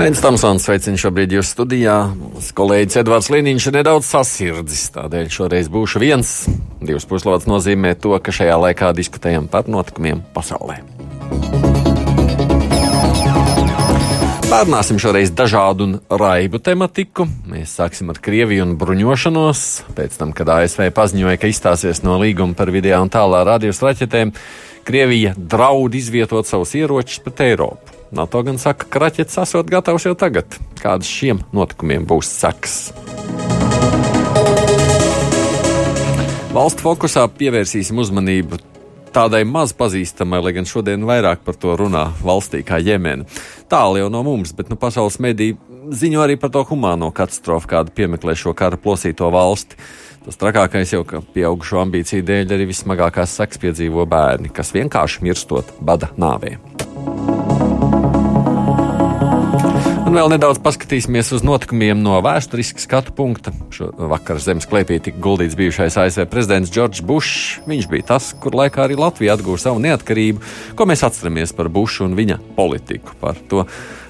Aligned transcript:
Aizsmeļamies, 0.00 0.22
Tamsons, 0.24 0.64
sveicinu 0.64 0.96
šobrīd 0.96 1.34
jūsu 1.34 1.50
studijā. 1.52 1.94
Mūsu 2.16 2.54
kolēģis 2.56 3.02
Edvards 3.02 3.26
Liniņš 3.34 3.66
ir 3.68 3.74
nedaudz 3.74 4.06
sasirdzis, 4.08 4.86
tādēļ 4.94 5.26
šoreiz 5.28 5.68
būšu 5.68 6.00
viens. 6.00 6.30
Divas 6.80 7.04
puslodes 7.04 7.44
nozīmē 7.44 7.92
to, 8.00 8.14
ka 8.16 8.32
šajā 8.32 8.54
laikā 8.62 8.94
diskutējam 8.96 9.50
par 9.52 9.68
notikumiem 9.68 10.22
pasaulē. 10.32 10.78
Pārunāsim 14.48 14.96
šoreiz 15.04 15.34
dažādu 15.36 15.90
un 15.90 15.94
raibu 16.08 16.62
tematiku. 16.64 17.28
Mēs 17.52 17.76
sāksim 17.76 18.08
ar 18.08 18.24
Krieviju 18.24 18.70
un 18.70 18.74
bruņošanos. 18.80 19.68
Pēc 20.00 20.16
tam, 20.16 20.32
kad 20.32 20.48
ASV 20.56 20.88
paziņoja, 20.96 21.36
ka 21.44 21.52
izstāsies 21.52 22.00
no 22.08 22.16
līguma 22.24 22.56
par 22.56 22.72
video 22.72 23.04
un 23.04 23.12
tālā 23.12 23.44
radios 23.52 23.84
raķetēm, 23.84 24.32
Krievija 24.88 25.36
draud 25.36 25.92
izvietot 25.92 26.48
savus 26.48 26.72
ieročus 26.80 27.20
pret 27.20 27.50
Eiropu. 27.52 27.99
NATO 28.10 28.42
gan 28.42 28.58
saka, 28.58 28.88
ka 28.90 29.04
raķetes 29.04 29.38
esot 29.42 29.70
gatavs 29.70 30.08
jau 30.08 30.16
tagad. 30.18 30.56
Kādas 30.80 31.10
šiem 31.10 31.44
notikumiem 31.54 32.08
būs 32.10 32.30
sekas? 32.40 32.78
Valsts 36.50 36.82
fokusā 36.82 37.28
pievērsīsim 37.38 38.00
uzmanību 38.02 38.58
tādai 39.14 39.44
maz 39.46 39.72
pazīstamai, 39.76 40.40
lai 40.42 40.54
gan 40.56 40.66
šodien 40.66 41.06
vairāk 41.06 41.44
par 41.46 41.58
to 41.58 41.74
runā 41.78 42.08
valstī 42.22 42.62
kā 42.66 42.80
Jemena. 42.82 43.26
Tālu 43.70 44.00
jau 44.02 44.08
no 44.10 44.22
mums, 44.26 44.54
bet 44.56 44.70
nu, 44.70 44.78
pasaules 44.80 45.20
mediji 45.22 45.58
ziņo 45.90 46.22
arī 46.24 46.38
par 46.40 46.52
to 46.54 46.62
humāno 46.68 47.10
katastrofu, 47.14 47.70
kāda 47.70 47.94
piemeklē 47.94 48.36
šo 48.38 48.54
kara 48.58 48.78
plosīto 48.80 49.30
valsti. 49.32 49.78
Tas 50.26 50.36
trakākais 50.36 50.92
jau, 50.92 51.04
ka 51.08 51.22
pieaugušo 51.34 51.80
ambīciju 51.80 52.26
dēļ 52.28 52.56
arī 52.56 52.68
vismagākās 52.70 53.38
sekas 53.40 53.62
piedzīvo 53.62 54.04
bērni, 54.10 54.52
kas 54.52 54.74
vienkārši 54.76 55.24
mirstot 55.26 55.72
bada 55.80 56.12
nāvē. 56.20 56.58
Un 60.10 60.16
vēl 60.18 60.32
nedaudz 60.32 60.58
paskatīsimies 60.58 61.28
uz 61.36 61.44
notikumiem 61.46 62.00
no 62.02 62.16
vēsturiskā 62.26 62.82
skatu 62.82 63.12
punkta. 63.14 63.52
Vakar 64.10 64.40
zemes 64.42 64.66
klēpī 64.66 64.96
tika 64.98 65.22
guldīts 65.22 65.54
bijušais 65.54 65.94
ASV 66.02 66.24
prezidents 66.32 66.72
Džordžs 66.74 67.04
Bušs. 67.06 67.60
Viņš 67.70 67.86
bija 67.92 68.08
tas, 68.08 68.32
kur 68.42 68.56
laikā 68.58 68.88
arī 68.88 68.96
Latvija 68.98 69.36
atguva 69.38 69.60
savu 69.62 69.78
neatkarību, 69.84 70.42
ko 70.74 70.88
mēs 70.90 71.06
atceramies 71.06 71.54
par 71.54 71.70
Bušu 71.70 72.08
un 72.08 72.18
viņa 72.18 72.40
politiku. 72.58 73.14
Par 73.22 73.38
to 73.46 73.62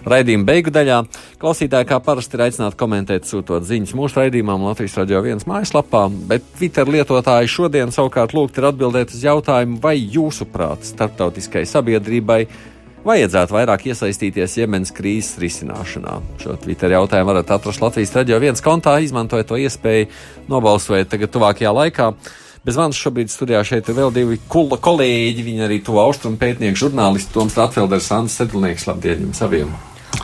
raidījuma 0.08 0.48
beigu 0.48 0.72
daļā 0.72 1.02
klausītāji 1.36 1.90
kā 1.92 2.00
parasti 2.00 2.40
ir 2.40 2.46
aicināti 2.46 2.80
komentēt, 2.80 3.28
sūtot 3.28 3.68
ziņas 3.68 3.92
mūsu 4.00 4.22
raidījumam 4.22 4.70
Latvijas 4.70 4.96
radio 5.02 5.20
viens 5.28 5.44
mājaslapā, 5.44 6.06
bet 6.32 6.48
Twitter 6.56 6.88
lietotāji 6.88 7.52
šodien 7.58 7.92
savukārt 7.92 8.32
lūgt 8.32 8.56
ir 8.56 8.72
atbildēt 8.72 9.12
uz 9.12 9.28
jautājumu, 9.28 9.76
vai 9.84 9.98
jūsuprāt 10.00 10.94
starptautiskai 10.94 11.68
sabiedrībai 11.68 12.46
vajadzētu 13.06 13.56
vairāk 13.56 13.86
iesaistīties 13.90 14.58
Jemenas 14.60 14.92
krīzes 14.96 15.38
risināšanā. 15.40 16.18
Šo 16.42 16.56
Twitter 16.60 16.92
jautājumu 16.94 17.32
varat 17.32 17.50
atrast 17.54 17.82
Latvijas 17.82 18.14
radio 18.16 18.40
viens 18.42 18.62
kontā, 18.64 18.98
izmantojot 19.00 19.50
to 19.50 19.58
iespēju 19.60 20.10
nobalsot 20.50 21.10
tagad 21.10 21.32
tuvākajā 21.34 21.74
laikā. 21.76 22.10
Bez 22.60 22.76
manis 22.76 22.98
šobrīd 23.00 23.32
studijā 23.32 23.62
šeit 23.64 23.88
ir 23.88 23.96
vēl 23.96 24.10
divi 24.12 24.36
kula 24.52 24.76
kolēģi. 24.84 25.46
Viņi 25.46 25.64
arī 25.64 25.78
to 25.84 25.96
austrumu 26.02 26.36
pētnieku 26.40 26.82
žurnālisti 26.82 27.32
Toms 27.32 27.56
Ratfelders, 27.56 28.10
Sandrs 28.10 28.36
Sedlnieks. 28.36 28.84
Labdien 28.90 29.24
jums 29.24 29.40
abiem! 29.46 29.72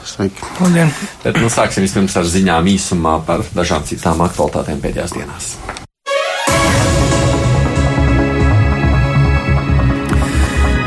Sveiki! 0.05 0.45
Labdien! 0.61 0.93
Bet 1.25 1.41
nu 1.41 1.49
sāksim 1.53 1.87
vispirms 1.87 2.19
ar 2.21 2.29
ziņām 2.29 2.69
īsumā 2.77 3.17
par 3.25 3.47
dažām 3.57 3.89
citām 3.89 4.21
aktualitātēm 4.29 4.85
pēdējās 4.85 5.17
dienās. 5.17 5.53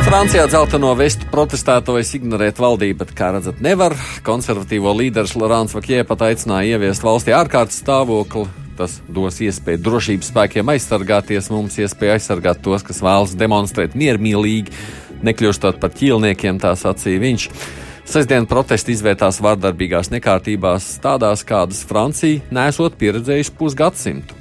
Francijā 0.09 0.47
dzelteno 0.49 0.89
vestu 0.97 1.27
protestētājs 1.29 2.15
ignorēt 2.17 2.57
valdību, 2.57 2.97
bet, 3.03 3.11
kā 3.13 3.27
redzat, 3.35 3.59
nevar. 3.61 3.93
Konservatīvo 4.25 4.89
līderis 4.97 5.35
Lorāns 5.37 5.75
Vakjē 5.77 5.99
pat 6.09 6.23
aicināja 6.25 6.79
ieviest 6.79 7.05
valstī 7.05 7.35
ārkārtas 7.37 7.77
stāvokli. 7.83 8.47
Tas 8.79 8.95
dos 9.05 9.37
iespēju 9.45 9.83
drošības 9.85 10.31
spēkiem 10.31 10.71
aizsargāties, 10.73 11.51
mums 11.53 11.77
iespēju 11.77 12.15
aizsargāt 12.15 12.63
tos, 12.65 12.87
kas 12.87 13.03
vēlas 13.05 13.37
demonstrēt 13.37 13.93
miermīlīgi, 13.93 14.73
nekļūstot 15.29 15.77
par 15.77 15.93
ķīlniekiem, 16.01 16.57
tā 16.57 16.73
sacīja 16.73 17.21
viņš. 17.27 17.47
Sestdien 18.09 18.49
protesti 18.49 18.97
izvērtās 18.97 19.37
vardarbīgās 19.45 20.09
nekārtībās, 20.15 20.89
tādās 21.05 21.45
kādas 21.45 21.85
Francija 21.85 22.41
nesot 22.49 22.97
pieredzējusi 22.97 23.53
pusgadsimtu. 23.61 24.38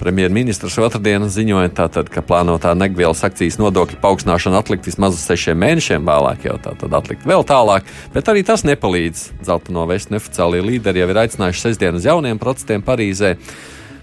Premjerministrs 0.00 0.78
otrdien 0.80 1.26
ziņoja, 1.28 1.68
tātad, 1.76 2.08
ka 2.08 2.22
plānotā 2.24 2.70
negvielas 2.72 3.20
akcijas 3.26 3.58
nodokļa 3.60 3.98
paaugstināšana 4.00 4.62
atlikt 4.62 4.86
vismaz 4.88 5.18
uz 5.18 5.26
sešiem 5.28 5.60
mēnešiem, 5.60 6.06
vēlāk 6.08 6.46
jau 6.48 6.54
tātad 6.64 6.94
atlikt 6.96 7.26
vēl 7.28 7.44
tālāk, 7.44 7.84
bet 8.14 8.30
arī 8.32 8.40
tas 8.48 8.64
nepalīdz. 8.64 9.26
Zeltano 9.44 9.84
vestu 9.90 10.14
neoficiālie 10.14 10.62
līderi 10.64 11.02
jau 11.02 11.10
ir 11.12 11.20
aicinājuši 11.26 11.64
sestdien 11.66 12.00
uz 12.00 12.08
jauniem 12.08 12.40
protestiem 12.40 12.84
Parīzē. 12.86 13.34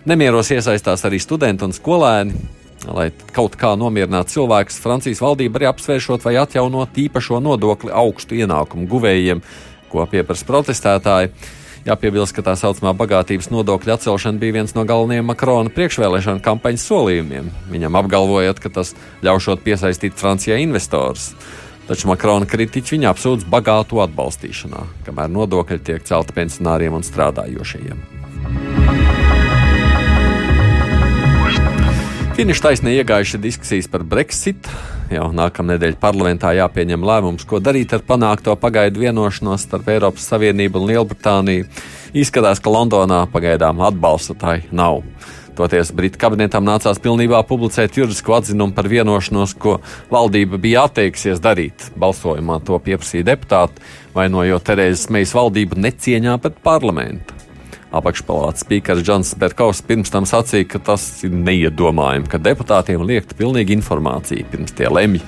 Nemieros 0.08 0.54
iesaistās 0.54 1.02
arī 1.10 1.18
studenti 1.24 1.66
un 1.66 1.74
skolēni. 1.74 2.46
Lai 2.86 3.10
kaut 3.34 3.58
kā 3.58 3.74
nomierinātu 3.74 4.36
cilvēkus, 4.38 4.78
Francijas 4.84 5.24
valdība 5.26 5.58
arī 5.58 5.72
apsvēršot 5.72 6.22
vai 6.30 6.38
atjaunot 6.38 6.94
īpašo 7.08 7.42
nodokli 7.42 7.90
augstu 7.90 8.38
ienākumu 8.38 8.86
guvējiem, 8.92 9.42
ko 9.90 10.06
pieprasa 10.12 10.46
protestētāji. 10.46 11.34
Jāpiebilst, 11.88 12.36
ka 12.36 12.44
tā 12.44 12.52
saucamā 12.60 12.92
bagātības 13.00 13.48
nodokļa 13.48 13.96
atcelšana 13.96 14.42
bija 14.42 14.58
viens 14.58 14.74
no 14.76 14.84
galvenajiem 14.84 15.30
Makrona 15.30 15.72
priekšvēlēšana 15.72 16.44
kampaņas 16.44 16.84
solījumiem. 16.84 17.48
Viņam 17.72 17.96
apgalvojot, 18.02 18.60
ka 18.60 18.72
tas 18.76 18.92
ļaušot 19.24 19.64
piesaistīt 19.64 20.18
Francijai 20.20 20.60
investors. 20.66 21.30
Taču 21.88 22.10
Makrona 22.12 22.44
kritiķi 22.50 22.98
viņa 22.98 23.14
apsūdz 23.14 23.48
bagātu 23.48 24.02
atbalstīšanā, 24.04 24.84
kamēr 25.08 25.32
nodokļi 25.32 25.80
tiek 25.88 26.04
celti 26.04 26.36
pensionāriem 26.36 27.00
un 27.00 27.08
strādājošajiem. 27.08 28.04
Finiša 32.36 32.68
taisnē 32.68 33.00
iegājuši 33.00 33.40
diskusijas 33.48 33.88
par 33.88 34.04
Brexit. 34.04 34.68
Jau 35.08 35.30
nākamā 35.32 35.78
nedēļa 35.78 35.96
parlamentā 36.02 36.50
jāpieņem 36.58 37.06
lēmums, 37.08 37.46
ko 37.48 37.62
darīt 37.64 37.94
ar 37.96 38.02
panākto 38.04 38.52
pagaidu 38.60 39.06
vienošanos 39.06 39.64
starp 39.64 39.88
Eiropas 39.94 40.26
Savienību 40.28 40.82
un 40.82 40.90
Lielbritāniju. 40.90 41.68
Izskatās, 42.18 42.60
ka 42.60 42.74
Londonā 42.74 43.22
pagaidām 43.32 43.80
atbalsta 43.88 44.36
tai 44.36 44.58
nav. 44.76 45.00
Toties 45.58 45.94
Britu 45.96 46.20
kabinetam 46.22 46.68
nācās 46.68 47.00
pilnībā 47.02 47.40
publicēt 47.48 47.96
juridisku 47.98 48.36
atzinumu 48.36 48.76
par 48.78 48.92
vienošanos, 48.92 49.56
ko 49.58 49.78
valdība 50.12 50.60
bija 50.62 50.84
atteiksies 50.90 51.40
darīt. 51.42 51.88
Balsojumā 51.98 52.60
to 52.68 52.78
pieprasīja 52.84 53.32
deputāti, 53.32 53.82
vainojot 54.14 54.68
Terēzes 54.68 55.08
Meijas 55.16 55.34
valdību 55.40 55.80
necieņā 55.88 56.38
pret 56.44 56.62
parlamentu. 56.68 57.37
Apakšpalātas 57.96 58.66
spīkers 58.66 59.04
Džons 59.06 59.30
Berkovs 59.40 59.80
pirms 59.88 60.12
tam 60.12 60.26
sacīja, 60.28 60.68
ka 60.74 60.82
tas 60.90 61.06
ir 61.24 61.32
neiedomājami, 61.32 62.28
ka 62.28 62.42
deputātiem 62.42 63.06
liekta 63.08 63.38
pilnīga 63.40 63.72
informācija 63.78 64.48
pirms 64.52 64.76
tie 64.76 64.90
lemj, 64.92 65.22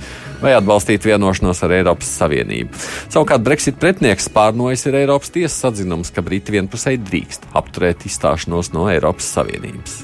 vai 0.43 0.55
atbalstīt 0.57 1.07
vienošanos 1.07 1.63
ar 1.63 1.75
Eiropas 1.79 2.11
Savienību. 2.19 2.83
Savukārt 3.07 3.45
Brexit 3.47 3.79
pretinieks 3.79 4.27
pārnojas 4.35 4.83
ir 4.89 4.99
Eiropas 5.01 5.31
tiesas 5.35 5.71
atzinums, 5.71 6.11
ka 6.11 6.23
Briti 6.25 6.55
vienpusēji 6.57 7.03
drīkst 7.07 7.47
apturēt 7.59 8.03
izstāšanos 8.09 8.73
no 8.75 8.89
Eiropas 8.91 9.31
Savienības. 9.37 10.01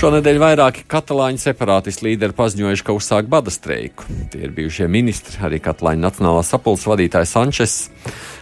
Šonadēļ 0.00 0.38
vairāki 0.40 0.86
katalāņu 0.88 1.42
separātistu 1.42 2.06
līderi 2.06 2.32
paziņojuši, 2.32 2.84
ka 2.86 2.94
uzsāk 2.96 3.26
bada 3.28 3.52
streiku. 3.52 4.06
Tie 4.32 4.38
ir 4.46 4.54
bijušie 4.56 4.86
ministri, 4.88 5.36
arī 5.44 5.58
Katalāņu 5.60 6.00
Nacionālās 6.00 6.48
sapulces 6.54 6.88
vadītājs 6.88 7.34
Sančes. 7.36 7.74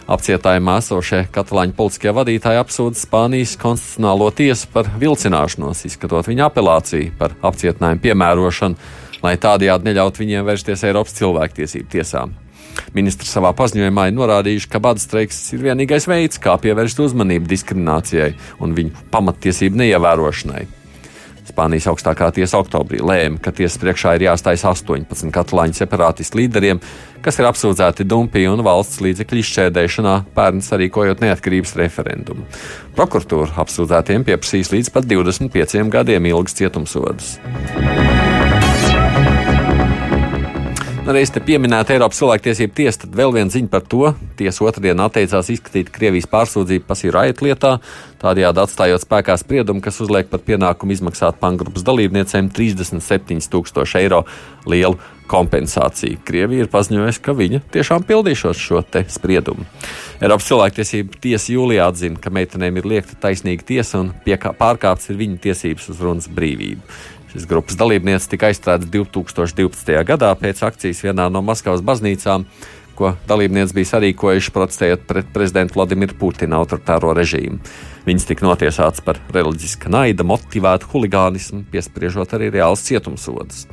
Apcietājumā 0.07 0.77
esošie 0.79 1.25
katalāņu 1.35 1.75
politiskie 1.75 2.13
vadītāji 2.15 2.61
apsūdz 2.61 3.03
Spānijas 3.03 3.57
konstitucionālo 3.59 4.29
tiesu 4.39 4.71
par 4.71 4.87
vilcināšanos, 5.03 5.83
izskatot 5.91 6.31
viņa 6.31 6.47
apelāciju 6.47 7.11
par 7.19 7.35
apcietinājumu 7.51 8.05
piemērošanu, 8.07 8.79
lai 9.27 9.35
tādējādi 9.35 9.91
neļaut 9.91 10.23
viņiem 10.23 10.47
vērsties 10.47 10.87
Eiropas 10.87 11.19
cilvēktiesību 11.19 11.91
tiesām. 11.91 12.39
Ministri 12.95 13.27
savā 13.27 13.51
paziņojumā 13.59 14.07
ir 14.07 14.15
norādījuši, 14.15 14.71
ka 14.71 14.79
bada 14.79 15.03
streiks 15.03 15.43
ir 15.51 15.67
vienīgais 15.67 16.07
veids, 16.07 16.39
kā 16.39 16.55
pievērst 16.55 17.03
uzmanību 17.03 17.51
diskriminācijai 17.51 18.31
un 18.63 18.79
viņu 18.79 19.09
pamattiesību 19.11 19.83
neievērošanai. 19.83 20.78
Spānijas 21.59 21.89
augstākā 21.91 22.29
tiesa 22.31 22.61
oktobrī 22.61 23.01
lēma, 23.03 23.35
ka 23.43 23.51
tiesas 23.51 23.81
priekšā 23.81 24.13
ir 24.15 24.29
jāstājas 24.29 24.63
18 24.69 25.27
katalāņu 25.35 25.75
separātistu 25.75 26.39
līderiem, 26.39 26.79
kas 27.25 27.35
ir 27.41 27.49
apsūdzēti 27.49 28.05
dumpī 28.07 28.45
un 28.47 28.63
valsts 28.63 29.01
līdzekļu 29.03 29.41
izšķērdēšanā, 29.41 30.13
pērn 30.37 30.63
sarīkojot 30.63 31.25
neatkarības 31.25 31.75
referendumu. 31.81 32.47
Prokuratūra 32.95 33.59
apsūdzētiem 33.65 34.23
pieprasīs 34.29 34.71
līdz 34.71 34.93
pat 34.95 35.11
25 35.11 35.91
gadiem 35.91 36.31
ilgas 36.31 36.55
cietumsodus. 36.61 37.35
Reiz 41.09 41.31
te 41.33 41.41
pieminēta 41.41 41.95
Eiropas 41.95 42.19
cilvēktiesība 42.21 42.75
tiesa, 42.77 42.99
tad 43.01 43.15
vēl 43.17 43.31
viena 43.33 43.49
ziņa 43.49 43.69
par 43.71 43.81
to. 43.89 44.11
Tiesa 44.37 44.61
otrdien 44.67 44.99
atteicās 45.01 45.47
izskatīt 45.49 45.89
Krievijas 45.89 46.29
pārsūdzību 46.29 46.85
pasīrājot 46.85 47.41
lietā, 47.47 47.71
tādējādi 48.21 48.61
atstājot 48.61 49.07
spēkā 49.07 49.39
spriedumu, 49.41 49.81
kas 49.81 49.97
uzliek 50.05 50.29
par 50.29 50.43
pienākumu 50.45 50.93
izmaksāt 50.93 51.41
pangrupas 51.41 51.87
dalībniecēm 51.87 52.51
37 52.53 53.49
tūkstošu 53.49 54.01
eiro 54.03 54.21
lielu 54.69 55.01
kompensāciju. 55.29 56.21
Krievija 56.29 56.67
ir 56.67 56.73
paziņojusi, 56.73 57.25
ka 57.25 57.33
viņa 57.41 57.65
tiešām 57.73 58.05
pildīšos 58.05 58.61
šo 58.61 58.85
spriedumu. 59.09 59.65
Eiropas 60.21 60.45
cilvēktiesība 60.45 61.23
tiesa 61.25 61.55
jūlijā 61.55 61.89
atzina, 61.89 62.21
ka 62.21 62.29
meitenēm 62.33 62.77
ir 62.77 62.93
liekta 62.93 63.17
taisnīga 63.25 63.65
tiesa 63.65 64.03
un 64.03 64.13
pārkāptas 64.25 65.09
ir 65.09 65.23
viņu 65.25 65.41
tiesības 65.41 65.89
uz 65.89 66.05
runas 66.05 66.29
brīvību. 66.29 66.85
Šis 67.29 67.45
grupas 67.45 67.77
dalībnieks 67.77 68.25
tika 68.31 68.47
aizstrādāts 68.49 68.89
2012. 68.89 69.93
gadā 70.07 70.31
pēc 70.39 70.63
akcijas 70.65 71.03
vienā 71.05 71.27
no 71.29 71.43
Maskavas 71.45 71.83
baznīcām, 71.85 72.47
ko 72.97 73.11
dalībnieki 73.29 73.75
bija 73.77 73.89
sarīkojuši 73.91 74.53
protestējot 74.55 75.05
pret 75.07 75.29
prezidentu 75.33 75.77
Vladimiru 75.77 76.17
Putinu 76.19 76.57
autoritāro 76.57 77.13
režīmu. 77.15 77.61
Viņas 78.09 78.25
tika 78.31 78.47
notiesātas 78.47 79.05
par 79.05 79.21
reliģiska 79.35 79.93
naida 79.93 80.25
motivētu 80.25 80.89
huligānismu, 80.89 81.61
piespriežot 81.71 82.33
arī 82.33 82.49
reāls 82.57 82.81
cietumsodus. 82.89 83.67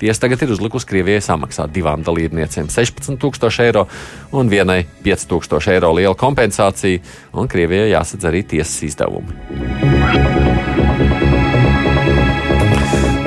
Tiesa 0.00 0.24
tagad 0.24 0.42
ir 0.42 0.56
uzlikusi 0.56 0.88
Krievijai 0.88 1.20
samaksāt 1.22 1.70
divām 1.76 2.02
dalībniecēm 2.06 2.72
16,000 2.72 3.68
eiro 3.68 3.84
un 4.32 4.48
vienai 4.50 4.86
5,000 5.04 5.76
eiro 5.76 5.92
lielu 6.00 6.16
kompensāciju, 6.18 7.04
un 7.36 7.52
Krievijai 7.52 7.92
jāsadz 7.92 8.32
arī 8.32 8.46
tiesas 8.56 8.80
izdevumi. 8.88 9.36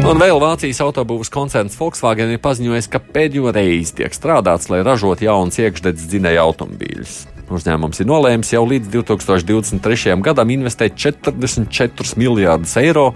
Un 0.06 0.20
vēl 0.22 0.38
Vācijas 0.38 0.84
autobūvas 0.86 1.32
koncerns 1.34 1.74
Volkswagen 1.80 2.30
ir 2.30 2.38
paziņojis, 2.38 2.88
ka 2.94 3.00
pēdējo 3.02 3.50
reizi 3.56 3.96
tiek 3.98 4.14
strādāts, 4.14 4.68
lai 4.70 4.84
ražotu 4.86 5.26
jaunas 5.26 5.58
iekšdedzes 5.58 6.12
dzinēja 6.12 6.44
automobīļus. 6.46 7.16
Uzņēmums 7.50 8.04
ir 8.04 8.08
nolēmis 8.12 8.52
jau 8.54 8.62
līdz 8.70 8.92
2023. 8.94 10.14
gadam 10.28 10.52
investēt 10.54 10.94
44 11.02 12.20
miljārdus 12.22 12.76
eiro 12.84 13.08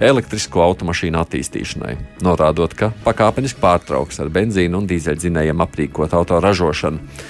elektrisko 0.00 0.62
automašīnu 0.64 1.20
attīstīšanai, 1.20 1.92
norādot, 2.24 2.72
ka 2.72 2.94
pakāpeniski 3.04 3.60
pārtrauks 3.60 4.16
ar 4.24 4.32
benzīnu 4.32 4.80
un 4.80 4.88
dīzeļdzinējiem 4.88 5.64
aprīkot 5.66 6.16
autoražošanu. 6.16 7.20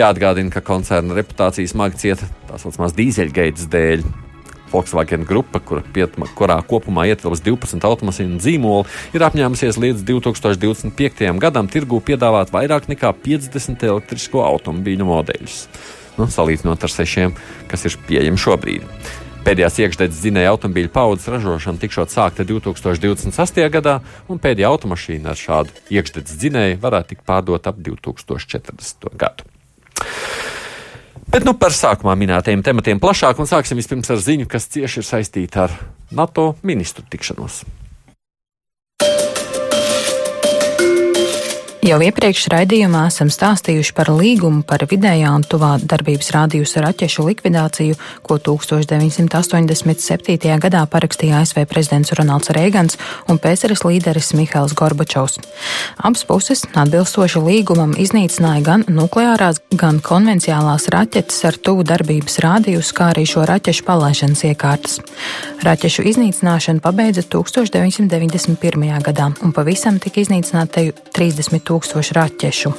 Jāatgādina, 0.00 0.54
ka 0.56 0.64
koncerna 0.64 1.20
reputācija 1.20 1.68
smagi 1.68 2.00
cieta 2.00 2.30
tā 2.48 2.56
saucamās 2.64 2.96
dīzeļgaitas 2.96 3.68
dēļ. 3.76 4.08
Volkswagen 4.72 5.24
grupa, 5.28 5.60
kura, 5.60 5.82
piet, 5.94 6.16
kurā 6.38 6.58
kopumā 6.68 7.06
ietilpst 7.10 7.44
12 7.46 7.86
automašīnu 7.88 8.40
zīmoli, 8.42 8.88
ir 9.16 9.24
apņēmusies 9.28 9.78
līdz 9.80 10.04
2025. 10.08 11.30
gadam 11.42 11.70
tirgū 11.70 12.00
piedāvāt 12.04 12.52
vairāk 12.54 12.90
nekā 12.90 13.14
50 13.24 13.86
elektrisko 13.88 14.44
automobīļu 14.46 15.08
modeļus. 15.08 15.62
Nu, 16.18 16.26
salīdzinot 16.26 16.82
ar 16.82 16.92
sešiem, 16.92 17.34
kas 17.70 17.86
ir 17.86 17.96
pieejami 18.08 18.40
šobrīd. 18.42 18.86
Pēdējās 19.48 19.78
iekšdedzes 19.80 20.18
dzinēja 20.20 20.50
automobīļu 20.52 20.90
paudzes 20.92 21.30
ražošana 21.32 21.80
tikšot 21.80 22.12
sākta 22.12 22.44
2028. 22.44 23.62
gadā, 23.72 23.94
un 24.28 24.42
pēdējā 24.42 24.68
automašīna 24.68 25.32
ar 25.32 25.40
šādu 25.40 25.72
iekšdedzes 25.94 26.36
dzinēju 26.42 26.82
varētu 26.82 27.14
tikt 27.14 27.24
pārdota 27.28 27.72
ap 27.72 27.80
2040. 27.80 29.08
gadu. 29.16 29.48
Bet 31.28 31.44
nu, 31.44 31.52
par 31.60 31.74
sākumā 31.76 32.14
minētajiem 32.16 32.62
tematiem 32.64 33.00
plašāk, 33.02 33.36
un 33.36 33.48
sāksim 33.48 33.76
vispirms 33.76 34.08
ar 34.14 34.22
ziņu, 34.24 34.48
kas 34.48 34.70
cieši 34.72 35.02
ir 35.02 35.08
saistīta 35.10 35.66
ar 35.66 35.74
NATO 36.08 36.54
ministru 36.64 37.04
tikšanos. 37.04 37.60
Jau 41.88 41.96
iepriekš 42.04 42.50
raidījumā 42.52 43.06
esam 43.08 43.30
stāstījuši 43.32 43.94
par 43.96 44.10
līgumu 44.12 44.60
par 44.68 44.82
vidējā 44.90 45.30
un 45.32 45.44
tuvā 45.48 45.70
darbības 45.80 46.26
rādījusa 46.34 46.82
raķešu 46.84 47.22
likvidāciju, 47.24 47.94
ko 48.28 48.36
1987. 48.44 50.50
gadā 50.60 50.82
parakstīja 50.92 51.38
ASV 51.40 51.62
prezidents 51.70 52.12
Ronalds 52.18 52.52
Reigans 52.52 52.98
un 53.32 53.40
PSRS 53.40 53.86
līderis 53.88 54.34
Mihails 54.36 54.74
Gorbačovs. 54.76 55.38
Abas 55.96 56.26
puses 56.28 56.66
atbilstoši 56.76 57.40
līgumam 57.46 57.96
iznīcināja 57.96 58.66
gan 58.66 58.84
nukleārās, 58.84 59.62
gan 59.72 60.02
konvenciālās 60.04 60.90
raķetes 60.92 61.40
ar 61.48 61.56
tuvu 61.56 61.88
darbības 61.88 62.36
rādījusu, 62.44 62.98
kā 63.00 63.08
arī 63.14 63.24
šo 63.32 63.46
raķešu 63.48 63.88
palaišanas 63.88 64.44
iekārtas. 64.50 65.00
Raķešu 65.64 66.04
iznīcināšanu 66.12 66.84
pabeidza 66.84 67.24
1991. 67.24 68.92
gadā 69.08 69.32
un 69.40 69.56
pavisam 69.56 69.96
tika 70.04 70.20
iznīcināta 70.26 70.84
30 71.16 71.64
tūkstoši 71.64 71.77
tūkstoši 71.78 72.14
raķešu. 72.16 72.72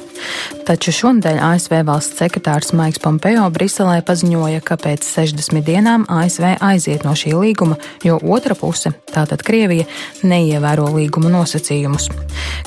Taču 0.68 0.92
šonadēļ 0.92 1.38
ASV 1.40 1.78
valsts 1.88 2.20
sekretārs 2.20 2.74
Maiks 2.76 3.00
Pompeo 3.00 3.46
Briselē 3.52 4.00
paziņoja, 4.04 4.60
ka 4.60 4.76
pēc 4.80 5.06
60 5.08 5.64
dienām 5.64 6.04
ASV 6.12 6.58
aiziet 6.60 7.06
no 7.06 7.14
šī 7.16 7.32
līguma, 7.38 7.78
jo 8.04 8.18
otra 8.20 8.54
puse, 8.58 8.92
tātad 9.08 9.40
Krievija, 9.46 9.88
neievēro 10.22 10.90
līguma 10.92 11.32
nosacījumus. 11.32 12.10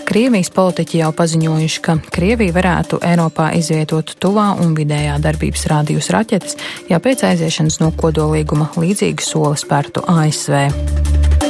Krievijas 0.10 0.50
politiķi 0.56 1.04
jau 1.04 1.12
paziņojuši, 1.22 1.84
ka 1.86 2.00
Krievija 2.14 2.58
varētu 2.58 3.04
Eiropā 3.06 3.52
izvietot 3.60 4.16
tuvā 4.18 4.50
un 4.64 4.74
vidējā 4.78 5.20
darbības 5.22 5.70
rādījus 5.70 6.10
raķetes, 6.16 6.58
ja 6.90 7.02
pēc 7.04 7.28
aiziešanas 7.30 7.80
no 7.84 7.94
kodolīguma 7.94 8.72
līdzīgu 8.80 9.30
soli 9.30 9.62
spērtu 9.62 10.08
ASV. 10.10 11.43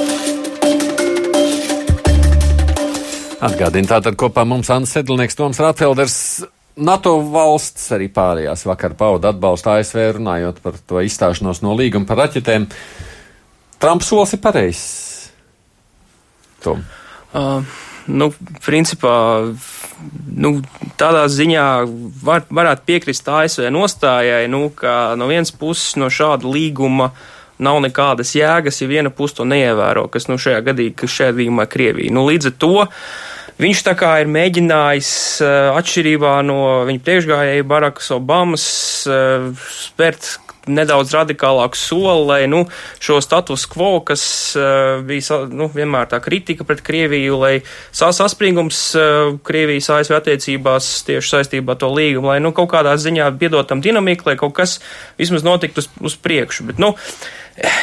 Atgādini 3.44 3.90
tātad 3.90 4.16
kopā 4.16 4.46
mums 4.48 4.70
Anna 4.72 4.88
Sedlnieks, 4.88 5.36
Toms 5.36 5.60
Ratfelders. 5.60 6.18
NATO 6.80 7.18
valsts 7.28 7.92
arī 7.94 8.08
pārējās 8.14 8.64
vakar 8.66 8.96
pauda 8.98 9.34
atbalstu 9.34 9.74
ASV 9.74 10.00
runājot 10.16 10.62
par 10.64 10.78
to 10.88 11.02
izstāšanos 11.04 11.60
no 11.66 11.76
līguma 11.78 12.08
par 12.08 12.24
raķetēm. 12.24 12.70
Trumps 13.84 14.10
solis 14.10 14.34
ir 14.38 14.42
pareizs. 14.42 14.86
Tom. 16.64 16.86
Uh, 17.36 17.68
nu, 18.08 18.30
principā, 18.64 19.18
nu, 20.32 20.54
tādā 21.00 21.28
ziņā 21.28 21.68
var, 22.24 22.48
varētu 22.48 22.88
piekrist 22.88 23.28
ASV 23.28 23.68
nostājai, 23.76 24.48
nu, 24.48 24.70
ka 24.72 25.18
no 25.20 25.28
vienas 25.28 25.52
puses 25.52 25.98
no 26.00 26.08
šāda 26.08 26.48
līguma 26.48 27.12
nav 27.64 27.84
nekādas 27.84 28.34
jēgas, 28.38 28.80
ja 28.82 28.90
viena 28.90 29.12
puse 29.14 29.38
to 29.42 29.46
neievēro, 29.48 30.08
kas 30.12 30.32
nu 30.32 30.40
šajā 30.40 30.64
gadījumā, 30.72 31.12
šajā 31.12 31.36
gadījumā 31.36 31.68
Krievija. 31.70 32.16
Nu, 32.16 32.24
līdz 32.32 32.54
ar 32.54 32.58
to 32.64 32.74
Viņš 33.62 33.84
tā 33.86 33.94
kā 33.98 34.16
ir 34.24 34.32
mēģinājis 34.34 35.12
eh, 35.46 35.58
atšķirībā 35.78 36.38
no 36.48 36.58
viņa 36.90 37.04
priekšgājēja 37.06 37.68
Barakas 37.70 38.10
Obamas 38.16 38.66
eh, 39.06 39.52
spērt 39.86 40.32
nedaudz 40.70 41.12
radikālāku 41.14 41.78
soli, 41.78 42.26
lai 42.28 42.42
nu, 42.48 42.64
šo 43.04 43.20
status 43.24 43.66
quo, 43.70 43.98
kas 44.06 44.24
uh, 44.56 45.02
bija 45.06 45.42
nu, 45.52 45.68
vienmēr 45.74 46.08
tā 46.12 46.20
kritika 46.24 46.64
pret 46.68 46.84
Krieviju, 46.86 47.40
lai 47.42 47.54
saspringums 47.92 48.80
uh, 48.96 49.34
Krievijas 49.44 49.90
ASV 49.94 50.16
attiecībās 50.20 50.92
tieši 51.08 51.36
saistībā 51.36 51.76
ar 51.76 51.82
to 51.84 51.92
līgumu, 51.92 52.32
lai 52.32 52.40
nu, 52.44 52.54
kaut 52.56 52.72
kādā 52.74 52.96
ziņā 53.00 53.28
piedotam 53.42 53.84
dinamiku, 53.84 54.30
lai 54.32 54.38
kaut 54.40 54.56
kas 54.56 54.78
vismaz 55.20 55.44
notiktu 55.44 55.84
uz, 55.84 55.90
uz 56.00 56.16
priekšu. 56.16 56.70
Bet, 56.70 56.80
nu, 56.80 56.94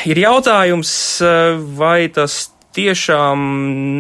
ir 0.09 0.23
jautājums, 0.25 0.95
uh, 1.25 1.61
vai 1.77 2.09
tas 2.15 2.47
tiešām 2.77 3.41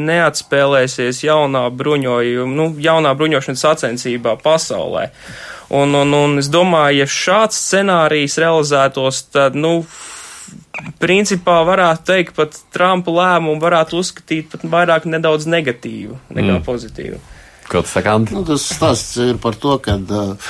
neatspēlēsies 0.09 1.25
jaunā 1.27 1.67
bruņojuma, 1.75 2.55
nu, 2.57 2.69
jaunā 2.81 3.15
bruņošanas 3.19 3.65
sacensībā 3.67 4.37
pasaulē. 4.43 5.11
Un, 5.71 5.95
un, 5.95 6.15
un 6.15 6.39
es 6.43 6.50
domāju, 6.50 7.05
ja 7.05 7.07
šāds 7.07 7.59
scenārijs 7.69 8.39
realizētos, 8.43 9.23
tad, 9.31 9.59
nu, 9.59 9.85
principā 11.03 11.61
varētu 11.67 12.07
teikt, 12.11 12.35
pat 12.39 12.59
Trumpa 12.75 13.15
lēmumu 13.15 13.62
varētu 13.62 14.00
uzskatīt 14.00 14.50
pat 14.50 14.67
vairāk 14.67 15.07
nedaudz 15.11 15.47
negatīvu 15.50 16.19
nekā 16.31 16.57
mm. 16.57 16.65
pozitīvu. 16.67 17.21
Ko 17.71 17.85
saka, 17.87 18.17
Andi? 18.19 18.35
Nu, 18.35 18.43
tas 18.43 18.65
stāsts 18.67 19.15
ir 19.23 19.37
par 19.39 19.55
to, 19.55 19.77
ka 19.79 19.95
uh, 19.95 20.49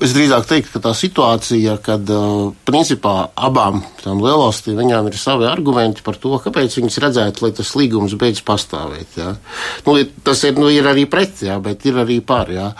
es 0.00 0.14
drīzāk 0.16 0.46
teiktu, 0.48 0.70
ka 0.72 0.80
tā 0.86 0.92
situācija, 0.96 1.74
kad 1.84 2.08
uh, 2.08 2.54
principā 2.64 3.26
abām 3.36 3.82
tām 4.00 4.22
lielvalstīm 4.24 4.78
viņām 4.80 5.10
ir 5.10 5.18
savi 5.20 5.44
argumenti 5.50 6.00
par 6.06 6.16
to, 6.22 6.32
kāpēc 6.40 6.78
viņas 6.78 6.96
redzētu, 7.04 7.44
lai 7.44 7.50
tas 7.58 7.74
līgums 7.76 8.14
beidz 8.16 8.40
pastāvēt. 8.46 9.18
Jā. 9.20 9.34
Nu, 9.84 9.98
tas 10.24 10.46
ir, 10.48 10.56
nu, 10.56 10.70
ir 10.72 10.88
arī 10.88 11.04
pret, 11.12 11.42
jā, 11.44 11.58
bet 11.60 11.84
ir 11.90 12.00
arī 12.00 12.22
par. 12.24 12.48
Jā. 12.48 12.70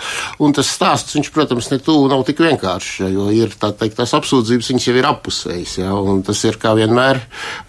Un 0.41 0.57
tas 0.57 0.73
stāsts, 0.73 1.13
viņš, 1.19 1.31
protams, 1.37 1.69
ne 1.75 1.81
tuvu 1.85 2.09
nav 2.09 2.25
tik 2.31 2.41
vienkāršs, 2.47 3.03
jā, 3.03 3.13
jo 3.13 3.29
ir 3.35 3.53
tā 3.61 3.75
teikt, 3.77 3.99
tās 4.01 4.17
apsūdzības, 4.17 4.73
viņas 4.73 4.89
jau 4.89 4.97
ir 4.97 5.11
appusējas. 5.11 5.77
Jā, 5.83 5.93
un 5.93 6.25
tas 6.25 6.41
ir 6.49 6.57
kā 6.63 6.73
vienmēr, 6.81 7.21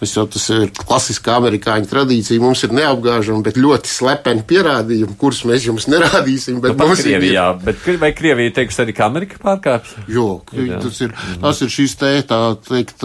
jau 0.08 0.24
tas 0.24 0.48
ir 0.56 0.72
klasiskā 0.72 1.36
amerikāņu 1.36 1.92
tradīcija, 1.92 2.40
mums 2.40 2.64
ir 2.64 2.72
neapgāžami, 2.80 3.44
bet 3.44 3.60
ļoti 3.60 3.92
slepeni 3.92 4.48
pierādījumi, 4.48 5.20
kurus 5.20 5.44
mēs 5.48 5.68
jums 5.68 5.84
nevaram 5.84 5.97
nerādīsim. 5.98 6.62
Bet 6.64 6.78
nu, 6.78 6.88
Krievijā, 6.98 7.48
ir... 7.54 7.64
bet 7.66 7.90
vai 8.00 8.12
Krievija 8.16 8.54
teiks 8.60 8.80
arī, 8.82 8.94
ka 8.96 9.08
Amerika 9.08 9.40
pārkāpj? 9.42 9.94
Jo, 10.12 10.28
jā. 10.54 10.80
tas 10.84 11.02
ir, 11.04 11.14
tas 11.42 11.62
ir 11.64 11.74
šīs 11.74 11.98
te, 12.00 12.14
tā 12.28 12.40
teikt, 12.68 13.04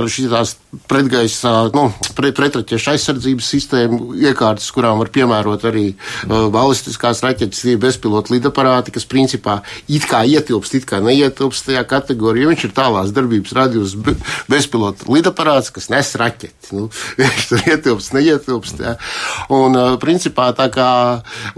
šīs 0.00 0.56
pretgaisa, 0.90 1.70
nu, 1.74 1.88
pret, 2.14 2.36
pretraķiešu 2.38 2.92
aizsardzības 2.92 3.48
sistēmu 3.54 4.14
iekārtas, 4.20 4.68
kurām 4.74 5.00
var 5.02 5.10
piemērot 5.12 5.64
arī 5.66 5.86
uh, 5.92 6.46
balistiskās 6.52 7.22
raķetes, 7.24 7.64
tie 7.66 7.74
bezpilota 7.80 8.34
lidaparāti, 8.34 8.94
kas 8.94 9.08
principā 9.10 9.60
it 9.90 10.06
kā 10.10 10.22
ietilpst, 10.28 10.76
it 10.78 10.86
kā 10.88 11.00
neietilpst 11.02 11.66
tajā 11.68 11.82
kategorijā. 11.90 12.50
Viņš 12.50 12.66
ir 12.68 12.74
tālās 12.76 13.14
darbības 13.16 13.54
radījus 13.58 13.96
be, 13.98 14.14
bezpilota 14.50 15.10
lidaparāts, 15.10 15.72
kas 15.74 15.90
nes 15.92 16.12
raķeti. 16.20 16.70
Nu, 16.76 16.86
viņš 17.18 17.46
tur 17.50 17.66
ietilpst, 17.74 18.14
neietilpst. 18.16 18.84
Ja. 18.86 18.94
Un, 19.50 19.74
uh, 19.74 19.98
principā, 20.02 20.50
tā 20.56 20.70
kā, 20.72 20.90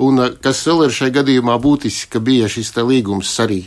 un, 0.00 0.24
kas 0.42 0.64
vēl 0.72 0.88
ir 0.88 0.96
šajā 0.96 1.16
gadījumā 1.20 1.60
būtiski, 1.62 2.10
ka 2.16 2.24
bija 2.24 2.50
šis 2.50 2.72
līgums 2.80 3.36
arī 3.44 3.62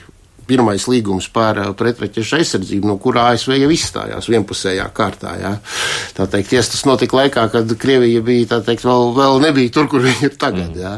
pirmais 0.45 0.85
līgums 0.89 1.27
par 1.33 1.57
uh, 1.57 1.71
pretraķešu 1.77 2.38
aizsardzību, 2.39 2.89
no 2.89 2.97
kurā 3.01 3.29
ASV 3.33 3.55
jau 3.57 3.71
izstājās 3.74 4.29
vienpusējā 4.29 4.85
kārtā. 4.95 5.33
Jā. 5.41 5.53
Tā 6.17 6.27
teikt, 6.31 6.51
ties, 6.53 6.69
tas 6.69 6.85
notika 6.85 7.17
laikā, 7.17 7.47
kad 7.53 7.75
Krievija 7.81 8.21
bija, 8.25 8.62
teikt, 8.65 8.85
vēl, 8.85 9.12
vēl 9.17 9.41
nebija 9.47 9.74
tur, 9.74 9.89
kur 9.91 10.05
viņi 10.05 10.29
ir 10.29 10.38
tagad. 10.38 10.71
Mm. 10.75 10.81
Jā. 10.83 10.93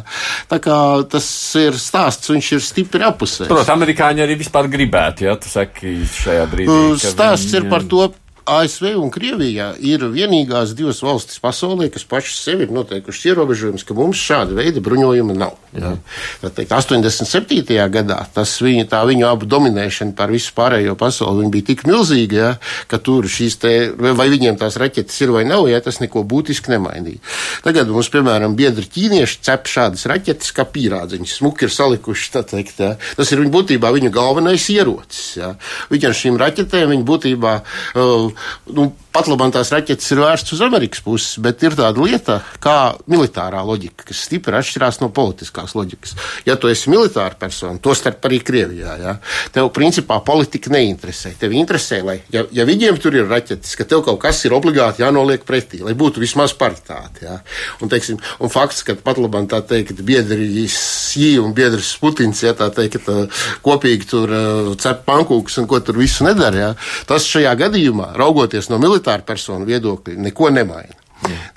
Tā 0.51 0.61
kā 0.63 0.77
tas 1.11 1.27
ir 1.63 1.79
stāsts, 1.79 2.31
viņš 2.33 2.53
ir 2.57 2.63
stipri 2.67 3.07
apusējis. 3.07 3.51
Protams, 3.51 3.73
amerikāņi 3.77 4.25
arī 4.27 4.39
vispār 4.43 4.67
gribētu, 4.71 5.29
ja 5.29 5.37
tu 5.39 5.51
saki 5.51 5.99
šajā 6.19 6.47
brīdī. 6.51 6.79
Stāsts 7.07 7.53
viņi... 7.53 7.63
ir 7.63 7.71
par 7.71 7.87
to 7.87 8.09
ASV 8.48 8.94
un 8.96 9.12
Krievija 9.12 9.72
ir 9.84 10.06
vienīgās 10.12 10.74
divas 10.77 11.01
valstis 11.04 11.39
pasaulē, 11.44 11.89
kas 11.92 12.06
pašas 12.08 12.39
sevi 12.46 12.66
ir 12.68 12.74
noteikušas 12.75 13.25
ierobežojumus, 13.32 13.84
ka 13.88 13.96
mums 13.98 14.22
šāda 14.22 14.56
veida 14.58 14.84
bruņojuma 14.84 15.36
nav. 15.38 15.58
Jā. 15.77 15.94
Tā 16.42 16.51
teikt, 16.56 16.72
87. 16.74 17.75
gadā 17.94 18.20
tas 18.34 18.54
viņa, 18.63 18.88
tā 18.92 19.01
viņu 19.08 19.27
abu 19.27 19.50
dominēšana 19.50 20.16
pār 20.18 20.32
visu 20.34 20.54
pārējo 20.58 20.96
pasauli 21.00 21.50
bija 21.54 21.68
tik 21.72 21.84
milzīga, 21.89 22.38
jā, 22.38 22.51
ka 22.89 23.01
tur 23.04 23.27
šīs 23.32 23.60
te, 23.62 23.74
vai 23.98 24.30
viņiem 24.32 24.58
tās 24.62 24.80
raķetes 24.80 25.20
ir 25.25 25.34
vai 25.36 25.44
nav, 25.48 25.68
ja 25.70 25.82
tas 25.84 26.00
neko 26.04 26.24
būtiski 26.27 26.74
nemainīja. 26.74 27.22
Tagad 27.68 27.92
mums, 27.92 28.10
piemēram, 28.13 28.56
biedri 28.58 28.88
ķīnieši 28.96 29.42
cep 29.46 29.70
šādas 29.70 30.08
raķetes 30.10 30.56
kā 30.56 30.66
pīrādziņas, 30.72 31.38
smuki 31.42 31.68
ir 31.68 31.75
salikuši, 31.75 32.32
tā 32.34 32.46
teikt, 32.48 32.82
jā. 32.82 32.94
tas 33.20 33.32
ir 33.34 33.44
viņa 33.44 33.54
būtībā 33.54 33.92
viņu 33.96 34.13
galvenais 34.16 34.70
ierocis. 34.74 35.27
Jā. 35.42 35.54
Viņi 35.92 36.10
ar 36.10 36.18
šīm 36.18 36.39
raķetēm, 36.42 36.96
viņi 36.96 37.08
būtībā 37.08 37.54
uh, 37.60 38.37
nu, 38.63 38.96
pat 39.17 39.29
labāk 39.31 39.53
tās 39.55 39.71
raķetes 39.74 40.12
ir 40.13 40.19
vērstas 40.21 40.53
uz 40.53 40.62
Amerikas 40.62 41.01
puses, 41.01 41.38
bet 41.41 41.63
ir 41.65 41.74
tāda 41.77 42.03
lieta 42.03 42.36
kā 42.62 42.93
militārā 43.09 43.63
loģika, 43.65 44.05
kas 44.12 44.19
stipri 44.27 44.53
atšķirās 44.59 45.00
no 45.01 45.09
politiskās 45.13 45.74
loģikas. 45.77 46.13
Ja 46.45 46.53
tu 46.59 46.69
esi 46.69 46.91
militāra 46.93 47.33
persona, 47.39 47.81
to 47.81 47.95
starp 47.97 48.27
arī 48.29 48.38
Krievijā, 48.45 48.97
ja, 49.01 49.15
tev 49.55 49.71
principā 49.74 50.19
politika 50.25 50.69
neinteresē. 50.75 51.33
Tev 51.41 51.55
interesē, 51.57 52.03
lai, 52.05 52.19
ja, 52.33 52.43
ja 52.53 52.67
viņiem 52.69 53.00
tur 53.01 53.17
ir 53.17 53.25
raķetes, 53.29 53.74
ka 53.79 53.88
tev 53.89 54.03
kaut 54.05 54.19
kas 54.21 54.43
ir 54.45 54.53
obligāti 54.57 55.01
jānoliek 55.01 55.47
pretī, 55.47 55.81
lai 55.86 55.95
būtu 55.97 56.21
vismaz 56.21 56.53
paritāte. 56.57 57.25
Ja. 57.25 57.39
Un, 57.81 57.89
teiksim, 57.89 58.21
un 58.43 58.53
fakts, 58.53 58.83
ka 58.86 58.97
pat 59.01 59.17
labāk 59.21 59.50
tā 59.50 59.63
teikt, 59.65 60.03
biedri 60.05 60.67
Sī 60.67 61.38
un 61.41 61.55
biedrs 61.57 61.95
Putins, 62.01 62.43
ja 62.45 62.53
tā 62.57 62.69
teikt, 62.75 63.07
tā, 63.07 63.25
kopīgi 63.65 64.09
tur 64.09 64.29
uh, 64.29 64.71
cep 64.77 65.05
pankūkus 65.07 65.57
un 65.63 65.69
ko 65.69 65.81
tur 65.81 65.97
visu 65.97 66.27
nedara, 66.27 66.59
ja, 66.62 66.71
tas 67.09 67.25
šajā 67.25 67.55
gadījumā, 67.63 68.12
raugoties 68.19 68.69
no 68.69 68.77
militāra 68.81 69.06
militāru 69.07 69.25
personu 69.25 69.67
viedokļi 69.67 70.17
neko 70.19 70.49
nemaina. 70.51 70.95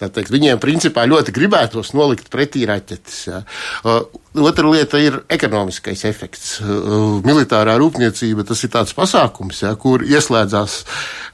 Tātad 0.01 0.31
viņiem 0.33 0.59
principā 0.59 1.05
ļoti 1.05 1.35
gribētos 1.37 1.93
nolikt 1.93 2.31
pretī 2.33 2.65
raķetes. 2.65 3.17
Ja. 3.29 3.43
Uh, 3.85 4.07
otra 4.41 4.71
lieta 4.73 4.97
ir 4.99 5.19
ekonomiskais 5.29 6.07
efekts. 6.09 6.61
Uh, 6.63 7.21
militārā 7.27 7.77
rūpniecība 7.77 8.47
tas 8.49 8.65
ir 8.65 8.73
tāds 8.73 8.95
pasākums, 8.97 9.61
ja, 9.61 9.75
kur 9.77 10.01
ieslēdzās, 10.01 10.79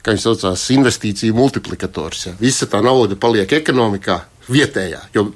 kā 0.03 0.11
viņi 0.11 0.25
saucās, 0.25 0.67
investīciju 0.75 1.37
multiplikators. 1.37 2.25
Ja. 2.27 2.35
Visa 2.41 2.67
tā 2.67 2.83
nauda 2.83 3.15
paliek 3.15 3.53
ekonomikā, 3.61 4.19
vietējā. 4.51 5.01
Jo 5.15 5.27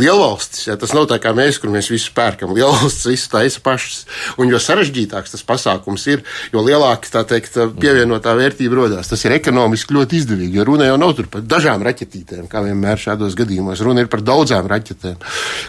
lielvalstis, 0.00 0.66
ja, 0.68 0.76
tas 0.80 0.92
nav 0.96 1.08
tā 1.10 1.18
kā 1.22 1.32
mēs, 1.36 1.60
kur 1.62 1.72
mēs 1.74 1.90
visu 1.92 2.12
pērkam. 2.16 2.54
Lielvalstis 2.56 3.06
visu 3.10 3.30
taisa 3.32 3.62
pašas. 3.64 4.04
Un 4.40 4.50
jo 4.52 4.60
sarežģītāks 4.62 5.36
tas 5.36 5.44
pasākums 5.46 6.06
ir, 6.10 6.24
jo 6.54 6.64
lielāka 6.66 7.10
tā 7.12 7.24
teikt, 7.28 7.58
pievienotā 7.80 8.34
vērtība 8.38 8.80
rodās. 8.80 9.10
Tas 9.10 9.22
ir 9.26 9.36
ekonomiski 9.36 9.96
ļoti 9.96 10.20
izdevīgi. 10.20 10.58
Jo 10.58 10.66
runa 10.68 10.90
jau 10.90 10.98
nav 11.00 11.14
par 11.32 11.44
dažām 11.46 11.84
raķetītēm, 11.86 12.48
kā 12.50 12.62
vienmēr 12.66 13.00
šādos 13.00 13.36
gadījumos. 13.38 13.80
Runa 13.84 14.04
ir 14.04 14.10
par 14.12 14.22
daudzām 14.26 14.68
raķetēm, 14.70 15.16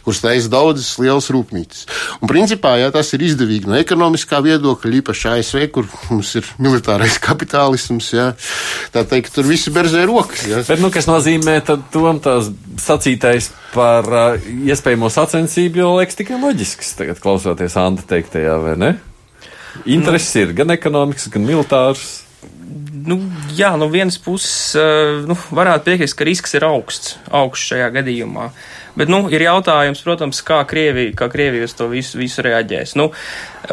kuras 0.06 0.24
taisa 0.24 0.52
daudzas 0.52 0.90
lielas 1.02 1.30
rūpnīcas. 1.34 1.86
Un 2.22 2.32
principā, 2.32 2.76
ja 2.82 2.90
tas 2.94 3.14
ir 3.16 3.24
izdevīgi 3.28 3.70
no 3.70 3.78
ekonomiskā 3.80 4.42
viedokļa, 4.44 4.94
īpaši 5.02 5.30
ASV, 5.36 5.62
kur 5.76 5.88
mums 6.10 6.34
ir 6.40 6.50
militārais 6.62 7.20
kapitālisms, 7.28 8.12
ja, 8.16 8.32
tā 8.94 9.06
teikt, 9.08 9.34
tur 9.36 9.48
visi 9.48 9.74
berzē 9.74 10.06
rokas. 10.10 10.46
Ja. 10.50 10.64
Bet, 10.68 10.82
nu, 10.84 10.92
kas 10.94 11.10
nozīmē, 11.10 11.60
tad 11.68 11.88
tom 11.94 12.22
tās 12.24 12.52
sacītais 12.88 13.52
par 13.74 14.08
uh, 14.12 14.48
iespējamo 14.72 15.10
sacensību 15.14 15.84
jau 15.84 15.92
liekas 16.00 16.18
tikai 16.20 16.40
loģisks, 16.42 16.96
tagad 17.00 17.22
klausoties 17.24 17.78
Anta 17.80 18.06
teiktajā, 18.08 18.56
vai 18.64 18.78
ne? 18.80 18.94
Intereses 19.86 20.34
nu, 20.34 20.46
ir 20.48 20.56
gan 20.58 20.74
ekonomikas, 20.74 21.28
gan 21.34 21.46
militārs. 21.46 22.08
Nu, 23.08 23.20
jā, 23.56 23.70
no 23.80 23.88
vienas 23.92 24.18
puses 24.20 24.74
uh, 24.80 25.24
nu, 25.28 25.38
varētu 25.56 25.92
piekrist, 25.92 26.18
ka 26.18 26.28
risks 26.28 26.58
ir 26.58 26.66
augsts, 26.68 27.16
augsts 27.30 27.72
šajā 27.72 27.92
gadījumā. 28.00 28.50
Uh, 28.50 28.87
Bet, 28.98 29.12
nu, 29.14 29.28
ir 29.30 29.44
jautājums, 29.46 30.00
protams, 30.02 30.40
kā 30.42 30.64
Krievija, 30.66 31.12
kā 31.20 31.28
Krievija 31.30 31.68
uz 31.68 31.76
to 31.78 31.86
visu, 31.92 32.18
visu 32.18 32.42
reaģēs. 32.42 32.96
Nu, 32.98 33.12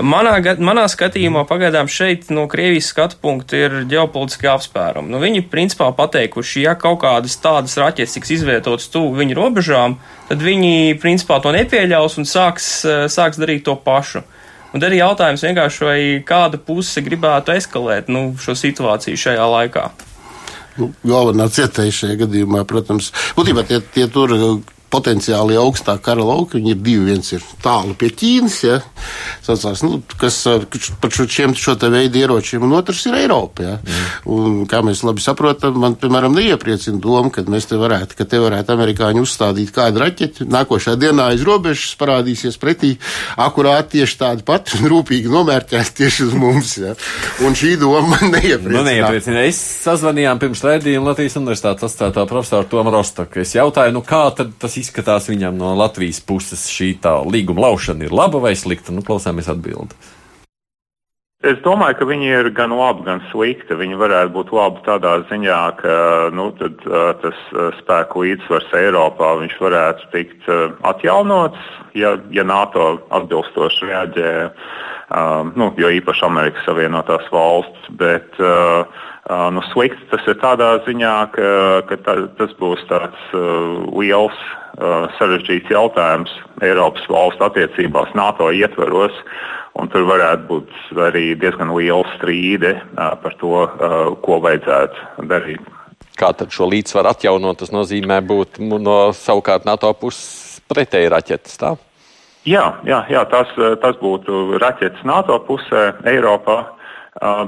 manā, 0.05 0.35
manā 0.61 0.85
skatījumā 0.93 1.47
pagaidām 1.49 1.89
šeit 1.89 2.29
no 2.35 2.45
Krievijas 2.51 2.91
skatu 2.93 3.17
punkta 3.23 3.57
ir 3.57 3.79
ģeopolitiski 3.89 4.51
apspērumi. 4.53 5.09
Nu, 5.15 5.23
viņi 5.23 5.47
principā 5.49 5.89
pateikuši, 5.97 6.67
ja 6.67 6.75
kaut 6.77 7.01
kādas 7.07 7.39
tādas 7.41 7.79
raķetes 7.81 8.19
tiks 8.19 8.35
izvietotas 8.37 8.91
tuvu 8.93 9.17
viņu 9.23 9.39
robežām, 9.39 9.97
tad 10.29 10.45
viņi 10.45 10.99
principā 11.01 11.41
to 11.41 11.55
nepieļaus 11.57 12.19
un 12.21 12.29
sāks, 12.29 12.69
sāks 13.15 13.41
darīt 13.41 13.65
to 13.65 13.79
pašu. 13.81 14.27
Un 14.75 14.85
ir 14.85 14.99
jautājums 14.99 15.47
vienkārši, 15.47 15.85
vai 15.87 15.99
kāda 16.27 16.61
puse 16.61 17.01
gribētu 17.07 17.55
eskalēt 17.55 18.13
nu, 18.13 18.35
šo 18.43 18.59
situāciju 18.59 19.25
šajā 19.25 19.49
laikā. 19.57 19.89
Nu, 20.75 20.91
galvenā 21.07 21.47
cietēja 21.55 21.95
šajā 21.95 22.21
gadījumā, 22.25 22.65
protams, 22.69 23.13
būtībā 23.39 23.63
tie, 23.69 23.79
tie 23.95 24.09
tur 24.11 24.35
potenciāli 24.95 25.59
augstā 25.59 25.97
kara 26.03 26.25
lauka. 26.25 26.59
Viņi 26.59 26.75
ir 26.75 26.81
divi. 26.81 27.11
Viens 27.11 27.33
ir 27.35 27.43
tālu 27.63 27.95
pie 27.99 28.09
Ķīnas, 28.15 28.59
ja, 28.65 28.79
sacās, 29.45 29.83
nu, 29.85 29.99
kas 30.21 30.39
par 31.03 31.13
šiem 31.13 31.55
šo 31.59 31.75
te 31.81 31.91
veidu 31.93 32.21
ieročiem, 32.23 32.65
un 32.65 32.77
otrs 32.79 33.05
ir 33.09 33.19
Eiropa. 33.19 33.65
Ja. 33.65 33.75
Mm. 33.83 34.09
Un, 34.35 34.57
kā 34.71 34.81
mēs 34.87 35.03
labi 35.07 35.23
saprotam, 35.25 35.77
man, 35.83 35.97
piemēram, 36.01 36.35
neiepriecina 36.37 37.01
doma, 37.03 37.33
ka 37.35 37.45
mēs 37.51 37.69
te 37.71 37.79
varētu, 37.81 38.19
ka 38.19 38.27
te 38.29 38.41
varētu 38.43 38.75
amerikāņi 38.75 39.25
uzstādīt 39.25 39.75
kādu 39.75 40.03
raķeti. 40.05 40.49
Nākošā 40.51 40.97
dienā 41.01 41.31
aiz 41.35 41.45
robežas 41.47 41.95
parādīsies 42.01 42.59
pretī 42.63 42.95
akurāti 43.41 43.99
tieši 43.99 44.19
tādi 44.21 44.47
pati 44.47 44.79
un 44.79 44.89
rūpīgi 44.93 45.33
nomērķēti 45.33 45.97
tieši 46.01 46.29
uz 46.29 46.39
mums. 46.39 46.77
Ja. 46.81 46.95
Un 47.45 47.57
šī 47.59 47.75
doma 47.81 48.03
man 48.15 48.35
neiepriecina. 48.35 48.79
Nu, 48.79 48.85
neiepriecina. 48.89 49.45
Es 49.49 49.61
sazvanījām 49.85 50.41
pirms 50.43 50.65
raidījuma 50.65 51.13
Latvijas 51.13 51.39
universitātes 51.41 51.89
atstātā 51.89 52.27
profesoru 52.31 52.69
Tomu 52.71 52.93
Rostoku. 52.95 53.43
Es 53.45 53.55
jautāju, 53.57 53.95
nu 53.95 54.05
kā 54.07 54.25
tad 54.37 54.55
tas 54.61 54.77
izskatās 54.81 54.84
viņam 54.93 55.57
no 55.57 55.75
Latvijas 55.79 56.21
puses 56.21 56.67
šī 56.73 56.95
tā 57.01 57.17
līguma 57.25 57.69
laušana 57.69 58.05
ir 58.05 58.13
laba 58.13 58.43
vai 58.43 58.55
slikta? 58.59 58.93
Nu, 58.93 59.05
klausāmies 59.07 59.49
atbildi. 59.49 59.95
Es 61.45 61.59
domāju, 61.61 61.99
ka 61.99 62.07
viņi 62.09 62.31
ir 62.33 62.47
gan 62.57 62.73
labi, 62.73 63.05
gan 63.05 63.21
slikti. 63.29 63.77
Viņi 63.77 63.99
varētu 64.01 64.33
būt 64.33 64.53
labi 64.57 64.81
tādā 64.87 65.19
ziņā, 65.29 65.61
ka 65.77 65.97
nu, 66.33 66.49
tad, 66.57 66.81
uh, 66.89 67.13
tas 67.21 67.37
uh, 67.53 67.69
spēku 67.83 68.25
līdzsvars 68.25 68.73
Eiropā 68.79 69.35
varētu 69.61 70.09
tikt 70.15 70.49
uh, 70.49 70.73
atjaunots, 70.89 71.61
ja, 71.93 72.15
ja 72.33 72.47
NATO 72.49 72.95
atbilstoši 73.13 73.93
reaģē 73.93 74.33
nu, 75.55 75.69
jo 75.77 75.89
īpaši 76.01 76.25
Amerikas 76.27 76.65
Savienotās 76.67 77.27
valsts. 77.31 77.91
Bet, 78.01 78.41
nu, 79.31 79.63
slikts 79.73 80.05
tas 80.11 80.27
ir 80.29 80.37
tādā 80.43 80.71
ziņā, 80.85 81.15
ka, 81.33 81.49
ka 81.89 81.99
tā, 82.05 82.17
tas 82.39 82.53
būs 82.61 82.83
tāds 82.91 83.35
liels, 83.97 84.37
sarežģīts 85.19 85.71
jautājums 85.71 86.33
Eiropas 86.65 87.05
valstu 87.09 87.47
attiecībās 87.47 88.15
NATO 88.19 88.51
ietveros. 88.51 89.15
Un 89.75 89.89
tur 89.91 90.05
varētu 90.07 90.45
būt 90.47 90.75
arī 91.03 91.25
diezgan 91.39 91.73
liela 91.75 92.07
strīde 92.15 92.77
par 92.95 93.35
to, 93.41 93.65
ko 94.23 94.39
vajadzētu 94.45 95.27
darīt. 95.31 95.73
Kā 96.15 96.31
tad 96.31 96.53
šo 96.55 96.69
līdzsvaru 96.71 97.11
atjaunot? 97.11 97.59
Tas 97.59 97.73
nozīmē 97.75 98.21
būt 98.23 98.61
no 98.63 98.99
savukārt 99.19 99.67
NATO 99.67 99.91
puses 99.99 100.61
pretēji 100.71 101.11
raķetes. 101.11 101.59
Tā? 101.59 101.73
Jā, 102.47 102.65
jā, 102.87 103.01
jā 103.11 103.25
tas, 103.33 103.51
tas 103.83 103.99
būtu 103.99 104.61
raķetes 104.63 105.03
NATO 105.09 105.41
pusē, 105.49 105.95
Eiropā. 106.07 106.61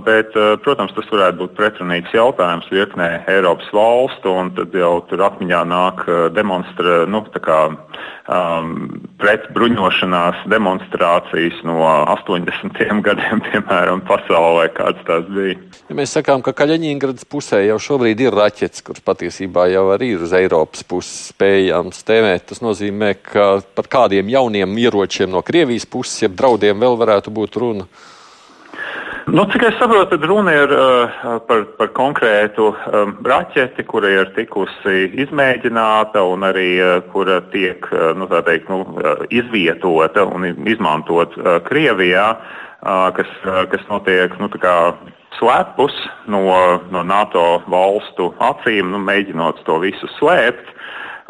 Bet, 0.06 0.30
protams, 0.62 0.92
tas 0.94 1.08
varētu 1.11 1.40
būt 1.40 1.56
pretrunīgs 1.58 2.12
jautājums 2.14 2.68
virknē 2.70 3.08
Eiropas 3.26 3.66
valstu, 3.75 4.30
un 4.30 4.52
tad 4.54 4.75
jau 4.78 5.00
tur 5.11 5.25
atmiņā 5.26 5.62
nāk 5.66 6.04
demonstra, 6.37 7.00
nu, 7.11 7.25
kā, 7.42 7.58
um, 8.30 8.70
pretbruņošanās 9.18 10.46
demonstrācijas 10.50 11.58
no 11.66 11.80
80. 11.82 12.78
gadiem, 13.08 13.42
piemēram, 13.49 14.04
pasaulē, 14.06 14.68
kāds 14.76 15.02
tās 15.08 15.26
bija. 15.35 15.58
Ja 15.90 15.99
mēs 15.99 16.14
sakām, 16.14 16.46
ka 16.46 16.54
Kaļiņģeradas 16.56 17.26
pusē 17.30 17.64
jau 17.66 17.82
šobrīd 17.82 18.23
ir 18.23 18.38
raķetes, 18.38 18.87
kuras 18.87 19.02
patiesībā 19.02 19.68
jau 19.75 19.88
arī 19.94 20.14
ir 20.14 20.26
uz 20.26 20.35
Eiropas 20.37 20.87
puses 20.87 21.32
spējams 21.32 22.06
tēmēt, 22.06 22.52
tas 22.52 22.62
nozīmē, 22.62 23.16
ka 23.32 23.56
par 23.75 23.90
kādiem 23.90 24.30
jauniem 24.30 24.78
ieročiem 24.78 25.35
no 25.35 25.42
Krievijas 25.46 25.90
puses, 25.90 26.23
jeb 26.23 26.38
draudiem 26.38 26.78
vēl 26.82 27.02
varētu 27.02 27.35
būt 27.35 27.58
runa. 27.62 27.90
Nu, 29.26 29.42
cik 29.50 29.62
es 29.66 29.75
saprotu, 29.75 30.06
tad 30.12 30.25
runa 30.30 30.52
ir 30.54 30.71
uh, 30.71 31.14
par, 31.49 31.64
par 31.75 31.88
konkrētu 31.97 32.68
um, 32.71 33.14
raķeti, 33.26 33.83
kura 33.90 34.12
ir 34.12 34.28
tikusi 34.37 35.09
izmēģināta 35.25 36.23
un 36.23 36.47
arī 36.47 36.68
uh, 36.78 37.00
kura 37.11 37.40
tiek 37.50 37.88
uh, 37.90 38.12
nu, 38.14 38.28
teikt, 38.30 38.71
nu, 38.71 38.85
uh, 38.87 39.25
izvietota 39.35 40.23
un 40.30 40.47
izmantot 40.71 41.35
uh, 41.40 41.56
Krievijā, 41.66 42.28
uh, 42.38 43.09
kas, 43.18 43.35
uh, 43.42 43.64
kas 43.73 43.83
notiek 43.90 44.38
nu, 44.38 44.47
slēpus 45.40 45.99
no, 46.30 46.45
no 46.95 47.02
NATO 47.02 47.45
valstu 47.66 48.30
acīm, 48.38 48.95
nu, 48.95 49.02
mēģinot 49.11 49.64
to 49.66 49.80
visu 49.83 50.06
slēpt. 50.21 50.71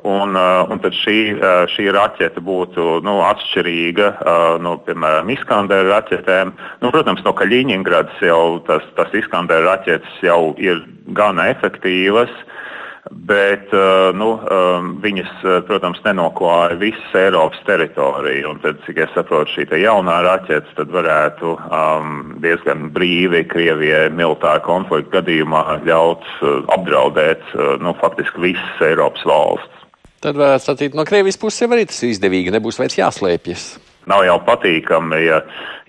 Un, 0.06 0.36
uh, 0.38 0.62
un 0.70 0.78
tad 0.78 0.94
šī, 0.94 1.18
uh, 1.34 1.64
šī 1.66 1.88
raķete 1.90 2.38
būtu 2.46 3.00
nu, 3.02 3.16
atšķirīga 3.26 4.10
uh, 4.14 4.44
no, 4.62 4.76
piemēram, 4.86 5.32
Iskandera 5.34 5.96
raķetēm. 5.96 6.52
Nu, 6.84 6.92
protams, 6.94 7.24
no 7.26 7.32
Kaļiņģeradas 7.34 8.20
jau 8.22 8.60
tas, 8.68 8.86
tas 8.94 9.16
Iskandera 9.18 9.72
raķetes 9.72 10.20
jau 10.22 10.54
ir 10.62 10.84
gana 11.16 11.50
efektīvas. 11.56 12.30
Bet 13.06 13.70
nu, 14.18 14.32
viņas, 14.98 15.28
protams, 15.68 16.00
nenoklāja 16.02 16.74
visas 16.80 17.12
Eiropas 17.14 17.60
teritoriju. 17.68 18.48
Un 18.50 18.58
tad, 18.64 18.80
cik 18.82 18.98
es 19.04 19.12
saprotu, 19.14 19.52
šī 19.54 19.78
jaunā 19.78 20.16
raķete 20.26 20.88
varētu 20.90 21.52
um, 21.54 22.34
diezgan 22.42 22.90
brīvi 22.96 23.44
Krievijai 23.46 24.10
militāra 24.10 24.58
konflikta 24.66 25.20
gadījumā 25.20 25.62
ļaut 25.86 26.26
apdraudēt 26.74 27.46
nu, 27.78 27.94
faktiski 28.02 28.48
visas 28.48 28.86
Eiropas 28.90 29.22
valsts. 29.30 29.75
Tad 30.26 30.34
varētu 30.40 30.64
sacīt, 30.66 30.94
no 30.98 31.04
Krievijas 31.06 31.36
puses 31.38 31.62
jau 31.62 31.68
arī 31.70 31.84
tas 31.86 32.00
izdevīgi 32.02 32.50
nebūs 32.50 32.80
vairs 32.80 32.96
jāslēpjas. 32.98 33.66
Nav 34.10 34.24
jau 34.26 34.36
patīkami, 34.46 35.20
ja, 35.22 35.36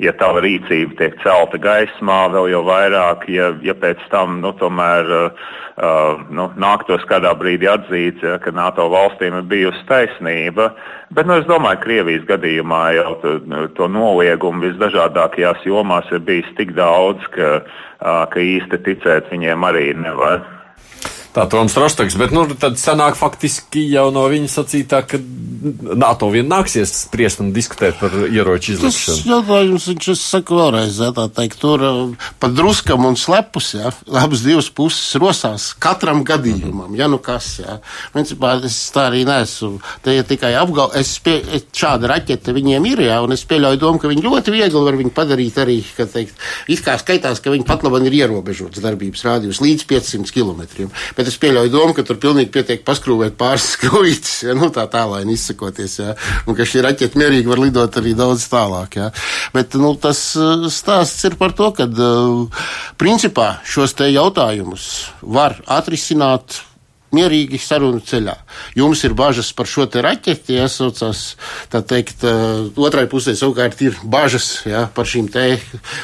ja 0.02 0.12
tava 0.18 0.44
rīcība 0.46 0.94
tiek 1.00 1.16
celta 1.24 1.58
gaismā, 1.62 2.18
vēl 2.34 2.52
jau 2.52 2.62
vairāk, 2.66 3.26
ja, 3.34 3.52
ja 3.66 3.74
pēc 3.78 4.04
tam 4.12 4.40
nu, 4.42 4.52
tomēr 4.58 5.10
uh, 5.14 6.22
nu, 6.34 6.48
nāktos 6.58 7.06
kādā 7.10 7.32
brīdī 7.38 7.70
atzīt, 7.70 8.22
ja, 8.26 8.36
ka 8.42 8.54
NATO 8.54 8.86
valstīm 8.94 9.40
ir 9.40 9.48
bijusi 9.50 9.82
taisnība. 9.90 10.70
Bet 11.18 11.30
nu, 11.30 11.40
es 11.42 11.50
domāju, 11.50 11.82
ka 11.82 11.86
Krievijas 11.88 12.26
gadījumā 12.30 12.84
jau 12.98 13.16
to, 13.22 13.34
to 13.78 13.90
noliegumu 13.90 14.68
visdažādākajās 14.68 15.66
jomās 15.66 16.10
ir 16.14 16.22
bijis 16.30 16.54
tik 16.62 16.76
daudz, 16.78 17.26
ka, 17.34 17.56
uh, 17.64 18.22
ka 18.30 18.46
īsti 18.46 18.82
ticēt 18.86 19.34
viņiem 19.34 19.66
arī 19.70 19.88
nevar. 19.98 20.46
Tā 21.38 21.44
Toms 21.46 21.76
Rostoks, 21.78 22.16
bet 22.18 22.32
nu, 22.34 22.48
tad 22.58 22.80
sanāk 22.82 23.14
faktiski 23.14 23.84
jau 23.92 24.08
no 24.10 24.24
viņa 24.26 24.48
sacītā, 24.50 25.04
ka 25.06 25.20
NATO 25.94 26.32
vien 26.34 26.48
nāksies 26.50 26.90
spriest 27.04 27.44
un 27.44 27.52
diskutēt 27.54 28.00
par 28.00 28.14
ieroču 28.26 28.74
izlikšanu. 28.74 29.18
Tas 29.20 29.28
jautājums, 29.30 29.86
viņš, 29.92 30.08
es 30.16 30.24
saku 30.32 30.58
vēlreiz, 30.58 30.98
jā, 31.04 31.12
tā 31.14 31.28
teikt, 31.38 31.60
tur 31.62 31.84
pa 32.42 32.50
druskam 32.50 33.06
un 33.06 33.18
slepus, 33.20 33.70
jā, 33.78 33.92
abas 34.18 34.42
divas 34.46 34.72
puses 34.74 35.14
rosās 35.22 35.68
katram 35.78 36.24
gadījumam, 36.26 36.96
ja 36.98 37.10
nu 37.12 37.20
kas, 37.22 37.52
jā. 37.62 37.78
Principā 38.16 38.56
es 38.66 38.80
tā 38.96 39.06
arī 39.12 39.22
neesmu, 39.30 39.78
te 40.06 40.18
ir 40.18 40.26
tikai 40.26 40.56
apgal, 40.58 40.90
es 40.98 41.14
pie, 41.22 41.38
šāda 41.70 42.10
raķete 42.16 42.56
viņiem 42.58 42.90
ir, 42.96 43.04
jā, 43.12 43.20
un 43.22 43.38
es 43.38 43.46
pieļauju 43.46 43.82
domu, 43.84 44.02
ka 44.02 44.10
viņi 44.10 44.26
ļoti 44.26 44.56
viegli 44.58 44.84
var 44.90 45.00
viņu 45.04 45.14
padarīt 45.14 45.62
arī, 45.62 45.78
ka 45.98 46.10
teikt, 46.10 46.42
it 46.66 46.82
kā 46.86 46.98
skaitās, 46.98 47.44
ka 47.46 47.54
viņi 47.54 47.68
pat 47.70 47.86
labam 47.86 48.10
ir 48.10 48.18
ierobežots 48.24 48.82
darbības 48.82 49.26
rādījums 49.30 49.62
līdz 49.62 49.88
500 49.94 50.34
km. 50.34 50.90
Bet 51.18 51.27
bet 51.28 51.34
es 51.34 51.42
pieļauju 51.44 51.72
domu, 51.74 51.94
ka 51.96 52.06
tur 52.08 52.20
pilnīgi 52.24 52.52
pietiek 52.54 52.84
paskrūvēt 52.88 53.36
pāris 53.40 53.66
skrūvītes, 53.76 54.36
ja, 54.48 54.56
nu, 54.56 54.70
tā 54.72 54.86
tālaini 54.92 55.36
izsakoties, 55.36 55.98
ja, 56.00 56.16
un 56.48 56.56
ka 56.56 56.64
šī 56.68 56.86
raķeta 56.86 57.20
mierīgi 57.20 57.52
var 57.52 57.60
lidot 57.60 58.00
arī 58.00 58.16
daudz 58.16 58.48
tālāk. 58.52 58.96
Ja. 59.02 59.10
Bet 59.56 59.76
nu, 59.80 59.92
tas 60.00 60.22
uh, 60.40 60.70
stāsts 60.72 61.28
ir 61.28 61.36
par 61.40 61.56
to, 61.58 61.74
ka 61.76 61.90
uh, 61.90 62.64
principā 63.00 63.58
šos 63.68 63.98
te 63.98 64.08
jautājumus 64.14 64.88
var 65.22 65.60
atrisināt 65.68 66.62
mierīgi 67.16 67.60
sarunu 67.62 68.02
ceļā. 68.04 68.36
Jums 68.78 69.04
ir 69.08 69.16
bažas 69.18 69.54
par 69.56 69.70
šo 69.70 69.86
te 69.92 70.02
raķeti, 70.04 70.58
jāsaucās, 70.58 71.22
tā 71.72 71.82
teikt, 71.88 72.26
otrai 72.76 73.06
pusē 73.12 73.36
savukārt 73.38 73.82
ir 73.86 73.96
bažas 74.04 74.50
jā, 74.68 74.86
par 74.94 75.08
šīm 75.08 75.30
te 75.32 75.46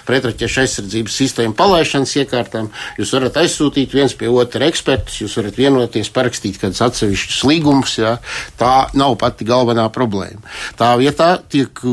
pretraķešu 0.07 0.63
aizsardzības 0.63 1.19
sistēmu 1.23 1.57
palaišanas 1.59 2.15
iekārtām. 2.23 2.71
Jūs 2.99 3.13
varat 3.17 3.41
aizsūtīt 3.43 3.95
viens 3.97 4.15
pie 4.17 4.31
otra 4.31 4.69
ekspertus, 4.71 5.19
jūs 5.25 5.37
varat 5.41 5.59
vienoties, 5.59 6.11
parakstīt 6.13 6.59
kādus 6.61 6.83
atsevišķus 6.87 7.43
līgumus. 7.51 7.99
Jā. 7.99 8.17
Tā 8.59 8.73
nav 8.97 9.17
pati 9.21 9.47
galvenā 9.47 9.89
problēma. 9.93 10.43
Tā 10.79 10.95
vietā 11.01 11.35
tiek 11.51 11.83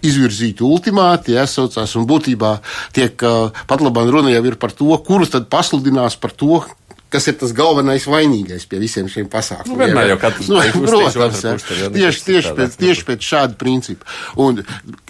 izvirzīti 0.00 0.64
ultimāti, 0.64 1.34
ja, 1.36 1.46
saucās, 1.48 1.92
un 1.98 2.06
būtībā 2.08 2.54
tiek 2.96 3.20
pat 3.20 3.82
labāk 3.84 4.08
runa 4.12 4.32
jau 4.32 4.44
ir 4.48 4.56
par 4.60 4.72
to, 4.76 4.88
kurus 5.04 5.34
tad 5.34 5.50
pasludinās 5.52 6.16
par 6.20 6.32
to, 6.32 6.62
kas 7.10 7.26
ir 7.30 7.36
tas 7.40 7.52
galvenais 7.56 8.06
vainīgais 8.06 8.66
pie 8.70 8.80
visiem 8.82 9.08
šiem 9.10 9.28
pasākumiem. 9.30 9.74
Nu, 9.74 9.80
vienmēr 9.82 10.12
jau 10.12 10.18
katrs 10.22 10.50
nu, 10.50 10.60
protams, 10.84 11.36
ja, 11.74 11.90
tieši, 11.94 12.22
tieši, 12.26 12.52
pēc, 12.58 12.76
tieši 12.80 13.06
pēc 13.08 13.26
šāda 13.26 13.58
principa. 13.60 14.06
Un, 14.40 14.62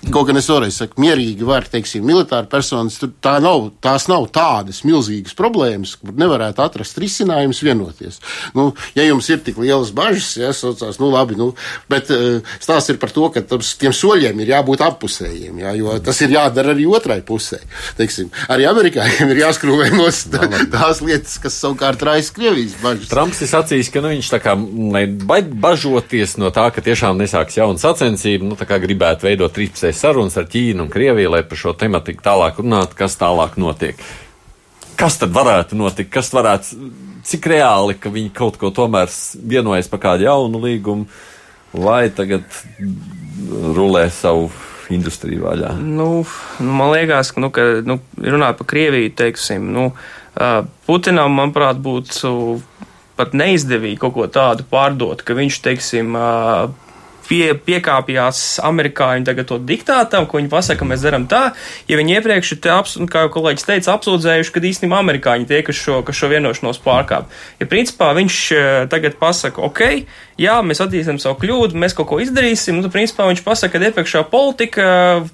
kaut 0.08 0.30
gan 0.30 0.40
es 0.40 0.48
vēlreiz 0.50 0.78
saku, 0.80 1.00
mierīgi 1.02 1.46
var, 1.46 1.68
teiksim, 1.70 2.04
militāri 2.08 2.48
personas, 2.50 2.96
tā 3.20 3.36
nav, 3.44 3.68
tās 3.84 4.08
nav 4.10 4.28
tādas 4.34 4.82
milzīgas 4.88 5.36
problēmas, 5.38 5.96
kur 6.00 6.16
nevarētu 6.16 6.64
atrast 6.64 7.00
risinājumus 7.00 7.62
vienoties. 7.66 8.20
Nu, 8.56 8.70
ja 8.96 9.04
jums 9.04 9.28
ir 9.32 9.42
tik 9.44 9.60
lielas 9.60 9.92
bažas, 9.96 10.32
ja, 10.40 10.54
saucās, 10.56 11.00
nu 11.02 11.12
labi, 11.12 11.36
nu, 11.40 11.50
bet 11.92 12.12
uh, 12.14 12.40
stāsts 12.62 12.94
ir 12.94 13.00
par 13.02 13.12
to, 13.14 13.28
ka 13.34 13.44
tams, 13.44 13.74
tiem 13.80 13.94
soļiem 13.96 14.40
ir 14.40 14.54
jābūt 14.54 14.84
appusējiem, 14.88 15.60
ja, 15.64 15.74
jo 15.76 15.98
tas 16.04 16.20
ir 16.24 16.32
jādara 16.38 16.74
arī 16.74 16.88
otrai 16.88 17.20
pusē. 17.26 17.60
Teiksim, 18.00 18.32
arī 18.50 18.66
amerikāņiem 18.70 19.34
ir 19.34 19.44
jāskrūvē 19.44 19.92
no 19.94 20.08
tās 20.72 21.04
lietas, 21.04 21.36
kas 21.42 21.56
savukārt 21.60 21.89
savukārt 21.90 22.02
raisa 22.02 22.34
Krievijas 22.34 22.74
bažas. 22.82 23.08
Trumps 23.08 23.40
ir 23.42 23.48
sacījis, 23.50 23.90
ka 23.92 24.00
nu, 24.00 24.10
viņš 24.14 24.30
tā 24.30 24.40
kā, 24.40 24.54
lai 24.54 25.42
bažoties 25.42 26.36
no 26.38 26.50
tā, 26.50 26.70
ka 26.70 26.80
tiešām 26.80 27.18
nesāks 27.18 27.56
jauna 27.56 27.78
sacensība, 27.78 28.44
nu, 28.44 28.56
tā 28.56 28.66
kā 28.66 28.78
gribētu 28.78 29.26
veidot 29.26 29.52
trīspusēju 29.52 29.96
sarunas 29.96 30.36
ar 30.38 30.46
Ķīnu 30.46 30.86
un 30.86 30.90
Krieviju, 30.90 31.30
lai 31.30 31.42
par 31.42 31.58
šo 31.58 31.74
tematiku 31.74 32.22
tālāk 32.22 32.60
runātu, 32.60 32.96
kas 32.96 33.18
tālāk 33.18 33.58
notiek. 33.58 33.98
Kas 34.96 35.18
tad 35.18 35.32
varētu 35.32 35.78
notikt? 35.80 36.12
Kas 36.12 36.30
varētu, 36.32 36.90
cik 37.24 37.46
reāli, 37.50 37.96
ka 37.98 38.12
viņi 38.12 38.32
kaut 38.36 38.58
ko 38.60 38.70
tomēr 38.70 39.10
vienojas 39.34 39.88
par 39.88 40.00
kādu 40.00 40.28
jaunu 40.28 40.60
līgumu, 40.60 41.08
vai 41.72 42.10
tagad 42.10 42.44
rulē 43.48 44.10
savu 44.12 44.50
industriju 44.90 45.46
vaļā? 45.46 45.74
Nu, 45.80 46.26
nu, 46.60 46.72
man 46.74 46.92
liekas, 46.92 47.30
ka, 47.32 47.40
nu, 47.40 47.52
ka 47.54 47.66
nu, 47.86 48.00
runāt 48.20 48.58
par 48.58 48.68
Krieviju, 48.68 49.14
teiksim, 49.16 49.70
nu, 49.72 49.92
uh, 49.94 50.19
Putinam, 50.86 51.34
manuprāt, 51.36 51.80
būtu 51.84 52.60
pat 53.20 53.34
neizdevīgi 53.36 53.98
kaut 54.00 54.14
ko 54.16 54.28
tādu 54.32 54.64
pārdot, 54.70 55.20
ka 55.20 55.36
viņš, 55.36 55.58
teiksim, 55.66 56.16
pie, 57.30 57.54
piekāpjās 57.54 58.60
amerikāņu 58.66 59.28
tagad 59.28 59.48
to 59.50 59.60
diktātam, 59.62 60.26
ko 60.26 60.40
viņi 60.40 60.50
pasaka, 60.52 60.88
mēs 60.88 61.04
darām 61.06 61.28
tā, 61.30 61.52
ja 61.90 62.00
viņi 62.00 62.16
iepriekš 62.18 62.54
ir, 62.56 62.62
aps, 62.74 62.96
kā 63.10 63.24
jau 63.26 63.32
kolēģis 63.36 63.68
teica, 63.68 63.94
apsūdzējuši, 63.94 64.54
ka 64.54 64.64
īstenībā 64.70 64.98
amerikāņi 65.04 65.48
tie, 65.50 65.62
kas 65.66 65.78
šo, 65.78 66.00
kas 66.06 66.18
šo 66.18 66.32
vienošanos 66.32 66.82
pārkāp. 66.84 67.30
Ja 67.62 67.70
principā 67.70 68.10
viņš 68.18 68.40
tagad 68.90 69.16
pasaka, 69.20 69.62
ok, 69.70 69.84
jā, 70.40 70.56
mēs 70.64 70.80
atzīstam 70.82 71.20
savu 71.22 71.38
kļūdu, 71.42 71.78
mēs 71.78 71.94
kaut 71.96 72.08
ko 72.10 72.18
izdarīsim, 72.22 72.80
nu, 72.80 72.90
principā, 72.92 73.28
viņš 73.30 73.42
pasaka, 73.46 73.78
ka 73.78 73.90
iepriekšā 73.90 74.24
politika, 74.32 74.86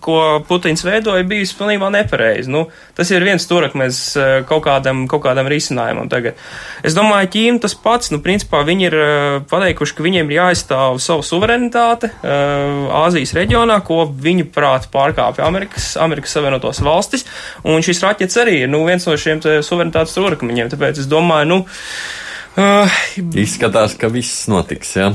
ko 0.05 0.43
Putins 0.49 0.85
veidoja, 0.87 1.27
bijusi 1.27 1.57
pilnībā 1.59 1.91
nepareiza. 1.95 2.51
Nu, 2.53 2.67
tas 2.99 3.11
ir 3.15 3.25
viens 3.27 3.45
stūrakmēs 3.47 4.01
eh, 4.19 4.33
kaut 4.49 4.65
kādam, 4.67 5.05
kaut 5.11 5.25
kādam 5.27 5.49
risinājumam 5.51 6.11
tagad. 6.13 6.39
Es 6.87 6.97
domāju, 6.97 7.31
Ķīna 7.37 7.63
tas 7.63 7.77
pats, 7.79 8.13
nu, 8.15 8.21
principā, 8.25 8.63
viņi 8.67 8.89
ir 8.89 8.99
eh, 8.99 9.39
pateikuši, 9.51 9.97
ka 9.97 10.07
viņiem 10.07 10.33
ir 10.33 10.41
jāizstāv 10.41 11.01
savu 11.03 11.25
suverenitāte 11.27 11.86
eh, 11.95 12.91
Āzijas 13.05 13.35
reģionā, 13.39 13.79
ko 13.87 14.05
viņu 14.11 14.51
prāt 14.55 14.91
pārkāpja 14.93 15.47
Amerikas, 15.47 15.93
Amerikas 16.03 16.35
Savienotās 16.37 16.83
valstis, 16.85 17.27
un 17.65 17.85
šis 17.87 18.03
raķets 18.03 18.43
arī 18.43 18.63
ir, 18.65 18.71
nu, 18.73 18.83
viens 18.89 19.07
no 19.07 19.17
šiem 19.21 19.41
suverenitātes 19.45 20.17
stūrakmeņiem, 20.17 20.73
tāpēc 20.75 21.05
es 21.05 21.11
domāju, 21.11 21.53
nu, 21.55 21.65
Uh, 22.57 22.89
Izskatās, 23.37 23.99
ka 24.01 24.09
viss 24.09 24.47
notiks. 24.49 24.95
Ja? 24.97 25.11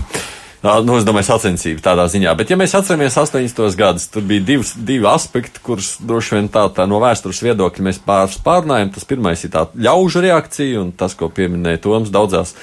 Nu, 0.62 0.94
es 1.00 1.06
domāju, 1.08 1.26
sacensība 1.26 1.82
tādā 1.82 2.04
ziņā. 2.06 2.36
Bet, 2.38 2.52
ja 2.54 2.58
mēs 2.60 2.76
atceramies 2.78 3.16
80. 3.18 3.64
gadus, 3.80 4.06
tur 4.14 4.22
bija 4.30 4.44
divs, 4.46 4.76
divi 4.78 5.08
aspekti, 5.10 5.64
kurus 5.66 5.96
droši 6.06 6.36
vien 6.38 6.52
tā, 6.54 6.68
tā 6.70 6.86
no 6.86 7.00
vēstures 7.02 7.42
viedokļa 7.42 7.86
mēs 7.88 7.98
pārspārnājam. 8.06 8.92
Tas 8.94 9.10
pirmais 9.10 9.42
ir 9.42 9.54
tā 9.56 9.66
ļaužu 9.74 10.22
reakcija, 10.28 10.84
un 10.84 10.94
tas, 10.94 11.18
ko 11.18 11.32
pieminēja 11.34 11.82
Toms 11.82 12.14
daudzās 12.14 12.54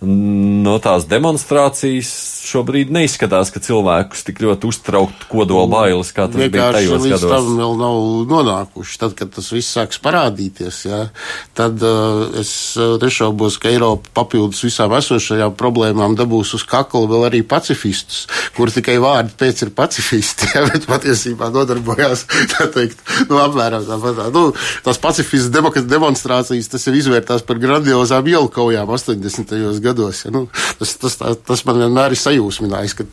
no 0.00 0.76
tās 0.78 1.08
demonstrācijas 1.10 2.10
šobrīd 2.48 2.92
neizskatās, 2.94 3.50
ka 3.50 3.60
cilvēkus 3.62 4.22
tik 4.28 4.38
ļoti 4.44 4.68
uztraukt 4.70 5.24
kodola 5.30 5.66
mm. 5.66 5.72
bailes, 5.72 6.12
kā 6.14 6.28
tas 6.30 6.38
bija 6.38 6.68
tajos 6.76 7.02
līdz 7.02 7.14
gados. 7.16 7.32
tam 7.32 7.58
vēl 7.58 7.74
nav 7.80 7.98
nonākuši. 8.30 8.98
Tad, 9.02 9.16
kad 9.18 9.32
tas 9.34 9.50
viss 9.52 9.74
sāks 9.74 9.98
parādīties, 10.02 10.78
jā, 10.86 11.00
tad 11.58 11.82
uh, 11.82 12.28
es 12.38 12.52
uh, 12.78 12.94
nešaubos, 13.02 13.58
ka 13.58 13.72
Eiropa 13.72 14.12
papildus 14.20 14.62
visām 14.64 14.94
esošajām 14.96 15.56
problēmām 15.58 16.14
dabūs 16.18 16.54
uz 16.56 16.64
kakla 16.68 17.10
vēl 17.10 17.26
arī 17.28 17.42
pacifistus, 17.42 18.28
kur 18.56 18.70
tikai 18.72 19.00
vārdi 19.02 19.34
pēc 19.40 19.64
ir 19.66 19.74
pacifisti, 19.76 20.48
jā, 20.54 20.62
bet 20.70 20.86
patiesībā 20.86 21.50
nodarbojās, 21.54 22.24
tā 22.54 22.68
teikt, 22.74 23.02
nu, 23.26 23.42
apmēram 23.42 23.82
tāpat. 23.90 24.22
Tā, 24.22 24.30
nu, 24.34 24.46
tās 24.86 25.02
pacifistas 25.02 25.82
demonstrācijas, 25.90 26.70
tas 26.70 26.86
jau 26.86 26.94
izvērtās 26.94 27.44
par 27.46 27.58
grandiozām 27.62 28.30
ielu 28.30 28.54
kaujām 28.54 28.94
80. 28.94 29.58
gados. 29.58 29.87
Ja, 30.26 30.34
nu, 30.34 30.46
tas, 30.80 30.96
tas, 31.00 31.16
tā, 31.20 31.32
tas 31.48 31.64
man 31.68 31.80
vienmēr 31.84 32.16
ir 32.16 32.22
sajūsminājis, 32.26 32.98
ka 32.98 33.08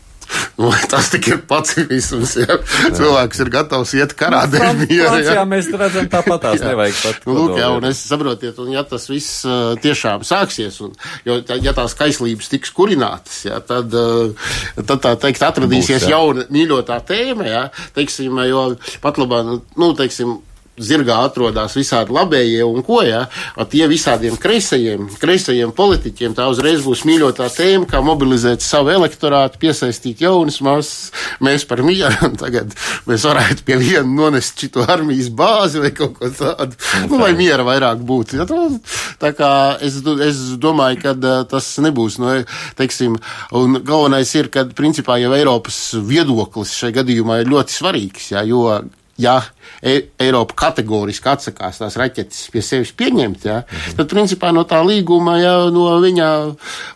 Nu, 0.58 0.72
tas 0.92 1.10
tikai 1.12 1.36
ir 1.36 1.42
pacifisms. 1.50 2.36
Ja? 2.40 2.58
Cilvēks 2.96 3.42
ir 3.44 3.52
gatavs 3.54 3.92
iet 3.98 4.16
karā 4.18 4.46
nu, 4.48 4.54
dēļ 4.56 4.80
miera. 4.86 5.18
Jā, 5.24 5.44
mēs 5.50 5.70
redzam, 5.74 6.08
tāpat 6.12 6.46
tās 6.48 6.64
nevajag 6.70 7.02
pat. 7.02 7.28
Nu, 7.28 7.36
lūk, 7.38 7.60
jā, 7.60 7.70
un 7.76 7.88
es 7.90 8.02
saprotiet, 8.08 8.60
un 8.64 8.72
ja 8.74 8.86
tas 8.88 9.10
viss 9.12 9.44
uh, 9.48 9.76
tiešām 9.84 10.26
sāksies, 10.28 10.80
un 10.86 10.96
jo, 11.28 11.38
ja 11.60 11.76
tās 11.76 11.98
kaislības 12.00 12.52
tiks 12.54 12.74
kurinātas, 12.76 13.44
jā, 13.50 13.60
tad, 13.68 13.94
uh, 14.00 14.50
tad 14.82 15.04
tā 15.04 15.16
teikt 15.28 15.46
atradīsies 15.46 16.06
Būs, 16.06 16.12
jauna 16.12 16.48
mīļotā 16.54 17.00
tēma, 17.08 17.48
jā, 17.52 17.64
teiksim, 17.98 18.40
jo 18.50 18.68
pat 19.04 19.20
labā, 19.22 19.44
nu, 19.52 19.92
teiksim, 20.00 20.38
zirgā 20.82 21.18
atrodas 21.24 21.76
visādi 21.78 22.14
labējie 22.16 22.64
un 22.68 22.84
ko, 22.86 23.00
ja, 23.06 23.26
tie 23.72 23.86
visādiem 23.92 24.36
kreisajiem, 24.42 25.08
kreisajiem 25.22 25.72
politiķiem, 25.76 26.36
tā 26.36 26.48
uzreiz 26.52 26.84
būs 26.86 27.06
mīļotā 27.08 27.48
tēma, 27.56 27.88
kā 27.90 28.02
mobilizēt 28.04 28.64
savu 28.64 28.92
elektorātu, 28.96 29.60
piesaistīt 29.62 30.24
jaunas 30.26 30.60
masas, 30.66 31.14
mēs 31.44 31.66
par 31.70 31.84
mieru, 31.86 32.16
un 32.28 32.36
tagad 32.44 32.76
mēs 33.08 33.28
varētu 33.28 33.66
pie 33.68 33.80
viena 33.82 34.08
nonest 34.10 34.60
šito 34.60 34.84
armijas 34.84 35.32
bāzi 35.32 35.84
vai 35.84 35.94
kaut 35.96 36.18
ko 36.20 36.32
tādu, 36.36 36.76
nu, 37.08 37.22
lai 37.24 37.32
miera 37.38 37.66
vairāk 37.68 38.04
būtu. 38.06 38.42
Ja, 38.42 38.48
tā 39.22 39.32
kā 39.38 39.52
es, 39.86 40.02
es 40.28 40.44
domāju, 40.62 41.02
ka 41.06 41.16
tas 41.52 41.72
nebūs, 41.84 42.20
nu, 42.24 42.36
teiksim, 42.80 43.16
un 43.56 43.80
galvenais 43.86 44.36
ir, 44.36 44.52
ka 44.52 44.68
principā 44.76 45.18
jau 45.24 45.34
Eiropas 45.38 45.80
viedoklis 46.04 46.76
šajā 46.76 47.00
gadījumā 47.00 47.42
ir 47.42 47.52
ļoti 47.52 47.80
svarīgs, 47.80 48.32
ja, 48.36 48.44
jo 48.48 48.68
ja 49.18 49.38
e 49.80 49.96
Eiropa 50.20 50.56
kategoriski 50.60 51.30
atsakās 51.32 51.80
tās 51.80 51.96
raķetes 52.00 52.50
pie 52.52 52.64
sevis 52.66 52.92
pieņemt, 52.98 53.46
ja, 53.48 53.62
mhm. 53.64 53.98
tad 54.00 54.12
principā 54.12 54.52
no 54.56 54.66
tā 54.68 54.82
līguma, 54.86 55.38
ja 55.40 55.54
no 55.74 55.88
viņa 56.04 56.30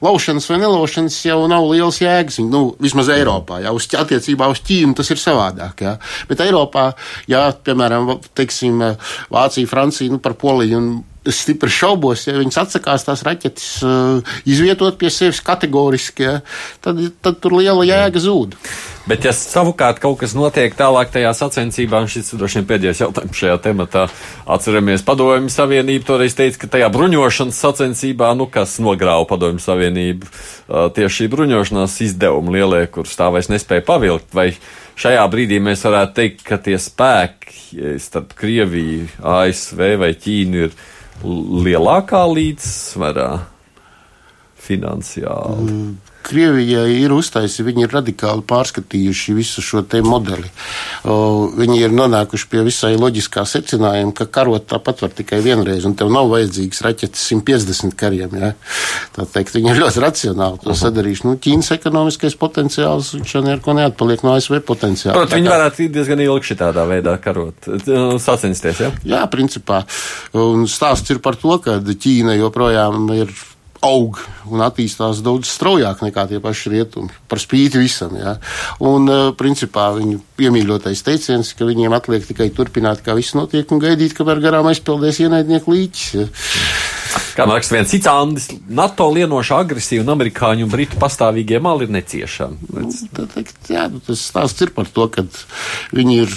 laušanas 0.03 0.49
vai 0.51 0.59
nelaušanas 0.63 1.19
jau 1.25 1.39
nav 1.51 1.67
liels 1.71 2.01
jēgas. 2.03 2.41
Nu, 2.43 2.63
vismaz 2.81 3.11
Eiropā, 3.13 3.61
ja 3.63 3.73
uz, 3.75 3.87
attiecībā 3.87 4.49
uz 4.51 4.63
Ķīnu 4.65 4.97
tas 4.97 5.11
ir 5.13 5.21
savādāk. 5.21 5.85
Ja. 5.85 5.95
Bet 6.29 6.43
Eiropā, 6.43 6.91
ja, 7.31 7.49
piemēram, 7.53 8.17
teiksim, 8.37 8.83
Vācija, 9.31 9.69
Francija, 9.69 10.11
nu, 10.11 10.19
par 10.23 10.35
Poliju 10.39 10.79
un 10.79 10.91
es 11.31 11.41
stipri 11.45 11.71
šaubos, 11.73 12.25
ja 12.27 12.37
viņas 12.37 12.59
atsakās 12.63 13.05
tās 13.07 13.23
raķetes 13.25 13.67
uh, 13.85 14.37
izvietot 14.49 14.99
pie 14.99 15.11
sevis 15.13 15.41
kategoriski, 15.45 16.25
ja, 16.25 16.39
tad, 16.83 17.01
tad 17.23 17.39
tur 17.43 17.59
liela 17.59 17.85
jēga 17.87 18.21
zūd. 18.23 18.57
Bet, 19.09 19.23
ja 19.25 19.31
savukārt 19.33 19.97
kaut 20.03 20.19
kas 20.21 20.35
notiek 20.37 20.75
tālāk 20.77 21.09
tajā 21.13 21.31
sacensībā, 21.33 22.03
un 22.03 22.11
šis 22.11 22.33
droši 22.37 22.59
vien 22.59 22.67
pēdējais 22.69 23.01
jautājums 23.01 23.39
šajā 23.41 23.55
tematā, 23.63 24.03
atceramies, 24.45 25.05
Padomju 25.07 25.49
Savienību 25.53 26.05
toreiz 26.05 26.35
teica, 26.37 26.59
ka 26.61 26.69
tajā 26.75 26.91
bruņošanas 26.93 27.61
sacensībā, 27.63 28.29
nu 28.37 28.45
kas 28.53 28.77
nogrāva 28.83 29.25
Padomju 29.29 29.63
Savienību, 29.63 30.29
uh, 30.29 30.91
tieši 30.93 31.23
šī 31.23 31.31
bruņošanās 31.33 31.97
izdevumi 32.05 32.59
lielie, 32.59 32.83
kurus 32.93 33.17
tā 33.17 33.31
vairs 33.33 33.49
nespēja 33.49 33.87
pavilkt, 33.87 34.29
vai 34.37 34.51
šajā 34.99 35.25
brīdī 35.31 35.57
mēs 35.63 35.87
varētu 35.87 36.15
teikt, 36.19 36.45
ka 36.45 36.59
tie 36.61 36.77
spēki 36.77 37.97
starp 38.01 38.33
Krieviju, 38.37 39.09
ASV 39.25 39.83
vai 40.01 40.13
Ķīnu 40.17 40.63
ir 40.67 40.77
lielākā 41.23 42.23
līdzsvarā 42.33 43.29
finansiāli? 44.59 45.65
Mm. 45.65 46.08
Krievijai 46.25 46.99
ir 46.99 47.13
uztaisījuši, 47.15 47.65
viņi 47.65 47.85
ir 47.85 47.93
radikāli 47.95 48.43
pārskatījuši 48.49 49.33
visu 49.37 49.63
šo 49.65 49.81
te 49.87 50.01
modeli. 50.05 50.49
Viņi 51.03 51.77
ir 51.79 51.93
nonākuši 51.95 52.49
pie 52.51 52.63
visai 52.67 52.91
loģiskā 52.99 53.45
secinājuma, 53.49 54.13
ka 54.17 54.27
karot 54.29 54.67
tāpat 54.69 55.01
var 55.05 55.13
tikai 55.15 55.39
vienreiz, 55.45 55.87
un 55.87 55.95
tev 55.97 56.11
nav 56.13 56.29
vajadzīgs 56.33 56.83
raķetes 56.85 57.23
150 57.31 57.95
kariem. 57.97 58.35
Ja? 58.37 58.51
Tā 59.15 59.25
teikt, 59.31 59.55
viņi 59.57 59.73
ir 59.73 59.81
ļoti 59.81 60.03
racionāli 60.03 60.61
to 60.63 60.75
sadarījuši. 60.77 61.25
Nu, 61.25 61.35
Ķīnas 61.41 61.71
ekonomiskais 61.79 62.37
potenciāls, 62.39 63.13
jau 63.23 63.41
neko 63.45 63.77
neatpaliek 63.79 64.25
no 64.27 64.35
ASV 64.35 64.59
potenciāla. 64.67 65.15
Protams, 65.17 65.39
viņi 65.39 65.53
varētu 65.55 65.89
diezgan 65.95 66.25
ilgi 66.27 66.51
šādā 66.53 66.85
veidā 66.89 67.15
karot, 67.23 67.71
sacensties. 68.21 68.83
Ja? 68.83 68.91
Jā, 69.15 69.23
principā. 69.31 69.81
Un 70.37 70.67
stāsts 70.69 71.09
ir 71.15 71.23
par 71.23 71.39
to, 71.39 71.57
ka 71.63 71.79
Ķīna 71.79 72.37
joprojām 72.37 73.07
ir 73.15 73.33
aug 73.85 74.19
un 74.49 74.63
attīstās 74.65 75.21
daudz 75.23 75.49
straujāk 75.53 76.03
nekā 76.03 76.25
tie 76.29 76.39
paši 76.43 76.73
rietumi, 76.73 77.13
par 77.31 77.41
spīti 77.41 77.81
visam. 77.81 78.15
Ja. 78.19 78.35
Un, 78.83 79.07
uh, 79.09 79.31
principā, 79.39 79.89
viņu 79.95 80.19
piemīļotais 80.39 81.03
teiciens, 81.05 81.53
ka 81.55 81.67
viņiem 81.69 81.95
atliek 81.95 82.25
tikai 82.27 82.49
turpināt, 82.55 83.03
kā 83.05 83.15
viss 83.17 83.37
notiek, 83.37 83.69
un 83.71 83.81
gaidīt, 83.83 84.15
kamēr 84.17 84.43
garām 84.43 84.69
aizpildēs 84.71 85.21
ienaidnieku 85.25 85.75
līķis. 85.75 86.07
Ja. 86.19 86.27
Kā 87.37 87.45
raksta 87.47 87.77
viens 87.77 87.89
cits 87.89 88.09
Andris, 88.11 88.49
NATO 88.67 89.07
lienoša 89.15 89.63
agresija 89.63 90.03
un 90.03 90.11
amerikāņu 90.13 90.67
un 90.67 90.71
britu 90.71 90.99
pastāvīgie 91.01 91.61
mali 91.63 91.87
ir 91.87 91.93
neciešami. 91.95 92.69
Nu, 92.75 92.91
tā, 93.15 93.25
tā, 93.31 93.45
jā, 93.71 93.87
nu, 93.91 94.01
tas 94.05 94.21
stāsts 94.29 94.65
ir 94.65 94.73
par 94.75 94.89
to, 94.93 95.07
ka 95.13 95.25
viņi 95.95 96.19
ir 96.25 96.35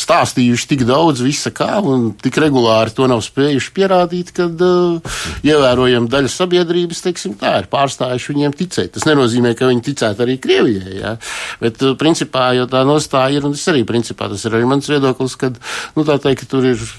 stāstījuši 0.00 0.68
tik 0.72 0.84
daudz 0.88 1.22
visa 1.24 1.52
kā, 1.54 1.80
un 1.84 2.10
tik 2.20 2.38
regulāri 2.42 2.94
to 2.96 3.08
nav 3.10 3.22
spējuši 3.24 3.74
pierādīt, 3.76 4.32
ka 4.36 4.48
uh, 4.50 5.20
ievērojama 5.46 6.10
daļa 6.12 6.32
sabiedrības, 6.32 7.04
teiksim, 7.06 7.36
tā 7.40 7.56
ir 7.62 7.68
pārstājuši 7.72 8.32
viņiem 8.34 8.56
ticēt. 8.62 8.94
Tas 8.96 9.06
nenozīmē, 9.08 9.54
ka 9.58 9.70
viņi 9.70 9.86
ticētu 9.90 10.26
arī 10.26 10.38
Krievijai, 10.42 10.96
ja? 11.00 11.14
bet, 11.62 11.82
uh, 11.84 11.94
principā, 12.00 12.50
jo 12.58 12.66
tā 12.70 12.82
nostāja 12.88 13.40
ir, 13.40 13.46
un 13.48 13.56
tas 13.56 13.68
arī, 13.72 13.84
principā, 13.88 14.30
tas 14.32 14.44
ir 14.48 14.58
arī 14.58 14.68
mans 14.70 14.90
viedoklis, 14.90 15.38
ka, 15.40 15.52
nu, 15.96 16.08
tā 16.08 16.20
teikt, 16.22 16.48
tur 16.50 16.72
ir 16.72 16.90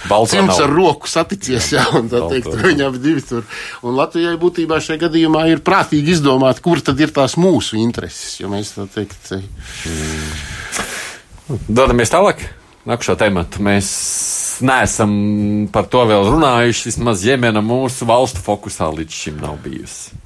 Cimds 0.00 0.56
ar 0.62 0.70
roku 0.72 1.08
saticies, 1.10 1.66
jā, 1.74 1.82
un 1.98 2.08
tā 2.08 2.22
teikt, 2.30 2.54
viņi 2.56 2.86
abi 2.86 3.02
divi 3.02 3.24
tur. 3.24 3.44
Un 3.84 3.98
Latvijai 3.98 4.32
būtībā 4.40 4.80
šajā 4.80 5.02
gadījumā 5.04 5.44
ir 5.52 5.60
prātīgi 5.64 6.16
izdomāt, 6.16 6.62
kur 6.64 6.80
tad 6.84 7.00
ir 7.04 7.12
tās 7.12 7.36
mūsu 7.40 7.76
intereses, 7.80 8.38
jo 8.40 8.48
mēs 8.52 8.72
tā 8.78 8.88
teikt. 8.94 9.34
Mm. 9.36 10.99
Dodamies 11.50 12.12
tālāk. 12.12 12.42
Nākamā 12.88 13.16
temata. 13.18 13.60
Mēs 13.62 13.90
neesam 14.64 15.12
par 15.72 15.88
to 15.90 16.04
vēl 16.08 16.30
runājuši. 16.30 16.88
Vismaz 16.92 17.26
Jemena 17.26 17.62
mūsu 17.64 18.08
valstu 18.08 18.42
fokusā 18.44 18.88
līdz 18.94 19.22
šim 19.24 19.40
nav 19.42 19.58
bijusi. 19.64 20.16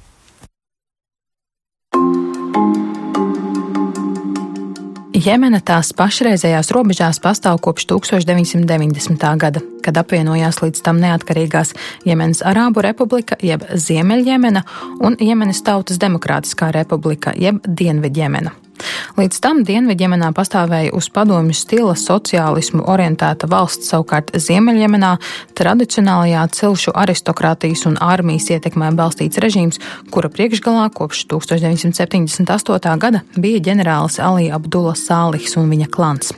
Jemena 5.25 5.57
tās 5.63 5.89
pašreizējās 5.95 6.69
robežās 6.75 7.17
pastāv 7.23 7.57
kopš 7.63 7.87
1990. 7.89 9.23
gada, 9.41 9.63
kad 9.81 9.97
apvienojās 9.97 10.59
līdz 10.61 10.83
tam 10.85 10.99
neatkarīgās 11.01 11.71
Jemenas 12.05 12.43
Arābu 12.45 12.83
Republika, 12.85 13.39
jeb 13.41 13.63
Ziemeļjemena 13.73 14.61
un 15.07 15.17
Jemenas 15.17 15.63
Tautas 15.65 15.97
Demokrātiskā 16.03 16.69
Republika, 16.75 17.33
jeb 17.33 17.63
Dienvidjemena. 17.65 18.53
Līdz 19.15 19.39
tam 19.43 19.61
Dienvidjemenā 19.67 20.31
pastāvēja 20.35 20.93
uz 20.97 21.07
padomju 21.13 21.55
stila 21.55 21.95
sociālismu 21.99 22.83
orientēta 22.91 23.47
valsts, 23.51 23.89
savukārt 23.91 24.33
Ziemeļjemenā 24.35 25.15
tradicionālajā 25.55 26.45
cilšu 26.57 26.95
aristokrātijas 27.03 27.85
un 27.89 27.99
armijas 28.03 28.49
ietekmē 28.51 28.91
balstīts 28.97 29.39
režīms, 29.43 29.79
kura 30.11 30.31
priekšgalā 30.31 30.89
kopš 30.95 31.25
1978. 31.31 32.97
gada 32.99 33.23
bija 33.35 33.63
ģenerālis 33.69 34.19
Ali 34.19 34.51
Abdullah 34.51 34.97
Sālihs 34.99 35.55
un 35.59 35.71
viņa 35.71 35.91
klans. 35.91 36.33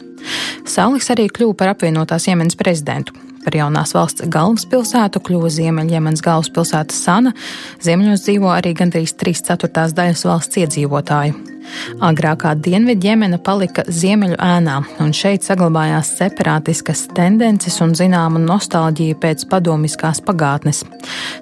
Sālihs 0.67 1.09
arī 1.13 1.29
kļuva 1.33 1.57
par 1.57 1.73
apvienotās 1.73 2.27
Jemenas 2.29 2.57
prezidentu. 2.59 3.15
Par 3.47 3.55
jaunās 3.55 3.93
valsts 3.95 4.25
galvaspilsētu 4.27 5.21
kļuva 5.23 5.49
Ziemeļjemenas 5.55 6.23
galvaspilsēta 6.25 6.93
Sana. 6.93 7.31
Ziemeļos 7.79 8.25
dzīvo 8.25 8.51
arī 8.51 8.73
gandrīz 8.75 9.15
3 9.15 9.45
ceturtās 9.47 9.95
daļas 9.95 10.25
valsts 10.27 10.59
iedzīvotāju. 10.65 11.56
Agrākā 12.03 12.53
Dienvidjemena 12.61 13.39
palika 13.43 13.83
ziemeļu 13.87 14.37
ēnā, 14.43 14.77
un 15.03 15.13
šeit 15.15 15.45
saglabājās 15.47 16.11
separātiskas 16.19 17.05
tendences 17.17 17.79
un 17.83 17.95
zināma 17.97 18.41
nostalģija 18.43 19.17
pēc 19.21 19.45
padomiskās 19.51 20.21
pagātnes. 20.25 20.83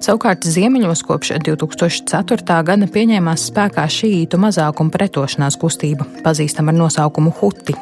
Savukārt 0.04 0.48
ziemeļos 0.48 1.04
kopš 1.08 1.36
2004. 1.46 2.62
gada 2.70 2.92
pieņēmās 2.92 3.50
spēkā 3.52 3.88
šīītu 3.98 4.40
mazākuma 4.42 4.94
pretošanās 4.94 5.60
kustība, 5.62 6.08
pazīstama 6.26 6.74
ar 6.74 6.82
nosaukumu 6.86 7.36
Huti. 7.42 7.76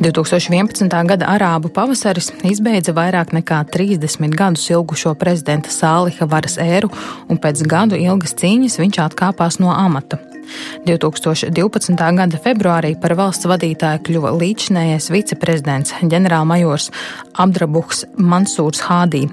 2011. 0.00 1.06
gada 1.06 1.30
arābu 1.30 1.70
pavasaris 1.72 2.30
izbeidza 2.44 2.94
vairāk 2.96 3.32
nekā 3.36 3.62
30 3.72 4.36
gadus 4.36 4.66
ilgušo 4.72 5.14
prezidenta 5.20 5.72
Sāliha 5.72 6.28
varas 6.28 6.58
ēru, 6.60 6.90
un 7.28 7.40
pēc 7.40 7.64
gadu 7.70 7.98
ilgas 8.00 8.36
cīņas 8.40 8.80
viņš 8.82 9.02
atkāpās 9.08 9.60
no 9.62 9.72
amata. 9.74 10.33
2012. 10.86 11.94
gada 12.18 12.40
februārī 12.44 12.92
par 13.00 13.14
valsts 13.18 13.48
vadītāju 13.48 14.02
kļuva 14.08 14.34
līdzinējais 14.36 15.10
viceprezidents 15.14 15.94
ģenerālmajors 16.02 16.90
Abdrabuhs 17.44 18.04
Mansūrs 18.18 18.84
Hādī. 18.88 19.24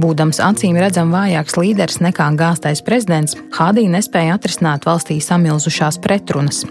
Būdams 0.00 0.40
acīm 0.44 0.78
redzam 0.80 1.12
vājāks 1.14 1.58
līderis 1.60 2.02
nekā 2.04 2.32
gāstais 2.40 2.82
prezidents, 2.86 3.36
Hādī 3.58 3.86
nespēja 3.92 4.38
atrisināt 4.40 4.88
valstī 4.88 5.20
samilzušās 5.22 6.00
pretrunas. 6.04 6.64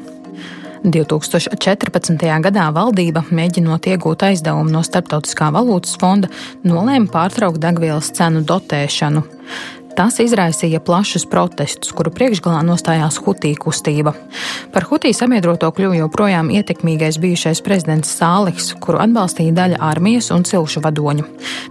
2014. 0.86 2.26
gadā 2.46 2.66
valdība, 2.74 3.24
mēģinot 3.34 3.88
iegūt 3.90 4.26
aizdevumu 4.28 4.70
no 4.76 4.84
Startautiskā 4.86 5.50
valūtas 5.56 5.96
fonda, 6.02 6.30
nolēma 6.68 7.10
pārtraukt 7.14 7.62
degvielas 7.64 8.12
cenu 8.14 8.44
dotēšanu. 8.46 9.26
Tas 9.96 10.18
izraisīja 10.20 10.82
plašus 10.84 11.24
protestus, 11.32 11.94
kuru 11.96 12.12
priekšgalā 12.12 12.60
nostājās 12.68 13.16
Hutī 13.24 13.54
kustība. 13.56 14.12
Par 14.74 14.84
Hutī 14.90 15.14
sabiedroto 15.16 15.70
kļuva 15.72 15.96
joprojām 16.02 16.50
ietekmīgais 16.52 17.16
bijušais 17.24 17.62
prezidents 17.64 18.12
Sāliks, 18.18 18.74
kuru 18.84 19.00
atbalstīja 19.00 19.54
daļa 19.56 19.80
armijas 19.88 20.28
un 20.36 20.44
cilšu 20.44 20.84
vadoņu. 20.84 21.24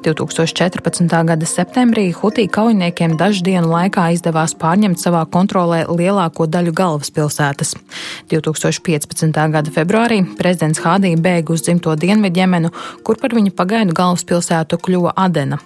2014. 0.06 1.12
gada 1.28 1.50
septembrī 1.50 2.06
Hutī 2.16 2.46
kaujiniekiem 2.48 3.18
dažu 3.20 3.44
dienu 3.44 3.68
laikā 3.74 4.06
izdevās 4.16 4.56
pārņemt 4.56 5.04
savā 5.04 5.26
kontrolē 5.28 5.82
lielāko 5.92 6.48
daļu 6.48 6.72
galvaspilsētas. 6.80 7.76
2015. 8.32 9.37
gada 9.58 9.76
februārī 9.76 10.22
prezidents 10.40 10.80
Hādī 10.80 11.12
bēga 11.20 11.52
uz 11.52 11.68
dzimto 11.68 11.92
Dienvidjemenu, 11.92 12.72
kur 13.04 13.20
par 13.20 13.37
viņa 13.37 13.52
pagaidu 13.52 14.00
galvaspilsētu 14.00 14.80
kļuva 14.80 15.12
Adena. 15.28 15.60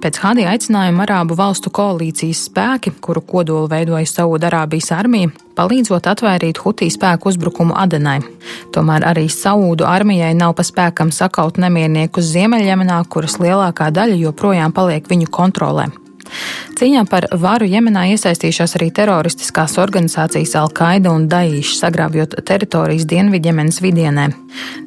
Pēc 0.00 0.18
Hadi 0.22 0.46
aicinājuma 0.48 1.04
Arābu 1.06 1.36
valstu 1.38 1.70
koalīcijas 1.74 2.44
spēki, 2.48 2.94
kuru 3.04 3.22
kodolu 3.26 3.70
veidoja 3.70 4.08
Saūda-Arābijas 4.08 4.90
armija, 4.96 5.30
palīdzot 5.58 6.08
atvairīt 6.10 6.60
Hutī 6.64 6.90
spēku 6.92 7.30
uzbrukumu 7.32 7.76
Adenai. 7.78 8.18
Tomēr 8.74 9.06
arī 9.12 9.28
Saūdu 9.32 9.88
armijai 9.88 10.34
nav 10.34 10.56
pa 10.58 10.66
spēkam 10.66 11.12
sakaut 11.14 11.60
nemierniekus 11.62 12.32
Ziemeļjemenā, 12.34 13.02
kuras 13.12 13.38
lielākā 13.42 13.90
daļa 13.94 14.20
joprojām 14.26 14.76
paliek 14.76 15.10
viņu 15.10 15.30
kontrolē. 15.34 15.90
Cīņā 16.80 17.02
par 17.12 17.26
varu 17.36 17.66
Jemenā 17.68 18.06
iesaistījušās 18.14 18.72
arī 18.78 18.86
teroristiskās 18.96 19.74
organizācijas 19.82 20.54
Al-Qaida 20.56 21.10
un 21.12 21.26
Daīša, 21.28 21.74
sagrābjot 21.76 22.38
teritorijas 22.48 23.04
Dienvidjemenas 23.10 23.82
vidienē. 23.84 24.24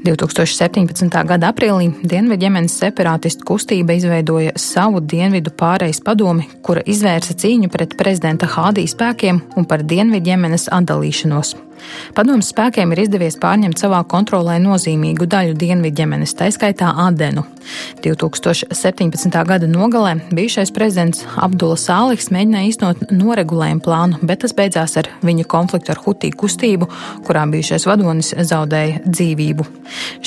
2017. 0.01 1.19
gada 1.29 1.51
aprīlī 1.53 1.91
Dienvidjemenas 2.01 2.79
separātistu 2.81 3.45
kustība 3.45 3.93
izveidoja 3.99 4.55
savu 4.57 5.03
dienvidu 5.05 5.53
pārejas 5.53 6.01
padomi, 6.01 6.47
kura 6.65 6.81
izvērsa 6.81 7.37
cīņu 7.43 7.69
pret 7.69 7.93
prezidenta 7.99 8.49
Hādī 8.49 8.87
spēkiem 8.89 9.43
un 9.53 9.69
par 9.69 9.85
Dienvidjemenas 9.85 10.71
atdalīšanos. 10.73 11.53
Padomus 12.17 12.51
spēkiem 12.53 12.93
ir 12.93 13.03
izdevies 13.05 13.39
pārņemt 13.41 13.81
savā 13.81 14.03
kontrolē 14.09 14.59
nozīmīgu 14.63 15.27
daļu 15.29 15.57
Dienvidģemenes, 15.59 16.35
taiskaitā 16.39 16.93
Adenu. 17.05 17.45
2017. 18.03 19.45
gada 19.47 19.67
nogalē 19.67 20.17
bijušais 20.31 20.71
prezidents 20.75 21.23
Abdula 21.39 21.77
Sāliks 21.79 22.29
mēģināja 22.33 22.69
īstenot 22.69 23.13
noregulējumu 23.13 23.83
plānu, 23.83 24.19
bet 24.21 24.43
tas 24.43 24.55
beidzās 24.57 24.97
ar 24.99 25.09
viņa 25.23 25.47
konfliktu 25.49 25.93
ar 25.93 26.01
Hutī 26.03 26.33
kustību, 26.35 26.89
kurā 27.27 27.45
bijušais 27.49 27.87
vadonis 27.87 28.33
zaudēja 28.35 29.03
dzīvību. 29.07 29.67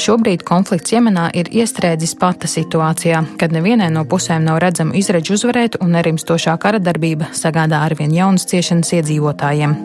Šobrīd 0.00 0.46
konflikts 0.48 0.94
Jemenā 0.96 1.28
ir 1.36 1.50
iestrēdzis 1.52 2.16
pata 2.20 2.50
situācijā, 2.50 3.22
kad 3.40 3.54
nevienai 3.54 3.90
no 3.92 4.06
pusēm 4.08 4.46
nav 4.48 4.60
redzama 4.64 4.96
izredzu 4.98 5.36
uzvarēt 5.36 5.80
un 5.82 5.92
nerimstošā 5.96 6.56
kara 6.62 6.80
darbība 6.80 7.32
sagādā 7.36 7.84
arvien 7.84 8.14
jaunas 8.16 8.48
ciešanas 8.48 8.96
iedzīvotājiem. 9.00 9.76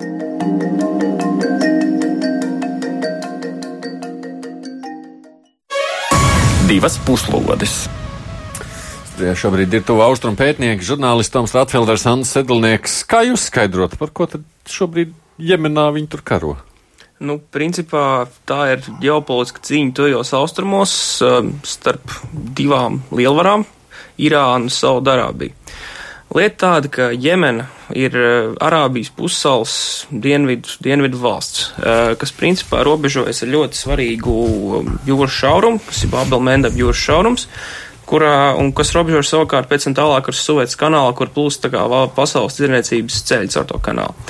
Divas 6.72 6.96
puslodes. 7.04 7.84
Studijā 9.12 9.34
šobrīd 9.36 9.74
ir 9.76 9.82
tuvu 9.84 10.06
austrumu 10.06 10.40
pētnieki, 10.40 10.86
žurnālists 10.88 11.34
Toms 11.34 11.52
Ratfelders, 11.58 12.06
Hans 12.08 12.32
Sedlnieks. 12.32 13.02
Kā 13.12 13.26
jūs 13.28 13.50
skaidrot, 13.50 13.98
par 14.00 14.14
ko 14.16 14.30
tad 14.32 14.46
šobrīd 14.72 15.12
Jemenā 15.42 15.90
viņi 15.92 16.08
tur 16.14 16.24
karo? 16.24 16.54
Nu, 17.20 17.36
principā 17.54 18.24
tā 18.48 18.62
ir 18.72 18.88
ģeopolitiska 19.04 19.66
cīņa 19.68 19.96
tojos 20.00 20.32
austrumos 20.38 20.94
um, 21.28 21.52
starp 21.68 22.16
divām 22.32 23.02
lielvarām- 23.12 23.68
Irānu 24.30 24.70
un 24.70 24.72
Saudarābiju. 24.72 25.52
Lieta 26.32 26.56
tāda, 26.63 26.88
ka 26.88 27.10
Jemena 27.12 27.65
ir 27.91 28.13
uh, 28.15 28.54
Arābijas 28.63 29.10
pussals 29.12 29.74
dienvidu, 30.12 30.78
dienvidu 30.80 31.20
valsts, 31.20 31.65
uh, 31.76 32.13
kas 32.20 32.32
principā 32.32 32.86
robežojas 32.88 33.44
ar 33.44 33.52
ļoti 33.52 33.80
svarīgu 33.82 34.36
um, 34.78 34.94
jūras 35.10 35.36
šaurumu, 35.36 35.82
kas 35.89 36.06
ir 36.06 36.13
Babelmendab 36.13 36.78
jūras 36.80 37.04
šaurums, 37.04 37.50
kurā, 38.12 38.54
un 38.60 38.74
kas 38.76 38.91
robežojas 38.95 39.32
savukārt 39.32 39.69
pēc 39.71 39.88
tam 39.88 39.95
tālāk 39.97 40.28
ar 40.32 40.38
Suētas 40.38 40.78
kanālu, 40.80 41.15
kur 41.17 41.32
plūst 41.32 41.63
tā 41.63 41.71
kā 41.74 41.86
pasaules 42.15 42.58
tirniecības 42.60 43.21
ceļš 43.30 43.58
ar 43.62 43.69
to 43.69 43.80
kanālu. 43.84 44.28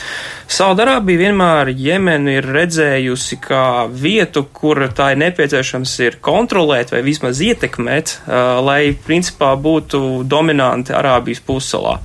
Saudarābija 0.51 1.25
vienmēr 1.25 1.71
Jemenu 1.79 2.35
ir 2.35 2.47
redzējusi 2.53 3.39
kā 3.41 3.65
vietu, 3.87 4.45
kur 4.53 4.83
tā 4.95 5.13
ir 5.13 5.21
nepieciešams 5.23 5.97
ir 6.05 6.19
kontrolēt 6.23 6.93
vai 6.93 7.03
vismaz 7.05 7.41
ietekmēt, 7.41 8.17
uh, 8.21 8.59
lai 8.65 8.81
principā 9.07 9.53
būtu 9.57 10.23
dominanti 10.29 10.95
Arābijas 10.97 11.43
pussalā. 11.47 11.97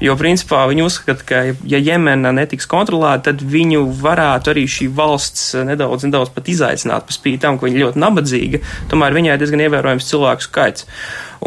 Jo, 0.00 0.14
principā, 0.16 0.62
viņi 0.70 0.84
uzskata, 0.86 1.24
ka, 1.28 1.40
ja 1.68 1.78
Jemena 1.80 2.32
netiks 2.32 2.68
kontrolēta, 2.70 3.30
tad 3.30 3.44
viņu 3.44 3.82
varētu 4.00 4.54
arī 4.54 4.64
šī 4.70 4.88
valsts 4.96 5.50
nedaudz, 5.68 6.06
nedaudz 6.08 6.32
pat 6.32 6.48
izaicināt, 6.48 7.04
pa 7.04 7.12
spīti 7.12 7.42
tam, 7.42 7.58
ka 7.60 7.68
viņa 7.68 7.82
ļoti 7.84 8.00
nabadzīga, 8.00 8.62
tomēr 8.88 9.18
viņai 9.18 9.36
diezgan 9.42 9.64
ievērojams 9.66 10.08
cilvēku 10.08 10.46
skaits. 10.46 10.88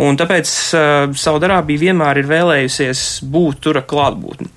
Un 0.06 0.18
tāpēc 0.22 0.54
uh, 0.78 0.88
Saudarābija 1.18 1.88
vienmēr 1.88 2.22
ir 2.22 2.30
vēlējusies 2.30 3.24
būt 3.34 3.64
tur 3.66 3.82
klātbūtni. 3.90 4.52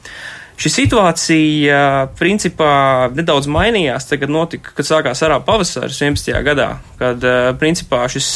Šī 0.56 0.70
situācija, 0.72 1.78
principā, 2.16 2.70
nedaudz 3.12 3.48
mainījās, 3.52 4.06
tagad 4.08 4.32
notika, 4.32 4.72
kad 4.76 4.88
sākās 4.88 5.20
arā 5.26 5.36
pavasaris 5.44 5.98
11. 6.00 6.32
gadā, 6.46 6.70
kad, 6.96 7.24
principā, 7.60 8.06
šis 8.08 8.30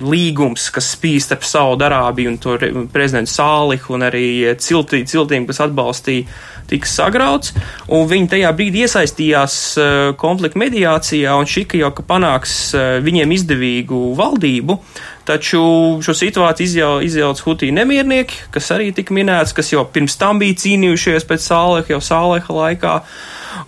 līgums, 0.00 0.68
kas 0.74 0.92
spīd 0.96 1.24
starp 1.24 1.44
Saudarābiju 1.46 2.32
un 2.32 2.38
to 2.40 2.56
prezidentu 2.92 3.32
Sālihu 3.32 3.96
un 3.96 4.06
arī 4.08 4.54
ciltī, 4.60 5.02
ciltīm, 5.08 5.46
kas 5.48 5.62
atbalstīja, 5.66 6.26
tika 6.70 6.86
sagrauts, 6.86 7.54
viņi 7.90 8.30
tajā 8.30 8.50
brīdī 8.54 8.84
iesaistījās 8.86 9.54
konflikta 10.20 10.60
mediācijā 10.62 11.32
un 11.34 11.48
šika 11.50 11.80
jau, 11.80 11.90
ka 11.96 12.04
panāks 12.06 12.58
viņiem 13.02 13.34
izdevīgu 13.34 14.04
valdību, 14.18 14.78
Taču 15.30 15.60
šo 16.02 16.14
situāciju 16.16 16.66
izjau, 16.66 16.94
izjauc 17.06 17.40
Hutī 17.44 17.68
nemiernieki, 17.74 18.48
kas 18.54 18.72
arī 18.74 18.88
tika 18.96 19.14
minēts, 19.14 19.52
kas 19.54 19.68
jau 19.70 19.84
pirms 19.86 20.16
tam 20.18 20.40
bija 20.42 20.56
cīnījušies 20.58 21.26
pēc 21.28 21.44
Sāleha, 21.44 21.86
jau 21.92 22.00
Sāleha 22.02 22.56
laikā. 22.56 22.94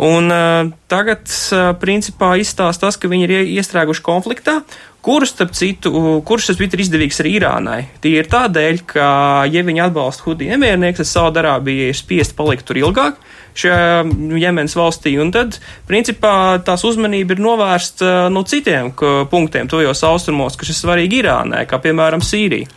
Un 0.00 0.32
uh, 0.32 0.70
tagad, 0.90 1.26
uh, 1.52 1.72
principā, 1.80 2.34
izstāsta 2.40 2.86
tas, 2.86 2.96
ka 2.96 3.10
viņi 3.10 3.28
ir 3.28 3.52
iestrēguši 3.58 4.04
konfliktā, 4.06 4.60
kurus, 5.02 5.32
starp 5.34 5.52
citu, 5.58 5.90
kurš 6.26 6.52
tas 6.52 6.60
bija 6.60 6.78
izdevīgs 6.84 7.20
arī 7.22 7.34
Irānai. 7.40 7.80
Tie 8.04 8.14
ir 8.20 8.30
tādēļ, 8.30 8.82
ka, 8.86 9.06
ja 9.50 9.64
viņi 9.66 9.82
atbalsta 9.88 10.28
Hudī 10.28 10.48
nemiernieks, 10.52 11.02
tad 11.02 11.10
Saudarābija 11.10 11.90
ir 11.90 11.98
spiest 11.98 12.36
palikt 12.38 12.68
tur 12.68 12.78
ilgāk 12.80 13.18
šajā 13.58 14.04
Jemenas 14.40 14.76
valstī, 14.78 15.12
un 15.20 15.32
tad, 15.34 15.58
principā, 15.88 16.56
tās 16.64 16.86
uzmanība 16.88 17.36
ir 17.36 17.42
novērsta 17.44 18.30
no 18.32 18.46
citiem 18.48 18.94
punktiem 19.28 19.68
tojos 19.68 20.00
austrumos, 20.08 20.56
kas 20.56 20.72
ir 20.72 20.78
svarīgi 20.78 21.20
Irānai, 21.20 21.66
kā 21.68 21.82
piemēram 21.82 22.24
Sīrija. 22.24 22.70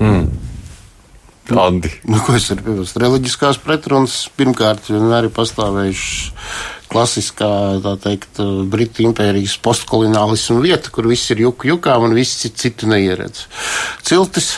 Mm. 0.00 0.49
Andi. 1.58 1.90
Nu, 2.06 2.20
ko 2.22 2.36
es 2.38 2.46
varu 2.52 2.66
piebilst? 2.66 2.98
Reliģiskās 3.00 3.58
pretrunas 3.64 4.20
pirmkārt 4.38 4.86
vienmēr 4.92 5.26
ir 5.26 5.34
pastāvējušas 5.34 6.78
klasiskā, 6.90 7.50
tā 7.84 7.94
teikt, 8.02 8.40
Britu 8.70 9.04
impērijas 9.06 9.56
postkoloniālismu 9.62 10.58
vieta, 10.64 10.90
kur 10.94 11.06
viss 11.10 11.30
ir 11.30 11.44
juku 11.46 11.70
jukām 11.70 12.08
un 12.08 12.16
viss 12.18 12.42
citu 12.48 12.90
neieredz. 12.90 13.46
Ciltis 14.06 14.56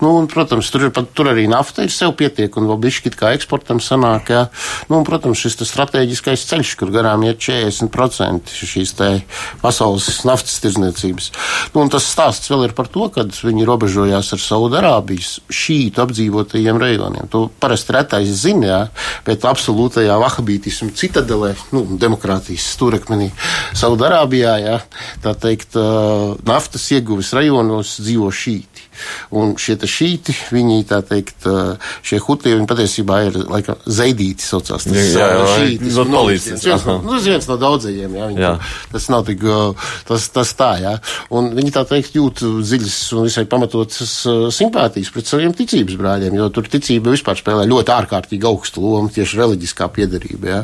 Nu, 0.00 0.14
un, 0.16 0.26
protams, 0.30 0.70
tur, 0.72 0.86
ir, 0.86 0.92
pat, 0.96 1.10
tur 1.16 1.28
arī 1.32 1.44
nafta 1.50 1.84
ir 1.84 1.92
sev 1.92 2.14
pietiek, 2.16 2.54
un 2.56 2.68
vēl 2.70 2.78
bišķi 2.86 3.12
kā 3.18 3.34
eksportam 3.36 3.82
sanāk. 3.84 4.32
Jā. 4.32 4.42
Nu, 4.88 5.00
un, 5.00 5.04
protams, 5.06 5.40
šis 5.42 5.58
strateģiskais 5.68 6.46
ceļš, 6.48 6.74
kur 6.80 6.92
garām 6.94 7.24
iet 7.26 7.40
40% 7.44 8.54
šīs 8.56 8.94
pasaules 9.60 10.08
naftas 10.28 10.60
tirdzniecības. 10.64 11.30
Nu, 11.74 11.84
tas 11.92 12.08
stāsts 12.08 12.50
vēl 12.52 12.68
ir 12.68 12.74
par 12.76 12.88
to, 12.92 13.10
ka 13.12 13.26
viņi 13.28 13.68
robežojās 13.68 14.32
ar 14.36 14.42
Saudarābijas 14.42 15.36
šītu 15.52 16.04
apdzīvotajiem 16.04 16.80
rajoniem. 16.80 17.28
To 17.32 17.46
parasti 17.60 17.96
retais 17.96 18.32
zina, 18.42 18.66
jā, 18.66 18.80
bet 19.26 19.44
absolūtajā 19.48 20.16
vahabītismu 20.22 20.94
citadelē, 20.96 21.52
nu, 21.74 21.84
demokrātijas 22.00 22.70
stūrekmenī 22.76 23.30
Saudarābijā, 23.76 24.56
jā, 24.64 24.80
tā 25.24 25.36
teikt, 25.44 25.76
naftas 26.48 26.88
ieguves 26.96 27.34
rajonos 27.36 27.98
dzīvo 28.00 28.32
šīti. 28.32 28.69
Un 29.36 29.54
šie 29.60 29.76
šīti, 29.80 30.34
viņi 30.54 30.84
tā 30.90 31.00
teikt, 31.06 31.46
šie 32.06 32.20
hutie, 32.24 32.54
viņi 32.56 32.68
patiesībā 32.70 33.20
ir, 33.28 33.38
laikam, 33.50 33.78
zeidīti 33.86 34.44
saucās. 34.44 34.86
Tas, 34.86 34.96
jā, 34.96 35.28
jā, 35.34 35.46
šītis, 35.56 35.98
no, 35.98 36.04
nu, 36.10 36.22
viens, 36.30 36.66
nu, 37.06 37.18
viens 37.24 37.48
no 37.50 37.56
daudzajiem, 37.60 38.16
jā, 38.18 38.28
viņi, 38.32 38.44
jā. 38.44 38.52
tas 38.92 39.08
nav 39.12 39.24
tik, 39.28 39.44
tas, 40.08 40.28
tas 40.34 40.54
tā, 40.58 40.70
jā. 40.82 40.94
Un 41.36 41.52
viņi 41.56 41.74
tā 41.74 41.84
teikt 41.88 42.16
jūt 42.18 42.44
dziļas 42.60 42.98
un 43.16 43.28
visai 43.28 43.46
pamatotas 43.50 44.14
simpātijas 44.56 45.12
pret 45.14 45.30
saviem 45.30 45.54
ticības 45.56 45.98
brāļiem, 46.00 46.36
jo 46.38 46.48
tur 46.54 46.68
ticība 46.70 47.14
vispār 47.14 47.38
spēlē 47.40 47.66
ļoti 47.70 47.94
ārkārtīgi 47.94 48.48
augstu 48.50 48.84
lomu, 48.84 49.12
tieši 49.14 49.40
reliģiskā 49.40 49.90
piedarība, 49.94 50.50
jā. 50.50 50.60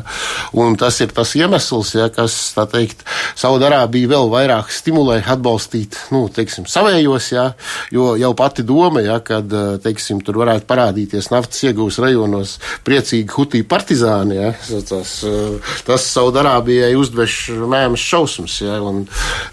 Un 0.57 0.77
tas 0.79 0.99
ir 1.03 1.13
tas 1.15 1.33
iemesls, 1.39 1.95
jā, 1.97 2.09
kas, 2.13 2.35
tā 2.55 2.67
teikt, 2.71 3.03
Saudarābija 3.37 4.11
vēl 4.11 4.31
vairāk 4.31 4.71
stimulē 4.73 5.19
atbalstīt, 5.27 5.99
nu, 6.13 6.25
teiksim, 6.33 6.67
savējos, 6.69 7.31
jā, 7.35 7.47
jo 7.93 8.13
jau 8.19 8.26
pati 8.37 8.63
doma, 8.67 9.01
ja, 9.01 9.19
kad 9.23 9.53
eh, 9.53 9.77
teiksim, 9.83 10.21
tur 10.25 10.39
varētu 10.41 10.67
parādīties 10.69 11.29
naftas 11.31 11.63
iegūs 11.67 11.99
rajonos 12.03 12.57
priecīgi 12.87 13.31
hutī 13.35 13.63
partizāni, 13.67 14.37
ja, 14.39 14.53
tas, 14.89 15.13
eh, 15.27 15.73
tas 15.87 16.07
Saudarābijai 16.13 16.93
uzdveš 16.99 17.37
mēmas 17.69 18.03
šausmas. 18.03 18.57
Ja, 18.63 18.79
un, 18.83 19.05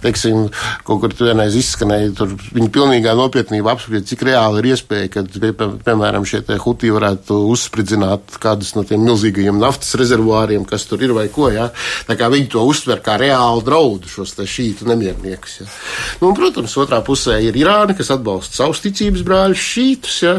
teiksim, 0.04 0.48
kaut 0.86 1.02
kur 1.02 1.14
tur 1.14 1.30
vienreiz 1.30 1.56
izskanēja, 1.58 2.14
tur 2.18 2.34
viņi 2.54 2.70
pilnīgā 2.74 3.14
nopietnībā 3.18 3.74
apspried, 3.74 4.08
cik 4.08 4.24
reāli 4.30 4.62
ir 4.62 4.70
iespēja, 4.74 5.10
ka, 5.16 5.26
pie, 5.28 5.52
piemēram, 5.84 6.26
šie 6.28 6.42
hutī 6.64 6.90
varētu 6.94 7.36
uzspridzināt 7.52 8.38
kādus 8.42 8.74
no 8.76 8.84
tiem 8.88 9.04
milzīgajiem 9.04 9.58
naftas 9.60 9.94
rezervuāriem, 10.00 10.66
kas 10.68 10.86
tur 10.88 11.02
ir 11.04 11.14
vai 11.16 11.26
ko. 11.32 11.50
Ja. 11.52 11.70
Tā 12.08 12.16
kā 12.18 12.30
viņi 12.32 12.50
to 12.54 12.64
uztver 12.66 13.02
kā 13.04 13.18
reālu 13.20 13.64
draudu, 13.64 14.10
šos 14.10 14.34
šītu 14.34 14.88
nemierniekus. 14.88 15.60
Ja. 15.60 15.68
Nu, 16.20 16.30
un, 16.30 16.36
protams, 16.38 16.74
otrā 16.80 17.00
pusē 17.04 17.38
ir 17.44 17.56
Irāna, 17.58 17.96
kas 17.96 18.12
atbalsta 18.14 18.53
savus 18.54 18.82
ticības 18.84 19.24
brāļus 19.26 19.64
šītus, 19.74 20.16
ja, 20.24 20.34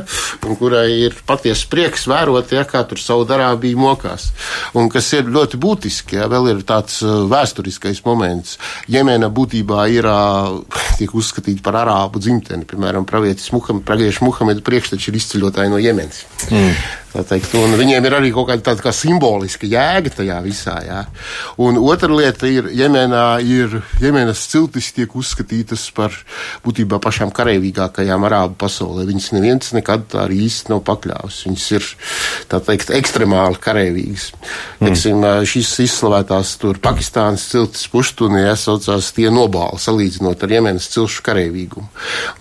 un 0.48 0.58
kurai 0.60 0.88
ir 1.08 1.16
patiesa 1.28 1.70
prieks 1.72 2.08
vērot, 2.10 2.54
ja, 2.56 2.66
kā 2.70 2.84
tur 2.88 3.02
Saudarābija 3.02 3.80
mokās. 3.80 4.30
Un 4.78 4.90
kas 4.94 5.12
ir 5.18 5.30
ļoti 5.32 5.60
būtiski, 5.62 6.20
ja, 6.20 6.30
vēl 6.32 6.54
ir 6.54 6.66
tāds 6.68 7.02
uh, 7.06 7.26
vēsturiskais 7.32 8.04
moments. 8.08 8.58
Jemena 8.92 9.30
būtībā 9.34 9.88
ir, 9.94 10.10
uh, 10.10 10.84
tiek 11.00 11.16
uzskatīta 11.16 11.64
par 11.66 11.82
arābu 11.84 12.22
dzimteni, 12.24 12.68
piemēram, 12.70 13.08
pravietis 13.10 13.52
Muhamed, 13.56 13.86
praviešu 13.88 14.28
Muhameda 14.28 14.64
priekšteči 14.66 15.12
ir 15.12 15.20
izceļotāji 15.22 15.74
no 15.74 15.82
Jemenas. 15.82 16.24
Mm. 16.50 17.04
Teikt, 17.16 17.54
viņiem 17.80 18.06
ir 18.10 18.14
arī 18.18 18.30
kaut 18.36 18.50
kāda 18.50 18.72
tāda 18.72 18.84
kā 18.84 18.92
simboliska 18.92 19.68
jēga 19.70 20.12
tajā 20.18 20.40
visā. 20.44 20.76
Jā. 20.84 21.02
Un 21.64 21.78
otra 21.80 22.12
lieta 22.12 22.50
ir, 22.52 22.68
Jemenā 22.76 23.40
ir 23.40 23.78
Jemenas 24.04 24.42
ciltis 24.52 24.90
tiek 24.96 25.14
uzskatītas 25.16 25.86
par 25.96 26.12
būtībā 26.66 27.00
pašām 27.04 27.32
karavīgākajām 27.36 28.26
arābu 28.28 28.58
pasaulē. 28.66 29.06
Viņas 29.08 29.30
neviens 29.38 29.72
nekad 29.78 30.10
tā 30.12 30.26
arī 30.26 30.42
īsti 30.50 30.74
nav 30.74 30.84
pakļāvis. 30.90 31.40
Viņas 31.48 31.68
ir, 31.78 31.88
tā 32.52 32.60
teikt, 32.68 32.92
ekstremāli 33.00 33.62
karavīgas. 33.64 34.28
Mm. 34.36 34.90
Teiksim, 34.90 35.26
šīs 35.54 35.72
izslavētās 35.86 36.56
tur 36.60 36.82
Pakistānas 36.84 37.48
ciltis 37.54 37.88
puštuni 37.92 38.44
jāsaucās 38.44 39.14
tie 39.16 39.30
nobāli, 39.32 39.80
salīdzinot 39.82 40.44
ar 40.44 40.56
Jemenas 40.58 40.90
cilšu 40.92 41.24
karavīgumu. 41.26 41.88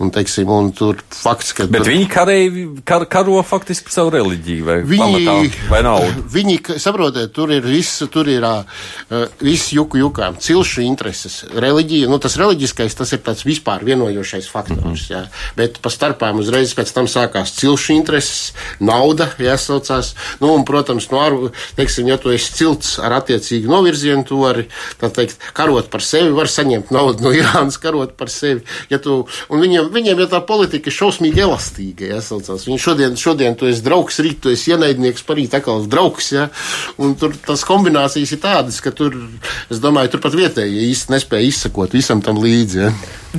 Un, 0.03 0.11
teiksim, 0.15 0.51
un 0.51 0.71
tur 0.75 0.99
fakts, 1.15 1.55
ka. 1.55 1.69
Bet 1.71 1.85
tur... 1.85 1.93
viņi 1.93 2.11
kareivi, 2.11 2.67
kar, 2.87 3.07
karo 3.09 3.39
faktiski 3.45 3.93
savu 3.93 4.11
reliģiju 4.17 4.64
vai, 4.65 4.77
viņi, 4.85 5.01
pamatā, 5.01 5.35
vai 5.71 5.81
naudu? 5.85 6.25
Viņi, 6.35 6.57
saprotiet, 6.81 7.31
tur 7.35 7.51
ir 7.53 7.65
viss, 7.65 8.03
tur 8.11 8.29
ir 8.31 8.43
uh, 8.45 8.63
viss 9.41 9.71
juku 9.75 9.99
jukām, 10.01 10.37
cilšu 10.41 10.83
intereses, 10.85 11.43
reliģija, 11.53 12.09
nu 12.11 12.19
tas 12.21 12.37
reliģiskais, 12.39 12.95
tas 12.97 13.13
ir 13.15 13.21
tāds 13.25 13.45
vispār 13.47 13.85
vienojošais 13.87 14.49
faktors, 14.51 14.81
mm 14.81 14.95
-hmm. 14.95 15.11
jā. 15.11 15.23
Bet 15.57 15.79
pa 15.81 15.89
starpām 15.89 16.39
uzreiz 16.39 16.73
pēc 16.75 16.93
tam 16.93 17.07
sākās 17.11 17.53
cilšu 17.59 17.93
intereses, 17.93 18.53
nauda, 18.79 19.29
jāsaucās, 19.37 20.13
nu 20.39 20.53
un, 20.53 20.65
protams, 20.65 21.09
no 21.11 21.19
ar, 21.21 21.33
teiksim, 21.75 22.07
ja 22.07 22.17
tu 22.17 22.31
esi 22.31 22.53
cilts 22.53 22.99
ar 22.99 23.13
attiecīgu 23.21 23.69
novirzienu, 23.71 24.23
tu 24.23 24.41
vari, 24.41 24.67
tā 25.01 25.09
teikt, 25.09 25.37
karot 25.53 25.89
par 25.89 26.01
sevi, 26.01 26.31
var 26.31 26.47
saņemt 26.47 26.91
naudu 26.91 27.23
no 27.23 27.31
Irānas, 27.39 27.77
karot 27.77 28.15
par 28.17 28.29
sevi, 28.29 28.63
ja 28.89 28.97
tu, 28.99 29.27
un 29.49 29.61
viņiem, 29.61 29.91
viņiem 29.91 30.19
ja 30.19 30.27
tā 30.27 30.41
politika 30.45 30.89
ir 30.89 30.95
šausmīgi 30.95 31.41
elastīga, 31.41 32.05
jāsaucās, 32.15 32.67
viņi 32.67 32.79
šodien, 32.79 33.17
šodien 33.17 33.55
tu 33.55 33.67
esi 33.67 33.83
draugs, 33.85 34.19
rīt 34.19 34.41
tu 34.41 34.49
esi 34.49 34.54
ienaidnieks, 34.69 35.25
parīt 35.27 35.55
atkal 35.57 35.85
draugs. 35.91 36.31
Ja? 36.35 36.47
Un 37.01 37.17
tur 37.19 37.35
tas 37.45 37.65
kombinācijas 37.67 38.33
ir 38.35 38.41
tādas, 38.43 38.79
ka 38.83 38.93
tur, 38.95 39.17
es 39.71 39.83
domāju, 39.83 40.15
tur 40.15 40.23
pat 40.23 40.37
vietēji 40.37 40.89
īsti 40.91 41.15
nespēja 41.15 41.51
izsekot 41.51 41.95
visam 41.95 42.23
tam 42.25 42.39
līdzi. 42.41 42.81
Ja? 42.85 42.93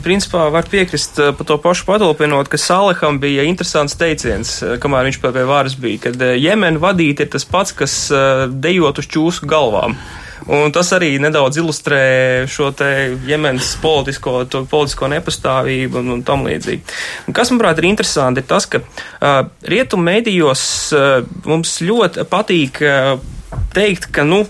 Principā 0.05 0.47
var 0.53 0.69
piekrist 0.69 1.19
eh, 1.23 1.33
par 1.37 1.49
to 1.49 1.57
pašu 1.63 1.87
padalpinot, 1.89 2.51
ka 2.53 2.61
Saleham 2.61 3.21
bija 3.23 3.47
interesants 3.49 3.97
teiciens, 3.99 4.59
eh, 4.61 4.77
kamēr 4.83 5.09
viņš 5.09 5.21
pie 5.23 5.47
varas 5.49 5.77
bija, 5.81 6.03
kad 6.09 6.21
eh, 6.23 6.37
Jemenu 6.43 6.83
vadīt 6.83 7.25
ir 7.25 7.33
tas 7.33 7.49
pats, 7.49 7.73
kas 7.77 7.97
dejot 8.53 9.01
uz 9.01 9.09
čūsku 9.13 9.49
galvām. 9.51 9.97
Un 10.53 10.73
tas 10.75 10.93
arī 10.95 11.15
nedaudz 11.23 11.59
ilustrē 11.59 12.01
šo 12.51 12.69
te 12.77 12.91
Jemenas 13.27 13.73
politisko, 13.83 14.45
politisko 14.71 15.09
nepastāvību 15.11 16.03
un, 16.03 16.13
un 16.19 16.25
tam 16.27 16.45
līdzīgi. 16.47 16.97
Un 17.27 17.37
kas, 17.37 17.51
manuprāt, 17.51 17.81
ir 17.81 17.89
interesanti, 17.89 18.45
ir 18.45 18.51
tas, 18.51 18.69
ka 18.71 18.83
uh, 18.83 19.49
rietumu 19.67 20.07
medijos 20.11 20.67
uh, 20.95 21.25
mums 21.49 21.79
ļoti 21.83 22.27
patīk 22.31 22.83
uh, 22.85 23.17
teikt, 23.75 24.11
ka, 24.15 24.27
nu, 24.29 24.45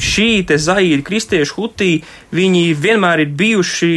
šī 0.00 0.30
zaīdi 0.48 1.04
kristiešu 1.04 1.58
hutī, 1.58 1.90
viņi 2.32 2.72
vienmēr 2.80 3.26
ir 3.26 3.36
bijuši 3.36 3.92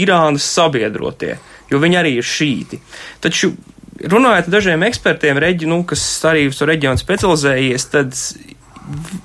Irānas 0.00 0.46
sabiedrotie, 0.56 1.36
jo 1.70 1.80
viņi 1.82 2.00
arī 2.00 2.16
ir 2.18 2.26
šīti. 2.26 2.80
Taču 3.24 3.52
runājot 4.00 4.48
ar 4.48 4.52
dažiem 4.56 4.84
ekspertiem, 4.88 5.38
reģi, 5.42 5.68
nu, 5.70 5.82
kas 5.88 6.02
arī 6.26 6.48
uz 6.50 6.60
reģionu 6.64 7.00
specializējies, 7.00 7.88
tad 7.92 8.16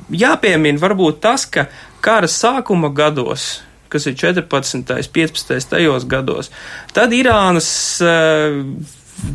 jāpiemina 0.09 0.81
varbūt 0.81 1.19
tas, 1.23 1.45
ka 1.49 1.67
kara 2.03 2.29
sākuma 2.31 2.91
gados, 2.95 3.59
kas 3.89 4.07
ir 4.07 4.15
14. 4.19 5.09
15. 5.13 5.69
tajos 5.73 6.05
gados, 6.09 6.51
tad 6.93 7.13
Irānas 7.15 7.69
uh, 8.05 8.63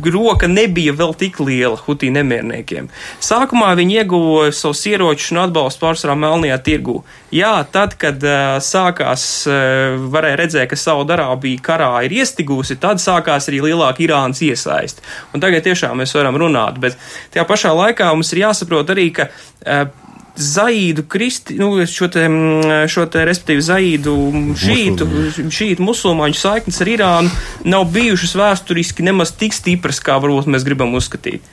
roka 0.05 0.47
nebija 0.47 0.93
vēl 0.95 1.13
tik 1.17 1.39
liela 1.43 1.77
Hutī 1.77 2.09
nemierniekiem. 2.13 2.87
Sākumā 3.23 3.73
viņi 3.77 3.99
ieguva 4.01 4.47
savus 4.55 4.81
ieročus 4.89 5.31
un 5.33 5.43
atbalstu 5.43 5.83
pārsvarā 5.83 6.15
Melnajā 6.19 6.57
tirgū. 6.65 6.97
Jā, 7.35 7.53
tad, 7.71 7.97
kad 8.01 8.23
uh, 8.25 8.57
sākās, 8.63 9.25
uh, 9.49 9.97
varēja 10.13 10.39
redzēt, 10.41 10.69
ka 10.71 10.79
Saudarābija 10.79 11.63
karā 11.65 11.91
ir 12.07 12.15
iestigusi, 12.21 12.79
tad 12.81 13.03
sākās 13.03 13.49
arī 13.51 13.61
lielāka 13.67 14.05
Irānas 14.05 14.41
iesaist. 14.45 15.03
Un 15.33 15.43
tagad 15.43 15.65
tiešām 15.67 16.01
mēs 16.01 16.15
varam 16.17 16.39
runāt, 16.41 16.79
bet 16.81 16.97
tajā 17.35 17.45
pašā 17.49 17.75
laikā 17.75 18.09
mums 18.13 18.33
ir 18.33 18.45
jāsaprot 18.45 18.95
arī, 18.95 19.11
ka 19.19 19.29
uh, 19.29 19.85
Zaīdu 20.35 21.05
kristi, 21.07 21.55
nu, 21.59 21.71
šo 21.87 22.09
te, 22.11 22.25
mm, 22.27 22.89
šo 22.91 23.05
te 23.11 23.23
respektīvi 23.27 23.63
Zaīdu 23.63 24.15
šītu, 24.59 25.07
šītu 25.53 25.85
musulmaņu 25.85 26.39
saiknes 26.39 26.81
ar 26.83 26.91
Irānu 26.91 27.31
nav 27.63 27.87
bijušas 27.95 28.35
vēsturiski 28.39 29.05
nemaz 29.07 29.31
tik 29.39 29.55
stipras, 29.55 30.01
kā 30.03 30.19
varbūt 30.19 30.51
mēs 30.51 30.67
gribam 30.67 30.95
uzskatīt. 30.99 31.45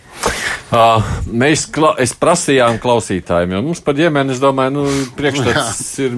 Uh, 0.72 1.02
mēs 1.26 1.64
kla 1.72 1.94
es 2.02 2.12
prasījām 2.18 2.78
klausītājiem, 2.82 3.56
jo 3.56 3.62
mums 3.66 3.82
par 3.84 3.96
ģimeni, 3.98 4.34
es 4.34 4.42
domāju, 4.42 4.74
nu, 4.76 4.84
priekšstats 5.18 5.88
ir 6.04 6.14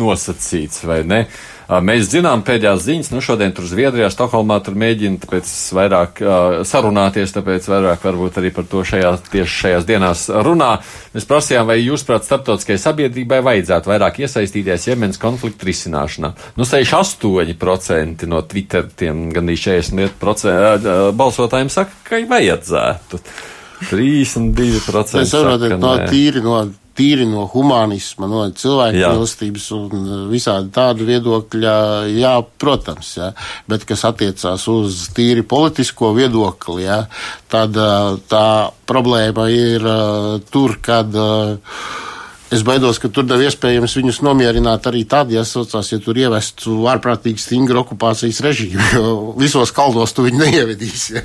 nosacīts, 0.00 0.84
vai 0.88 1.00
ne? 1.08 1.24
Uh, 1.24 1.59
mēs 1.84 2.08
zinām 2.10 2.42
pēdējās 2.46 2.82
ziņas, 2.82 3.10
nu 3.14 3.20
šodien 3.22 3.52
tur 3.54 3.68
Zviedrijā, 3.70 4.08
Stokholmā 4.10 4.56
tur 4.66 4.74
mēģina 4.80 5.20
tāpēc 5.22 5.50
vairāk 5.76 6.22
sarunāties, 6.66 7.34
tāpēc 7.36 7.68
vairāk 7.70 8.06
varbūt 8.08 8.40
arī 8.40 8.50
par 8.56 8.66
to 8.70 8.82
šajā, 8.86 9.12
tieši 9.30 9.58
šajās 9.64 9.86
dienās 9.86 10.24
runā. 10.46 10.72
Mēs 11.14 11.28
prasījām, 11.30 11.68
vai 11.70 11.78
jūs, 11.78 12.02
prāt, 12.08 12.26
starptautiskajai 12.26 12.82
sabiedrībai 12.82 13.38
vajadzētu 13.46 13.92
vairāk 13.92 14.18
iesaistīties 14.24 14.88
Jemenas 14.90 15.20
konflikta 15.22 15.68
risināšanā. 15.68 16.32
Nu, 16.58 16.66
68% 16.66 18.26
no 18.30 18.42
Twitter 18.50 18.90
tiem 18.90 19.28
gandrīz 19.34 19.64
40% 19.68 20.20
uh, 20.20 21.08
balsotājiem 21.16 21.70
saka, 21.72 21.94
ka 22.08 22.22
vajadzētu. 22.30 23.22
32% 23.90 25.22
Es 25.22 25.32
saprotu, 25.32 25.70
saka, 25.70 25.78
no 25.80 25.94
tīri 26.10 26.42
no 26.44 26.58
tīri 26.96 27.26
no 27.28 27.46
humanisma, 27.50 28.28
no 28.30 28.42
cilvēku 28.50 29.00
mīlestības 29.00 29.68
un 29.76 29.94
uh, 30.00 30.18
visādi 30.30 30.72
tādu 30.74 31.06
viedokļa, 31.08 31.76
jā, 32.16 32.34
protams, 32.60 33.14
jā, 33.20 33.30
bet 33.70 33.86
kas 33.88 34.04
attiecās 34.08 34.66
uz 34.72 35.06
tīri 35.16 35.46
politisko 35.46 36.12
viedokli, 36.18 36.84
jā, 36.88 37.02
tad 37.52 37.78
uh, 37.78 38.14
tā 38.30 38.46
problēma 38.90 39.48
ir 39.54 39.86
uh, 39.86 40.38
tur, 40.50 40.78
kad 40.84 41.14
uh, 41.16 41.58
Es 42.50 42.64
baidos, 42.66 42.98
ka 42.98 43.06
tur 43.14 43.28
nav 43.30 43.38
iespējams 43.46 43.92
viņus 43.94 44.16
nomierināt 44.26 44.88
arī 44.90 45.04
tad, 45.06 45.28
ja 45.30 45.44
saucās, 45.46 45.92
ja 45.92 46.00
tur 46.02 46.18
ievestu 46.18 46.80
ārprātīgi 46.90 47.38
stingru 47.38 47.78
okupācijas 47.84 48.40
režīmu, 48.42 48.86
jo 48.96 49.12
visos 49.38 49.70
kaldos 49.70 50.10
tu 50.16 50.24
viņu 50.26 50.40
neievedīs. 50.42 51.04
Ja? 51.14 51.22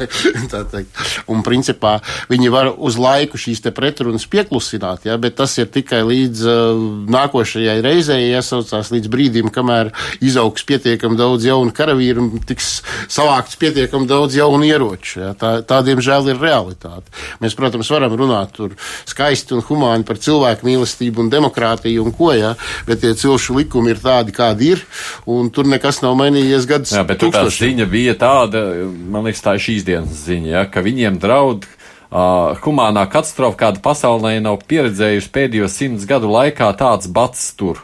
Un 1.34 1.42
principā 1.42 1.96
viņi 2.30 2.52
var 2.54 2.70
uz 2.78 3.00
laiku 3.02 3.42
šīs 3.42 3.64
pretrunas 3.74 4.28
pieklusināt, 4.30 5.08
ja? 5.10 5.16
bet 5.18 5.40
tas 5.40 5.56
ir 5.58 5.72
tikai 5.74 6.04
līdz 6.06 6.44
uh, 6.46 6.84
nākošajai 7.18 7.80
reizei, 7.82 8.30
ja 8.30 8.44
saucās 8.46 8.94
līdz 8.94 9.10
brīdim, 9.10 9.50
kamēr 9.56 9.90
izaugs 10.22 10.62
pietiekam 10.70 11.18
daudz 11.18 11.50
jaunu 11.50 11.74
karavīru 11.74 12.22
un 12.22 12.46
tiks 12.46 12.84
savākts 13.10 13.58
pietiekam 13.58 14.06
daudz 14.06 14.38
jaunu 14.38 14.70
ieroču. 14.70 15.24
Ja? 15.24 15.34
Tā, 15.34 15.56
tā, 15.66 15.82
diemžēl, 15.90 16.30
ir 16.36 16.46
realitāte. 16.46 17.10
Mēs, 17.42 17.58
protams, 17.58 17.90
varam 17.98 18.14
runāt 18.14 18.54
tur 18.62 18.78
skaisti 19.10 19.58
un 19.58 19.66
humāni 19.66 20.06
par 20.06 20.22
cilvēku 20.22 20.70
mīlestību 20.70 21.15
un 21.22 21.30
demokrātiju 21.34 22.04
un 22.06 22.12
ko, 22.16 22.32
ja? 22.36 22.54
bet 22.88 23.02
tie 23.04 23.14
cilšu 23.18 23.56
likumi 23.60 23.94
ir 23.96 24.02
tādi, 24.04 24.34
kādi 24.36 24.74
ir, 24.76 24.84
un 25.30 25.50
tur 25.54 25.66
nekas 25.70 26.02
nav 26.04 26.16
mainījies 26.20 26.68
gadus 26.70 26.94
Jā, 26.96 27.04
bet 27.08 27.24
tā 27.24 27.46
ziņa 27.50 27.88
bija 27.92 28.14
tāda, 28.20 28.62
man 28.88 29.26
liekas, 29.30 29.44
tā 29.46 29.56
ir 29.58 29.66
šīs 29.70 29.86
dienas 29.88 30.26
ziņa, 30.28 30.52
ja, 30.58 30.64
ka 30.70 30.84
viņiem 30.86 31.18
draud 31.24 31.66
uh, 31.66 32.56
humānā 32.64 33.08
katastrofa, 33.12 33.58
kāda 33.66 33.84
pasaulē 33.84 34.38
nav 34.44 34.62
pieredzējusi 34.70 35.32
pēdējo 35.36 35.68
simts 35.72 36.06
gadu 36.10 36.32
laikā 36.32 36.72
tāds 36.80 37.08
bats 37.12 37.52
tur. 37.60 37.82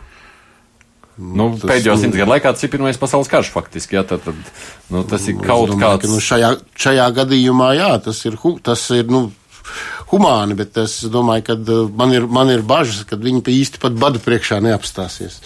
Nu, 1.21 1.51
tas, 1.59 1.67
pēdējo 1.69 1.93
nu- 1.97 2.01
simts 2.01 2.17
gadu 2.17 2.31
laikā 2.31 2.53
tas 2.55 2.63
ir 2.65 2.71
pirmais 2.73 2.97
pasaules 2.97 3.29
karš 3.29 3.51
faktiski. 3.53 3.97
Ja, 3.99 4.03
tad, 4.07 4.23
tad, 4.25 4.37
nu, 4.89 5.03
tas 5.05 5.27
ir 5.29 5.35
kaut 5.43 5.69
Es 5.69 5.75
domāju, 5.75 5.83
kāds. 5.83 6.01
ka, 6.01 6.07
Nu, 6.07 6.21
šajā, 6.23 6.49
šajā 6.85 7.07
gadījumā, 7.19 7.67
jā, 7.77 7.91
tas 8.07 8.23
ir, 8.25 8.37
tas 8.63 8.85
ir 8.95 9.05
nu, 9.11 9.27
humāni, 10.11 10.57
bet 10.59 10.77
es 10.81 10.99
domāju, 11.11 11.47
ka 11.51 11.57
uh, 11.59 11.85
man 11.97 12.15
ir, 12.15 12.27
man 12.27 12.51
ir 12.53 12.65
bažas, 12.67 13.03
ka 13.07 13.19
viņi 13.19 13.43
īsti 13.61 13.81
pat 13.81 13.97
badu 13.99 14.21
priekšā 14.23 14.61
neapstāsies. 14.63 15.41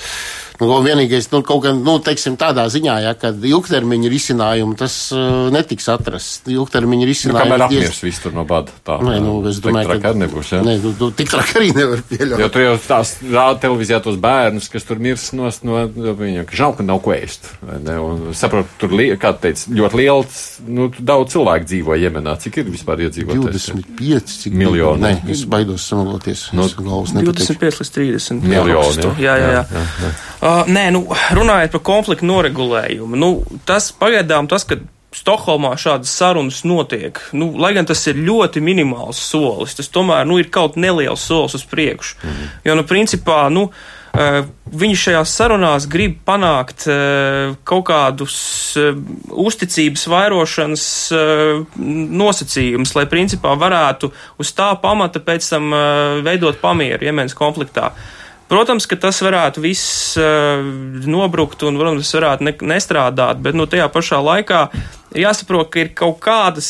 Nu, 0.62 0.78
vienīgais, 0.86 1.26
nu, 1.34 1.42
kaut 1.44 1.64
gan, 1.66 1.82
nu, 1.84 1.98
teiksim, 2.00 2.38
tādā 2.40 2.64
ziņā, 2.72 2.94
ja, 3.04 3.12
ka 3.20 3.34
ilgtermiņa 3.36 4.10
risinājumu 4.14 4.78
tas 4.80 4.94
uh, 5.12 5.50
netiks 5.52 5.90
atrasts. 5.92 6.46
Ilgtermiņa 6.48 7.04
Nu, 7.06 7.10
risinājumu. 7.12 7.42
kamēr 7.42 7.64
diez- 7.74 7.90
apmirs 7.90 8.00
viss 8.06 8.22
tur 8.24 8.32
no 8.38 8.46
bada. 8.48 8.72
Tā, 8.88 8.96
Nē, 9.04 9.18
nu, 9.20 9.34
es 9.50 9.60
domāju, 9.60 9.90
ka 9.92 9.98
tā 10.10 10.14
nebūs. 10.16 10.54
Ja? 10.56 10.62
Nē, 10.64 10.78
nu, 10.84 10.94
nu, 11.00 11.10
tik 11.12 11.30
traki 11.34 11.58
arī 11.60 11.72
nevar 11.76 12.04
pieļaut. 12.08 12.40
Jo 12.40 12.48
tur 12.54 12.64
jau 12.64 12.76
tās 12.88 13.12
rāda 13.26 13.60
televīzijā 13.66 14.00
tos 14.06 14.16
bērnus, 14.24 14.70
kas 14.72 14.88
tur 14.88 15.02
mirs 15.04 15.28
no, 15.36 15.50
no 15.68 15.84
viņiem, 16.16 16.48
ka 16.48 16.56
žēl, 16.62 16.78
ka 16.80 16.86
nav 16.88 17.02
ko 17.04 17.12
ēst. 17.18 17.52
vai 17.62 17.80
ne? 17.84 17.98
Un 18.00 18.24
saprotu, 18.38 18.70
tur, 18.80 18.96
li- 18.96 19.12
kā 19.20 19.34
teica, 19.36 19.68
ļoti 19.76 20.00
liels, 20.00 20.40
nu, 20.68 20.88
daudz 21.00 21.36
cilvēku 21.36 21.68
dzīvo 21.68 22.00
Jemenā. 22.00 22.38
Cik 22.40 22.62
ir 22.64 22.72
vispār 22.72 23.04
iedzīvotājs? 23.10 23.68
25 23.76 24.40
cik 24.46 24.54
Miljoni. 24.56 25.04
Nē, 25.04 25.14
es 25.36 25.44
baidos 25.50 25.84
samaloties. 25.92 26.48
No, 26.56 26.64
es 26.66 26.76
galvas 26.80 27.12
nepateikšu. 27.12 27.60
25 27.60 27.84
līdz 27.84 27.94
30. 28.00 28.42
Miljoni, 28.56 29.12
Jā, 29.20 29.36
jā, 29.36 29.36
jā. 29.36 29.52
jā. 29.52 29.66
jā, 29.76 29.86
jā. 30.06 30.14
Uh, 30.46 30.62
nē, 30.70 30.90
nu, 30.94 31.06
runājot 31.34 31.74
par 31.74 31.82
konfliktu 31.88 32.28
noregulējumu, 32.30 33.18
nu, 33.18 33.30
tas 33.66 33.90
pagaidām 33.98 34.50
tas, 34.52 34.68
ka 34.70 34.78
Stokholmā 35.16 35.72
šādas 35.80 36.12
sarunas 36.12 36.60
notiek, 36.68 37.18
nu, 37.40 37.54
lai 37.58 37.72
gan 37.78 37.88
tas 37.88 38.02
ir 38.12 38.18
ļoti 38.20 38.60
minimāls 38.62 39.22
solis, 39.30 39.78
tas 39.78 39.88
tomēr 39.88 40.26
nu, 40.28 40.36
ir 40.42 40.50
kaut 40.54 40.76
neliels 40.76 41.24
solis 41.24 41.56
uz 41.56 41.64
priekšu. 41.72 42.18
Mm. 42.20 42.50
Jo, 42.68 42.76
nu, 42.76 42.84
principā, 42.90 43.38
nu, 43.54 43.64
uh, 43.72 44.42
viņi 44.84 44.98
šajās 45.06 45.36
sarunās 45.40 45.88
grib 45.90 46.20
panākt 46.28 46.84
uh, 46.92 47.56
kaut 47.64 47.86
kādus 47.88 48.36
uh, 48.82 48.92
uzticības 49.32 50.04
vairošanas 50.12 50.86
nosacījumus, 52.22 52.94
lai 53.00 53.08
principā 53.10 53.56
varētu 53.64 54.12
uz 54.44 54.54
tā 54.58 54.74
pamata 54.84 55.24
pēc 55.24 55.50
tam 55.56 55.74
veidot 56.28 56.60
pamieru 56.62 57.08
Jemenas 57.08 57.38
konfliktā. 57.40 57.94
Protams, 58.52 58.86
ka 58.86 58.98
tas 59.08 59.18
varētu 59.26 59.64
viss 59.64 60.14
uh, 60.22 60.62
nobrukt 61.10 61.64
un, 61.66 61.80
protams, 61.82 62.14
varētu 62.14 62.46
ne, 62.46 62.54
nestrādāt, 62.76 63.42
bet 63.42 63.58
nu, 63.58 63.66
tajā 63.70 63.88
pašā 63.94 64.22
laikā 64.22 64.68
jāsaprot, 65.18 65.72
ka 65.74 65.82
ir 65.82 65.92
kaut 65.98 66.20
kādas 66.22 66.70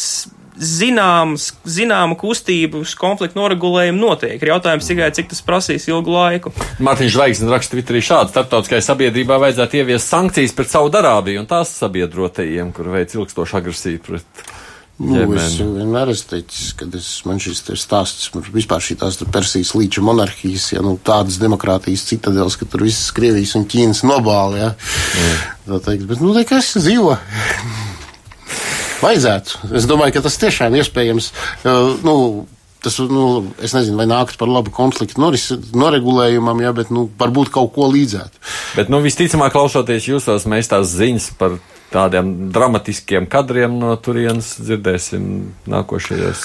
zināmas, 0.55 1.49
zināma 1.67 2.15
kustība 2.19 2.79
uz 2.79 2.93
konfliktu 2.95 3.39
noregulējumu 3.39 3.99
notiek. 3.99 4.37
Ir 4.39 4.53
jautājums 4.53 4.87
tikai, 4.87 5.09
cik 5.15 5.31
tas 5.33 5.43
prasīs 5.45 5.87
ilgu 5.91 6.13
laiku. 6.15 6.53
Mārtiņš 6.85 7.17
Zvaigznes 7.17 7.51
raksta 7.51 7.75
Twitterī 7.75 8.03
šādi: 8.05 8.31
starptautiskai 8.33 8.81
sabiedrībai 8.85 9.39
vajadzētu 9.43 9.81
ieviest 9.81 10.11
sankcijas 10.11 10.55
pret 10.55 10.71
Saudarābiju 10.71 11.43
un 11.43 11.49
tās 11.49 11.75
sabiedrotajiem, 11.81 12.71
kur 12.75 12.93
veic 12.95 13.15
ilgstošu 13.17 13.59
agresiju 13.59 14.03
pret. 14.05 14.45
Nu, 14.95 15.17
es 15.35 15.57
vienmēr 15.59 16.07
esmu 16.13 16.29
teicis, 16.29 16.69
ka 16.79 16.85
es, 16.95 17.09
man 17.27 17.39
šis 17.43 17.59
stāsts 17.81 18.29
par 18.31 18.45
vispār 18.53 18.83
šīs 18.83 19.25
Persijas 19.27 19.73
līča 19.75 20.03
monarhijas, 20.05 20.69
ja 20.71 20.83
nu, 20.85 20.93
tādas 20.95 21.35
demokrātijas 21.41 22.05
citadēls, 22.07 22.55
ka 22.61 22.67
tur 22.71 22.85
visas 22.87 23.11
Krievijas 23.15 23.57
un 23.59 23.67
Ķīnas 23.67 24.05
nobāli. 24.07 24.63
Ja. 24.63 24.71
Tā 25.67 25.81
teikt, 25.89 26.07
bet, 26.07 26.23
nu, 26.23 26.31
nekas 26.37 26.71
dzīvo. 26.79 27.17
Vajadzētu. 29.03 29.67
Es 29.75 29.87
domāju, 29.89 30.15
ka 30.15 30.23
tas 30.29 30.39
tiešām 30.39 30.79
iespējams. 30.79 31.31
Uh, 31.65 31.95
nu, 32.05 32.17
Tas, 32.85 32.99
nu, 33.01 33.47
es 33.65 33.71
nezinu, 33.73 33.97
vai 33.97 34.05
nākt 34.05 34.35
par 34.37 34.45
labu 34.45 34.69
konfliktu 34.69 35.17
noris, 35.17 35.47
noregulējumam, 35.73 36.59
ja, 36.61 36.69
bet 36.77 36.91
nu, 36.93 37.07
varbūt 37.17 37.49
kaut 37.55 37.71
ko 37.73 37.87
līdzētu. 37.89 38.37
Bet, 38.77 38.91
nu, 38.93 38.99
visticamāk, 39.01 39.55
klausoties 39.55 40.05
jūsos, 40.05 40.45
mēs 40.45 40.69
tās 40.69 40.91
ziņas 40.93 41.31
par 41.39 41.55
tādiem 41.95 42.31
dramatiskiem 42.55 43.29
kadriem 43.31 43.79
no 43.79 43.95
turienes 44.03 44.55
dzirdēsim 44.61 45.29
nākošajos 45.71 46.43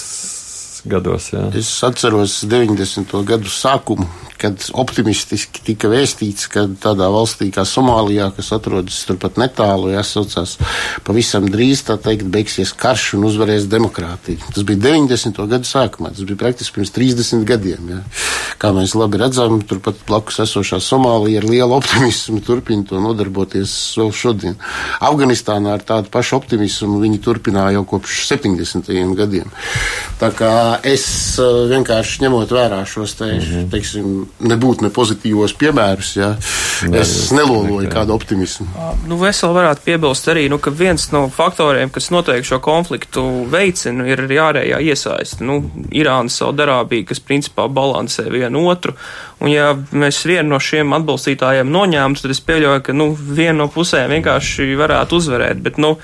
gados. 0.88 1.30
Jā. 1.34 1.46
Es 1.56 1.70
atceros 1.86 2.40
90. 2.48 3.12
gadu 3.26 3.50
sākumu, 3.52 4.06
kad 4.40 4.62
optimistiski 4.72 5.62
tika 5.64 5.90
vēstīts, 5.92 6.48
ka 6.52 6.64
tādā 6.80 7.10
valstī 7.12 7.50
kā 7.52 7.66
Somālijā, 7.68 8.30
kas 8.36 8.52
atrodas 8.56 9.02
turpat 9.08 9.36
netālu, 9.40 9.90
jāsaucās 9.92 10.56
pavisam 11.04 11.48
drīz, 11.50 11.84
tā 11.88 11.98
teikt, 12.00 12.28
beigsies 12.32 12.72
karš 12.76 13.14
un 13.18 13.26
uzvarēs 13.28 13.68
demokrātija. 13.70 14.40
Tas 14.54 14.64
bija 14.68 14.80
90. 14.86 15.42
gadu 15.50 15.68
sākumā, 15.68 16.14
tas 16.16 16.24
bija 16.24 16.40
praktiski 16.40 16.78
pirms 16.78 16.94
30 16.96 17.44
gadiem. 17.48 17.92
Jā. 17.96 18.00
Kā 18.60 18.72
mēs 18.76 18.94
labi 18.96 19.20
redzam, 19.20 19.60
turpat 19.64 20.00
blakus 20.08 20.40
esošā 20.44 20.80
Somālija 20.84 21.40
ar 21.42 21.48
lielu 21.48 21.76
optimismu 21.76 22.40
turpina 22.44 22.84
to 22.88 23.00
nodarboties 23.00 23.72
vēl 24.00 24.12
šodien. 24.16 24.56
Afganistānā 25.04 25.76
ar 25.76 25.84
tādu 25.86 26.12
pašu 26.12 26.38
optimismu 26.40 27.00
viņi 27.02 27.20
turpināja 27.24 27.78
jau 27.78 27.86
kopš 27.94 28.24
70. 28.32 28.92
gadiem. 29.16 29.52
Tā 30.20 30.32
kā 30.36 30.52
es 30.86 31.04
uh, 31.40 31.64
vienkārši 31.70 32.24
ņemot 32.24 32.52
vērā 32.54 32.80
šos 32.88 33.14
te, 33.18 33.26
mm 33.26 33.40
-hmm. 33.40 33.68
teiksim, 33.72 34.08
nebūtu 34.52 34.86
ne 34.86 34.90
pozitīvos 34.94 35.54
piemērus, 35.58 36.10
ja, 36.16 36.30
es 37.00 37.30
neloloju 37.34 37.90
kādu 37.90 38.14
optimismu. 38.14 38.66
Nu, 39.08 39.18
veseli 39.20 39.54
varētu 39.54 39.84
piebilst 39.84 40.28
arī, 40.28 40.48
nu, 40.48 40.58
ka 40.58 40.70
viens 40.70 41.10
no 41.12 41.28
faktoriem, 41.28 41.90
kas 41.90 42.10
noteikti 42.10 42.48
šo 42.48 42.58
konfliktu 42.64 43.24
veicina, 43.50 44.06
ir 44.06 44.24
arī 44.26 44.40
ārējā 44.48 44.80
iesaiste. 44.80 45.44
Nu, 45.44 45.62
Irāna, 45.90 46.28
Saudarābija, 46.28 47.06
kas 47.08 47.20
principā 47.20 47.68
balansē 47.68 48.30
vienu 48.30 48.66
otru. 48.68 48.94
Un 49.40 49.48
ja 49.48 49.72
mēs 49.92 50.24
vienu 50.26 50.48
no 50.48 50.58
šiem 50.60 50.92
atbalstītājiem 50.92 51.70
noņēmtu, 51.70 52.22
tad 52.22 52.30
es 52.30 52.40
pieļauju, 52.40 52.82
ka 52.82 52.92
nu, 52.92 53.10
viena 53.14 53.58
no 53.62 53.68
pusēm 53.72 54.10
vienkārši 54.10 54.74
varētu 54.76 55.16
uzvarēt. 55.16 55.62
Bet, 55.64 55.78
nu, 55.78 55.96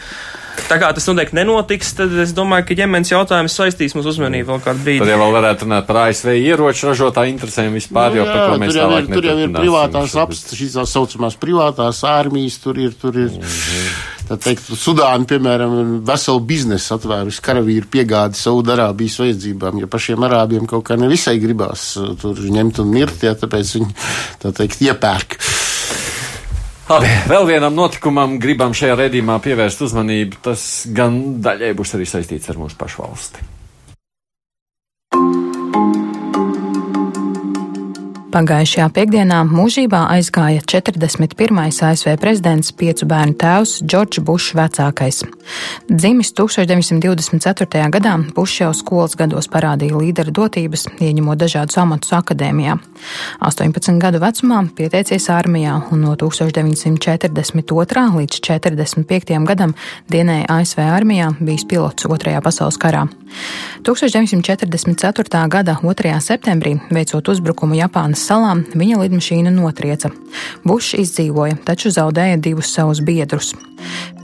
Tā 0.67 0.79
kā 0.81 0.89
tas 0.97 1.05
noteikti 1.07 1.37
nenotiks, 1.37 1.93
tad 1.99 2.15
es 2.23 2.33
domāju, 2.37 2.67
ka 2.69 2.77
ģimenes 2.79 3.13
jautājums 3.13 3.55
saistīs 3.55 3.95
mūsu 3.97 4.15
uzmanību 4.15 4.51
vēl 4.55 4.63
kādu 4.65 4.83
brīdi. 4.83 5.05
Tad 5.05 5.13
jau 5.13 5.29
varētu 5.35 5.67
runāt 5.67 5.87
par 5.89 6.01
ASV 6.07 6.33
ieroču 6.41 6.89
ražotāju 6.91 7.35
interesēm 7.35 7.77
vispār, 7.77 8.15
Nu, 8.15 8.21
jo 8.21 8.27
par 8.31 8.43
ko 8.43 8.59
mēs 8.63 8.75
tālāk 8.77 9.07
ir, 9.07 9.15
tur 9.15 9.29
jau 9.29 9.37
ir 9.45 9.55
privātās 9.55 10.17
apstākļas, 10.25 10.59
šīs 10.61 10.77
tā 10.79 10.87
saucamās 10.91 11.39
privātās 11.43 12.03
armijas, 12.09 12.59
tur 12.65 12.81
ir, 12.83 12.97
tur 12.99 13.21
ir. 13.27 13.37
tā 14.27 14.39
teikt, 14.43 14.73
Sudāna, 14.81 15.29
piemēram, 15.31 15.77
veselu 16.09 16.43
biznesu 16.49 16.97
atvērusi 16.97 17.45
karavīru 17.47 17.91
piegādi 17.93 18.41
Saudarābijas 18.41 19.21
vajadzībām, 19.23 19.79
jo 19.85 19.91
pašiem 19.93 20.27
arābiem 20.27 20.67
kaut 20.71 20.89
kā 20.89 20.99
nevisai 20.99 21.37
gribās 21.43 21.93
uh, 22.01 22.17
tur 22.19 22.43
ņemt 22.43 22.83
un 22.83 22.91
mirt, 22.97 23.23
ja 23.23 23.37
tāpēc 23.39 23.77
viņi, 23.79 23.95
tā 24.43 24.55
teikt, 24.57 24.83
iepērk. 24.89 25.39
Labi, 25.39 25.66
vēl 27.27 27.49
vienam 27.49 27.75
notikumam 27.75 28.37
gribam 28.39 28.75
šajā 28.77 28.95
redzījumā 29.01 29.41
pievērst 29.43 29.83
uzmanību. 29.89 30.39
Tas 30.47 30.87
gan 30.95 31.19
daļai 31.43 31.73
būs 31.75 31.97
arī 31.99 32.07
saistīts 32.07 32.53
ar 32.53 32.63
mūsu 32.63 32.79
pašu 32.79 33.03
valsti. 33.03 33.47
Pagājušajā 38.37 38.91
piekdienā 38.93 39.37
mūžībā 39.49 40.03
aizgāja 40.13 40.61
41. 40.69 41.57
ASV 41.73 42.19
prezidents, 42.21 42.69
piecu 42.77 43.07
bērnu 43.09 43.33
tēvs 43.41 43.79
Džordžs 43.81 44.21
Bušs 44.29 44.51
vecākais. 44.59 45.23
Dzimis 45.89 46.35
1924. 46.37 47.87
gadā, 47.95 48.13
Bušs 48.37 48.59
jau 48.61 48.69
skolas 48.77 49.17
gados 49.17 49.49
parādīja 49.49 49.97
līderu 49.97 50.35
dotības, 50.37 50.85
ieņemot 51.01 51.41
dažādus 51.41 51.81
amatus 51.81 52.13
akadēmijā. 52.13 52.77
18 53.41 53.97
gadu 54.05 54.21
vecumā 54.21 54.61
pieteicies 54.77 55.31
armijā 55.33 55.79
un 55.89 56.05
no 56.05 56.13
1942. 56.21 58.05
līdz 58.21 58.43
45. 58.51 59.33
gadam 59.49 59.73
dienēja 60.13 60.45
ASV 60.59 60.85
armijā, 60.85 61.33
bijis 61.41 61.65
pilots 61.65 62.05
Otrajā 62.05 62.45
pasaules 62.45 62.77
karā. 62.77 63.07
1944. 63.89 65.49
gada 65.49 65.81
2. 65.81 66.21
septembrī, 66.21 66.77
veicot 66.93 67.33
uzbrukumu 67.33 67.81
Japānas 67.81 68.26
salām, 68.27 68.65
viņa 68.75 69.01
lidmašīna 69.03 69.53
notrieca. 69.55 70.11
Bušs 70.67 70.97
izdzīvoja, 71.03 71.59
taču 71.67 71.93
zaudēja 71.95 72.41
divus 72.43 72.73
savus 72.75 73.03
biedrus. 73.05 73.55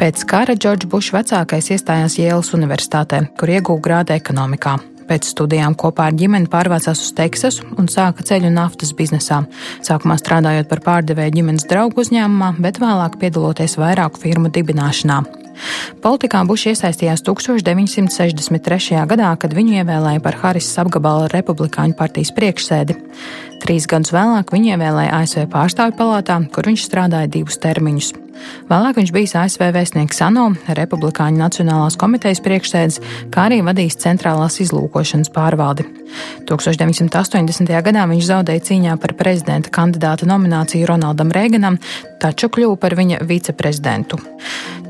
Pēc 0.00 0.24
kara 0.28 0.56
Džordžs 0.58 0.90
Bušs 0.90 1.12
vecākais 1.14 1.70
iestājās 1.74 2.18
Jēlas 2.18 2.54
Universitātē, 2.56 3.26
kur 3.38 3.52
ieguva 3.52 3.84
grādu 3.84 4.16
ekonomikā. 4.16 4.78
Pēc 5.08 5.28
studijām 5.32 5.74
kopā 5.78 6.08
ar 6.08 6.16
ģimeni 6.16 6.48
pārvācās 6.50 7.02
uz 7.02 7.10
Teksasu 7.18 7.66
un 7.76 7.90
sāka 7.90 8.24
ceļu 8.26 8.52
naftas 8.54 8.94
biznesā. 8.96 9.42
Sākumā 9.84 10.16
strādājot 10.20 10.70
par 10.70 10.82
pārdevēju 10.86 11.36
ģimenes 11.40 11.68
draugu 11.70 12.04
uzņēmumā, 12.04 12.54
bet 12.62 12.80
vēlāk 12.82 13.18
piedaloties 13.20 13.76
vairāku 13.82 14.22
firmu 14.22 14.52
dibināšanā. 14.54 15.41
Politikā 16.02 16.42
Bušs 16.48 16.72
iesaistījās 16.72 17.22
1963. 17.26 19.02
gadā, 19.10 19.30
kad 19.38 19.54
viņu 19.54 19.78
ievēlēja 19.82 20.22
par 20.24 20.38
Harisas 20.42 20.80
apgabala 20.82 21.30
republikāņu 21.32 21.96
partijas 21.98 22.32
priekšsēdi. 22.36 22.98
Trīs 23.62 23.86
gadus 23.90 24.14
vēlāk 24.14 24.50
viņu 24.54 24.74
ievēlēja 24.74 25.20
ASV 25.20 25.46
pārstāvju 25.52 25.98
palātā, 26.00 26.40
kur 26.54 26.66
viņš 26.70 26.88
strādāja 26.88 27.30
divus 27.30 27.60
termiņus. 27.62 28.12
Vēlāk 28.70 28.98
viņš 29.00 29.12
bijis 29.14 29.34
ASV 29.38 29.66
vēstnieks 29.74 30.22
ANO, 30.26 30.50
Republikāņu 30.78 31.40
Nacionālās 31.40 31.98
komitejas 32.00 32.42
priekšsēdis, 32.44 33.00
kā 33.34 33.48
arī 33.48 33.60
vadījis 33.66 34.00
centrālās 34.04 34.60
izlūkošanas 34.64 35.32
pārvaldi. 35.34 35.86
1980. 36.48 37.72
gadā 37.86 38.06
viņš 38.10 38.28
zaudēja 38.28 38.66
cīņā 38.68 38.96
par 39.00 39.14
prezidenta 39.18 39.72
kandidāta 39.72 40.28
nomināciju 40.28 40.88
Ronaldam 40.90 41.32
Reiganam, 41.32 41.78
taču 42.22 42.50
kļuva 42.52 42.76
par 42.80 42.96
viņa 42.98 43.22
viceprezidentu. 43.28 44.20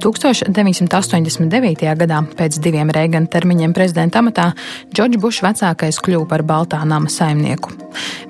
1989. 0.03 1.87
gadā, 1.99 2.19
pēc 2.39 2.59
diviem 2.63 2.91
Reigana 2.91 3.31
termiņiem 3.31 3.75
prezidenta 3.77 4.19
amatā, 4.19 4.51
Džordžs 4.91 5.23
Bušs 5.23 5.45
vecākais 5.47 6.01
kļuva 6.03 6.27
par 6.33 6.43
Baltā 6.43 6.83
nama 6.83 7.07
saimnieku. 7.07 7.71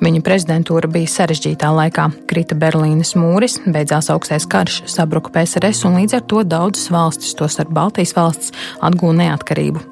Viņa 0.03 0.21
prezidentūra 0.27 0.91
bija 0.91 1.09
sarežģītā 1.09 1.71
laikā. 1.73 2.09
Krita 2.29 2.55
Berlīnes 2.59 3.15
mūris, 3.17 3.61
beidzās 3.65 4.11
augstais 4.13 4.45
karš, 4.51 4.83
sabruka 4.91 5.12
PSRS 5.21 5.85
un 5.85 5.99
līdz 6.01 6.17
ar 6.17 6.23
to 6.31 6.41
daudzas 6.47 6.89
valstis, 6.95 7.35
tostarp 7.37 7.69
Baltijas 7.75 8.15
valsts, 8.17 8.53
atgūna 8.81 9.27
neatkarību. 9.27 9.83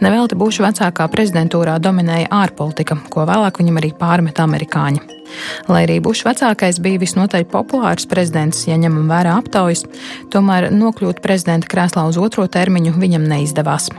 Nevelti 0.00 0.38
Buša 0.40 0.64
vecākā 0.70 1.08
prezidentūrā 1.12 1.76
dominēja 1.82 2.30
ārpolitika, 2.32 2.96
ko 3.12 3.26
vēlāk 3.28 3.60
viņam 3.60 3.80
arī 3.82 3.92
pārmet 3.98 4.40
amerikāņi. 4.40 5.02
Lai 5.68 5.84
arī 5.84 6.00
Bušs 6.02 6.24
vecākais 6.26 6.80
bija 6.82 7.02
visnotaļ 7.02 7.44
populārs 7.50 8.08
prezidents, 8.10 8.64
ja 8.66 8.78
ņemam 8.80 9.10
vērā 9.10 9.36
aptaujas, 9.38 9.84
tomēr 10.32 10.70
nokļūt 10.74 11.20
prezidenta 11.22 11.70
krēslā 11.70 12.08
uz 12.10 12.18
otro 12.18 12.46
termiņu 12.50 12.96
viņam 12.98 13.28
neizdevās. 13.30 13.90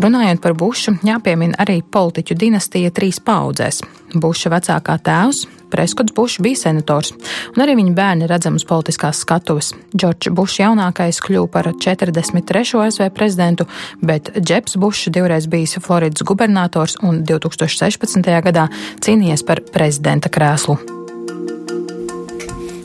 Runājot 0.00 0.40
par 0.40 0.54
Bušu, 0.56 0.96
jāpiemina 1.04 1.58
arī 1.60 1.80
politiķu 1.82 2.36
dinastija 2.38 2.92
trīs 2.94 3.20
paudzēs. 3.20 3.82
Buša 4.16 4.52
vecākā 4.54 4.96
tēvs, 5.04 5.44
Preskots 5.70 6.14
Bušs 6.16 6.40
bija 6.44 6.56
senators, 6.62 7.12
un 7.54 7.64
arī 7.64 7.76
viņa 7.78 7.94
bērni 7.96 8.28
redzams 8.30 8.66
politiskās 8.68 9.22
skatuves. 9.24 9.72
Džordžs 9.94 10.32
Bušs 10.34 10.58
jaunākais 10.62 11.20
kļuva 11.24 11.50
par 11.52 11.70
43. 11.72 12.64
ASV 12.84 13.08
prezidentu, 13.14 13.68
bet 14.00 14.32
Džeps 14.38 14.78
Bušs 14.80 15.12
divreiz 15.14 15.48
bijis 15.50 15.78
Floridas 15.84 16.26
gubernators 16.26 16.98
un 17.02 17.22
2016. 17.28 18.28
gadā 18.48 18.68
cīnījies 19.04 19.44
par 19.46 19.62
prezidenta 19.72 20.32
krēslu. 20.32 20.78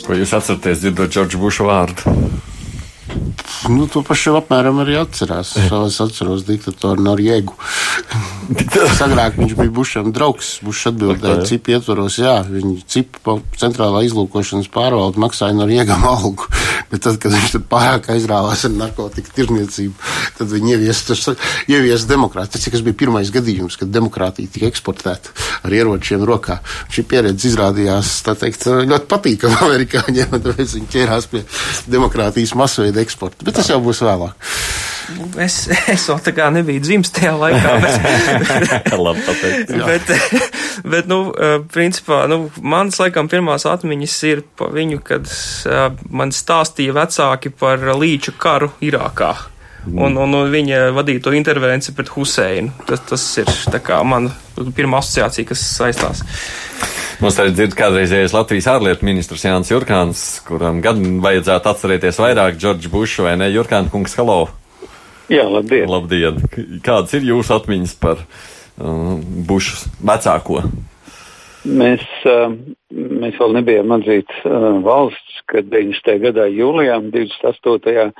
Ko 0.03 0.17
jūs 0.19 0.33
atceraties, 0.35 0.83
dzirdot 0.83 1.13
Džordžu 1.13 1.39
Bušu 1.39 1.69
vārdu? 1.69 2.17
Nu, 3.71 3.85
to 3.87 4.01
pašu 4.03 4.33
apmēram 4.35 4.81
arī 4.83 4.97
atcerās. 4.99 5.53
Es 5.55 5.99
atceros 6.03 6.43
diktatoru 6.47 7.03
Norjēgu. 7.05 7.55
Agrāk 9.05 9.37
viņš 9.39 9.55
bija 9.55 9.71
Bušam 9.73 10.11
draugs. 10.15 10.57
Bušs 10.65 10.89
atbildēja, 10.91 11.45
cip 11.47 11.69
ietvaros, 11.71 12.17
jā, 12.19 12.35
viņi 12.47 12.81
cip 12.91 13.19
centrālā 13.59 14.03
izlūkošanas 14.07 14.67
pārvalde 14.73 15.21
maksāja 15.23 15.55
Norjēgam 15.55 16.03
algu. 16.09 16.49
Bet 16.91 17.05
tad, 17.05 17.17
kad 17.21 17.33
viņš 17.33 17.55
tur 17.55 17.63
pārāk 17.71 18.11
aizrāvās 18.13 18.65
ar 18.67 18.73
narkotiku 18.75 19.31
tirniecību, 19.33 19.95
tad 20.37 20.51
viņi 20.51 20.75
ieviesa 20.75 21.33
ievies 21.71 22.05
demokrātiju. 22.09 22.67
Tas 22.67 22.83
bija 22.85 22.99
pirmais 22.99 23.31
gadījums, 23.33 23.79
kad 23.79 23.89
demokrātija 23.93 24.51
tika 24.53 24.69
eksportēta 24.69 25.33
ar 25.63 25.73
ieročiem 25.73 26.25
rokā. 26.27 26.59
Šī 26.93 27.05
pieredze 27.09 27.49
izrādījās 27.49 28.11
teikt, 28.27 28.67
ļoti 28.91 29.09
patīkama 29.09 29.61
amerikāņiem, 29.69 30.35
un 30.35 30.45
tāpēc 30.45 30.75
viņi 30.77 30.91
ķērās 30.93 31.29
pie 31.31 31.43
demokrātijas 31.95 32.53
masveida 32.59 33.02
eksporta. 33.03 33.45
Bet 33.45 33.59
tas 33.59 33.69
jau 33.71 33.79
būs 33.83 34.03
vēlāk. 34.05 34.49
Es, 35.43 35.57
es 35.91 36.05
vēl 36.07 36.19
tā 36.23 36.31
kā 36.35 36.47
nebiju 36.53 36.83
dzimis 36.83 37.11
tajā 37.13 37.33
laikā. 37.35 37.73
Bet, 37.83 38.91
Labi, 39.05 39.23
pateikt. 39.27 39.73
bet, 39.89 40.11
bet, 40.87 41.09
nu, 41.11 41.19
principā, 41.73 42.23
nu, 42.31 42.45
manas 42.63 42.99
laikam 43.01 43.29
pirmās 43.31 43.67
atmiņas 43.69 44.19
ir 44.31 44.43
pa 44.57 44.69
viņu, 44.73 45.01
kad 45.05 45.27
man 46.09 46.31
stāstīja 46.35 46.95
vecāki 46.95 47.51
par 47.51 47.83
līča 47.99 48.37
karu 48.39 48.71
Irākā. 48.83 49.33
Un, 49.83 50.15
un, 50.15 50.31
un 50.31 50.47
viņa 50.51 50.93
vadīto 50.95 51.33
intervenciju 51.35 51.95
pret 51.97 52.11
Huseinu. 52.13 52.71
Tas, 52.87 53.03
tas 53.09 53.25
ir 53.41 53.49
kā, 53.83 53.99
mana 54.07 54.31
pirmā 54.75 55.01
asociācija, 55.03 55.49
kas 55.49 55.65
saistās. 55.73 56.23
Mums 57.23 57.37
arī 57.39 57.53
dzird 57.55 57.75
kādreizējais 57.79 58.33
Latvijas 58.35 58.65
ārlietu 58.67 59.05
ministrs 59.07 59.45
Jānis 59.45 59.69
Jurkāns, 59.71 60.21
kuram 60.43 60.81
gan 60.83 61.21
vajadzētu 61.23 61.69
atcerēties 61.71 62.17
vairāk 62.19 62.57
Džordžu 62.59 62.89
Bušu 62.91 63.23
vai 63.23 63.37
ne? 63.39 63.47
Jurkāna 63.47 63.87
kungs, 63.93 64.17
hello! 64.19 64.49
Jā, 65.31 65.45
labdien! 65.47 65.87
Labdien! 65.87 66.41
Kādas 66.83 67.15
ir 67.15 67.23
jūsu 67.29 67.53
atmiņas 67.55 67.93
par 68.01 68.25
uh, 68.25 69.13
Bušu 69.47 69.93
vecāko? 70.03 70.65
Mēs, 71.63 72.03
uh, 72.27 72.57
mēs 72.91 73.39
vēl 73.39 73.55
nebijām 73.55 73.95
atzīts 73.95 74.43
uh, 74.43 74.67
valsts, 74.83 75.39
kad 75.47 75.71
90. 75.71 76.19
gadā 76.25 76.49
jūlijā, 76.51 76.99
28. 77.07 78.11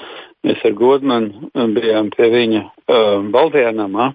mēs 0.48 0.64
ar 0.64 0.80
Godmanu 0.80 1.52
bijām 1.76 2.08
pie 2.16 2.32
viņa 2.38 2.64
uh, 2.64 3.20
Baltijā 3.36 3.76
namā. 3.76 4.14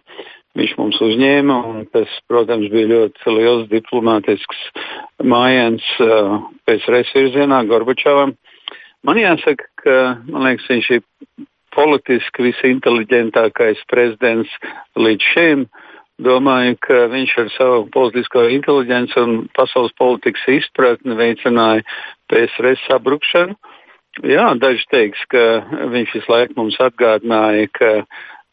Viņš 0.57 0.73
mums 0.79 0.97
uzņēma, 1.05 1.57
tas, 1.93 2.13
protams, 2.31 2.71
bija 2.73 2.89
ļoti 2.89 3.35
liels 3.37 3.67
diplomātisks 3.71 4.63
mājiens 5.23 5.85
uh, 6.03 6.39
PSRS 6.67 7.13
virzienā 7.15 7.61
Gorbačovam. 7.69 8.33
Man 9.07 9.21
jāsaka, 9.21 9.69
ka, 9.83 9.99
man 10.27 10.49
liekas, 10.49 10.67
viņš 10.73 10.91
ir 10.97 11.05
politiski 11.77 12.49
visinteliģentākais 12.49 13.85
prezidents 13.93 14.51
līdz 14.99 15.29
šim. 15.35 15.67
Domāju, 16.19 16.75
ka 16.83 17.05
viņš 17.13 17.35
ar 17.39 17.51
savu 17.55 17.83
politisko 17.95 18.49
inteliģenci 18.51 19.21
un 19.23 19.37
pasaules 19.55 19.95
politikas 20.01 20.49
izpratni 20.51 21.15
veicināja 21.15 21.85
PSRS 22.33 22.89
sabrukšanu. 22.89 23.55
Jā, 24.27 24.49
daži 24.59 24.83
teiks, 24.91 25.21
ka 25.31 25.45
viņš 25.93 26.17
visu 26.17 26.33
laiku 26.33 26.57
mums 26.59 26.81
atgādināja, 26.83 27.69
ka 27.71 27.93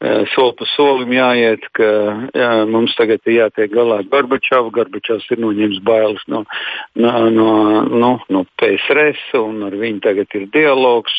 soli 0.03 0.53
pa 0.59 0.65
solim 0.73 1.13
jāiet, 1.15 1.63
ka 1.77 1.87
jā, 2.35 2.49
mums 2.67 2.95
tagad 2.97 3.23
ir 3.25 3.37
jātiek 3.39 3.71
galā 3.71 4.01
ar 4.01 4.09
Gorbačovu. 4.11 4.73
Gorbačovs 4.75 5.29
ir 5.31 5.39
noņēmis 5.39 5.79
bailes 5.87 6.21
no, 6.27 6.43
no, 6.99 7.13
no, 7.31 7.49
no, 7.87 8.11
no 8.29 8.43
PSRS, 8.59 9.23
un 9.39 9.63
ar 9.69 9.77
viņu 9.79 10.03
tagad 10.03 10.35
ir 10.35 10.49
dialogs. 10.51 11.15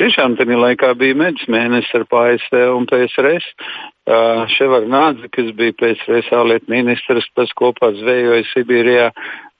Tiešām 0.00 0.38
tajā 0.40 0.58
laikā 0.64 0.94
bija 0.96 1.18
medus 1.20 1.44
mēnesis 1.52 1.92
ar 2.00 2.08
PSV 2.08 2.64
un 2.72 2.88
PSRS. 2.88 3.52
Uh, 4.02 4.48
Ševar 4.50 4.88
Nādze, 4.90 5.28
kas 5.30 5.52
bija 5.54 5.76
PSRS 5.78 6.32
ārlietu 6.34 6.72
ministrs, 6.72 7.28
tas 7.36 7.52
kopā 7.54 7.92
zvejoja 8.00 8.48
Sibīrijā 8.50 9.12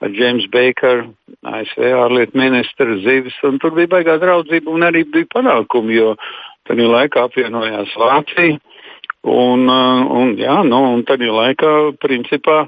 ar 0.02 0.16
James 0.18 0.48
Baker, 0.50 1.04
ASV 1.46 1.84
ārlietu 1.94 2.34
ministra 2.40 2.96
Zivis, 3.04 3.36
un 3.46 3.60
tur 3.62 3.76
bija 3.76 3.92
baigā 3.92 4.16
draudzība 4.18 4.72
un 4.72 4.88
arī 4.88 5.04
bija 5.06 5.30
panākumi, 5.36 5.94
jo 6.00 6.16
tajā 6.68 6.88
laikā 6.94 7.26
apvienojās 7.28 7.96
Vācija. 7.98 8.58
Un, 9.22 9.68
un, 9.70 10.32
jā, 10.40 10.56
nu, 10.66 10.80
un 10.96 11.04
tajā 11.06 11.30
laikā, 11.30 11.74
principā, 12.02 12.64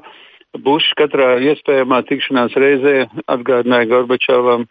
Bušs 0.55 0.93
katrā 0.95 1.33
iespējamā 1.43 2.05
tikšanās 2.07 2.55
reizē 2.55 3.09
atgādināja 3.27 3.89
Gorbačovam 3.91 4.69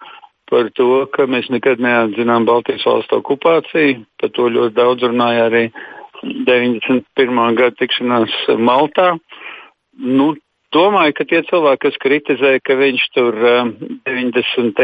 par 0.48 0.70
to, 0.78 1.04
ka 1.12 1.26
mēs 1.28 1.50
nekad 1.52 1.82
neatzinām 1.84 2.46
Baltijas 2.48 2.86
valstu 2.88 3.20
okupāciju. 3.20 4.06
Par 4.22 4.32
to 4.32 4.48
ļoti 4.54 4.78
daudz 4.78 5.04
runāja 5.10 5.50
arī 5.50 5.66
91. 6.24 7.44
gada 7.60 7.76
tikšanās 7.80 8.36
Maltā. 8.64 9.18
Nu, 10.00 10.34
domāju, 10.76 11.18
ka 11.18 11.28
tie 11.28 11.44
cilvēki, 11.50 11.84
kas 11.88 12.00
kritizē, 12.06 12.54
ka 12.64 12.80
viņš 12.80 13.08
tur 13.18 13.40
90. 14.08 14.84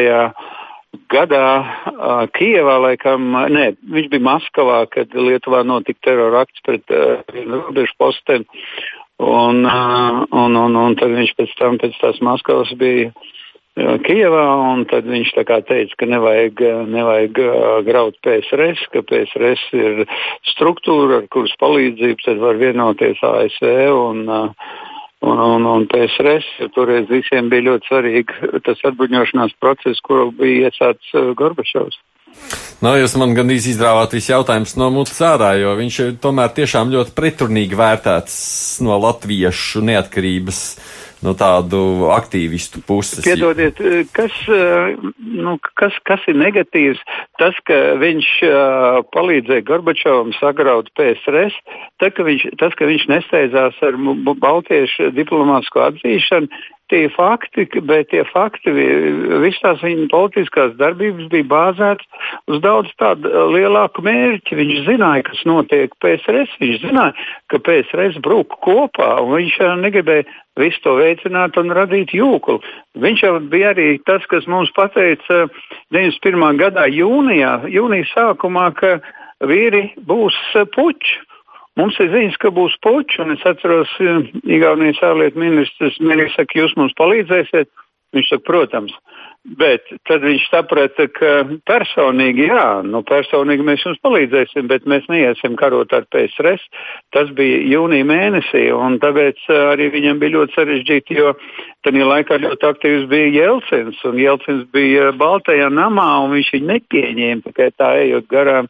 Gadā 1.11 1.45
uh, 1.61 2.23
Kijevā, 2.35 2.77
laikam, 2.85 3.33
nē, 3.53 3.71
viņš 3.93 4.07
bija 4.11 4.25
Maskavā, 4.25 4.83
kad 4.93 5.13
Lietuvā 5.13 5.63
notika 5.67 6.09
terora 6.09 6.45
akts 6.45 6.63
pret 6.65 6.93
uh, 6.93 7.21
robežu 7.49 7.95
posteni. 8.01 8.47
Un, 9.19 9.65
uh, 9.67 10.23
un, 10.31 10.55
un, 10.55 10.77
un 10.79 10.95
tad 10.99 11.11
viņš 11.11 11.35
pēc 11.35 11.57
tam, 11.59 11.77
pēc 11.81 11.97
tās 11.99 12.21
Maskavas 12.23 12.71
bija 12.79 13.11
Kijevā, 13.79 14.43
un 14.73 14.83
tad 14.89 15.07
viņš 15.07 15.29
teica, 15.39 15.95
ka 15.95 16.07
nevajag, 16.09 16.61
nevajag 16.89 17.37
graut 17.87 18.17
PSRS, 18.25 18.81
ka 18.91 19.03
PSRS 19.07 19.61
ir 19.77 20.01
struktūra, 20.51 21.21
ar 21.21 21.27
kuras 21.31 21.53
palīdzību 21.61 22.25
tad 22.25 22.41
var 22.43 22.59
vienoties 22.59 23.21
ASV 23.23 23.69
un, 23.93 24.25
un, 25.21 25.39
un, 25.39 25.65
un 25.65 25.87
PSRS. 25.91 26.69
Toreiz 26.75 27.09
visiem 27.11 27.49
bija 27.51 27.69
ļoti 27.71 27.91
svarīgi 27.91 28.51
tas 28.67 28.85
atbruņošanās 28.91 29.57
process, 29.59 30.03
kuru 30.05 30.31
bija 30.35 30.69
iesācis 30.69 31.35
Gorbačovs. 31.39 31.99
Nu, 32.79 32.93
jūs 32.95 33.15
man 33.19 33.33
gandrīz 33.35 33.65
izrāvāt 33.73 34.13
visu 34.15 34.31
jautājumus 34.31 34.77
no 34.79 34.87
mutes 34.93 35.17
ārā, 35.25 35.55
jo 35.59 35.73
viņš 35.75 35.95
ir 36.03 36.11
tomēr 36.23 36.53
tiešām 36.55 36.93
ļoti 36.93 37.11
pretrunīgi 37.17 37.75
vērtēts 37.75 38.35
no 38.85 38.95
latviešu 39.03 39.81
neatkarības 39.89 40.61
no 41.25 41.33
tādu 41.37 42.09
aktīvistu 42.15 42.81
puses. 42.87 43.23
Piedodiet, 43.25 43.79
kas, 44.15 44.35
nu, 45.19 45.57
kas, 45.79 45.97
kas 46.07 46.23
ir 46.31 46.39
negatīvs? 46.39 47.01
Tas, 47.41 47.57
ka 47.67 47.77
viņš 47.99 48.31
uh, 48.47 49.01
palīdzēja 49.15 49.67
Gorbačovam 49.67 50.33
sagraut 50.39 50.91
PSRS, 50.97 51.57
tā, 52.01 52.11
ka 52.15 52.25
viņš, 52.27 52.49
tas, 52.61 52.75
ka 52.79 52.89
viņš 52.89 53.07
nesteidzās 53.11 53.79
ar 53.85 53.99
Baltiešu 54.29 55.11
diplomātsko 55.17 55.87
atzīšanu, 55.89 56.51
tie 56.89 57.07
fakti, 57.13 57.65
bet 57.85 58.09
tie 58.11 58.23
fakti, 58.27 58.73
visas 58.73 59.61
tās 59.63 59.83
viņa 59.83 60.07
politiskās 60.11 60.73
darbības 60.79 61.29
bija 61.31 61.47
bāzētas 61.49 62.27
uz 62.49 62.59
daudz 62.63 62.91
tādu 63.01 63.29
uh, 63.29 63.47
lielāku 63.53 64.03
mērķi. 64.05 64.57
Viņš 64.59 64.81
zināja, 64.87 65.25
kas 65.29 65.45
notiek 65.49 65.93
PSRS, 66.03 66.57
viņš 66.61 66.81
zināja, 66.83 67.15
ka 67.51 67.61
PSRS 67.65 68.19
brūk 68.25 68.59
kopā, 68.65 69.11
un 69.23 69.37
viņš 69.37 69.59
negribēja 69.83 70.27
visu 70.59 70.83
to 70.83 70.97
veicināt 70.99 71.57
un 71.61 71.71
radīt 71.75 72.13
jūklu. 72.17 72.59
Viņš 72.99 73.23
jau 73.23 73.37
bija 73.53 73.71
arī 73.75 73.89
tas, 74.09 74.25
kas 74.31 74.49
mums 74.49 74.73
pateica 74.75 75.45
91. 75.95 76.35
Uh, 76.35 76.53
gadā 76.59 76.89
jūnijā, 76.91 77.55
jūnija 77.71 78.11
sākumā, 78.13 78.69
ka 78.79 78.97
vīri 79.45 79.89
būs 80.09 80.37
puķi. 80.75 81.19
Mums 81.79 81.95
ir 82.03 82.09
ziņas, 82.11 82.39
ka 82.41 82.51
būs 82.51 82.75
puķi, 82.83 83.21
un 83.23 83.35
es 83.37 83.43
atceros, 83.47 83.91
eh, 84.03 84.25
Igaunijas 84.57 84.99
ārlietu 85.05 85.39
ministrs 85.39 85.99
Mērķis 86.03 86.35
saka, 86.35 86.59
jūs 86.59 86.75
mums 86.79 86.97
palīdzēsiet. 86.99 87.71
Viņš 88.09 88.29
saka, 88.31 88.43
protams. 88.47 88.93
Bet 89.59 89.85
tad 90.09 90.23
viņš 90.25 90.47
saprata, 90.49 91.05
ka 91.13 91.43
personīgi, 91.69 92.47
jā, 92.49 92.81
nu 92.83 93.03
personīgi 93.05 93.63
mēs 93.63 93.85
jums 93.85 94.01
palīdzēsim, 94.03 94.65
bet 94.67 94.87
mēs 94.89 95.05
neiesim 95.13 95.55
karot 95.61 95.93
ar 95.93 96.07
PSRS. 96.11 96.65
Tas 97.15 97.29
bija 97.37 97.61
jūnija 97.69 98.07
mēnesī, 98.09 98.65
un 98.75 98.97
tāpēc 98.99 99.39
eh, 99.47 99.61
arī 99.75 99.91
viņam 99.93 100.19
bija 100.19 100.35
ļoti 100.35 100.57
sarežģīti, 100.57 101.19
jo 101.21 101.31
tajā 101.87 102.11
laikā 102.11 102.41
ļoti 102.43 102.69
aktīvs 102.73 103.07
bija 103.13 103.31
Jelcins, 103.37 104.03
un 104.09 104.19
Jelcins 104.19 104.67
bija 104.75 105.13
Baltajā 105.15 105.71
namā, 105.71 106.09
un 106.25 106.35
viņš 106.35 106.53
viņu 106.57 106.71
nepieņēma 106.73 107.47
tikai 107.47 107.71
tā 107.77 107.93
ejot 108.03 108.27
garām 108.33 108.67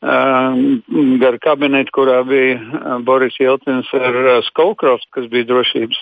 gar 0.00 1.36
kabinetu, 1.44 1.92
kurā 1.92 2.22
bija 2.24 2.98
Boris 3.04 3.36
Jelcins 3.40 3.90
ar 3.92 4.40
Skolkrofs, 4.48 5.04
kas 5.12 5.28
bija 5.28 5.44
drošības 5.50 6.00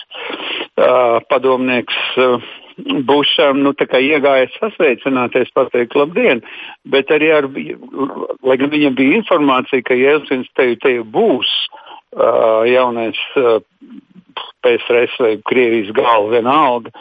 padomnieks. 1.30 1.98
Bušam, 2.78 3.58
nu, 3.64 3.72
iegājis 3.74 4.54
sasveicināties, 4.54 5.48
pateikt 5.50 5.96
labdien, 5.98 6.44
bet 6.86 7.10
arī 7.10 7.32
ar, 7.34 7.48
lai 8.46 8.56
gan 8.60 8.70
viņam 8.70 8.94
bija 8.94 9.16
informācija, 9.18 9.82
ka 9.82 9.96
Jelcins 9.98 10.46
te, 10.54 10.76
te 10.78 10.92
būs 11.02 11.50
uh, 12.14 12.62
jaunais 12.70 13.18
uh, 13.34 13.58
PSRS 14.62 15.18
vai 15.18 15.32
Krievijas 15.50 15.90
galva 15.96 16.36
vienalga, 16.36 16.94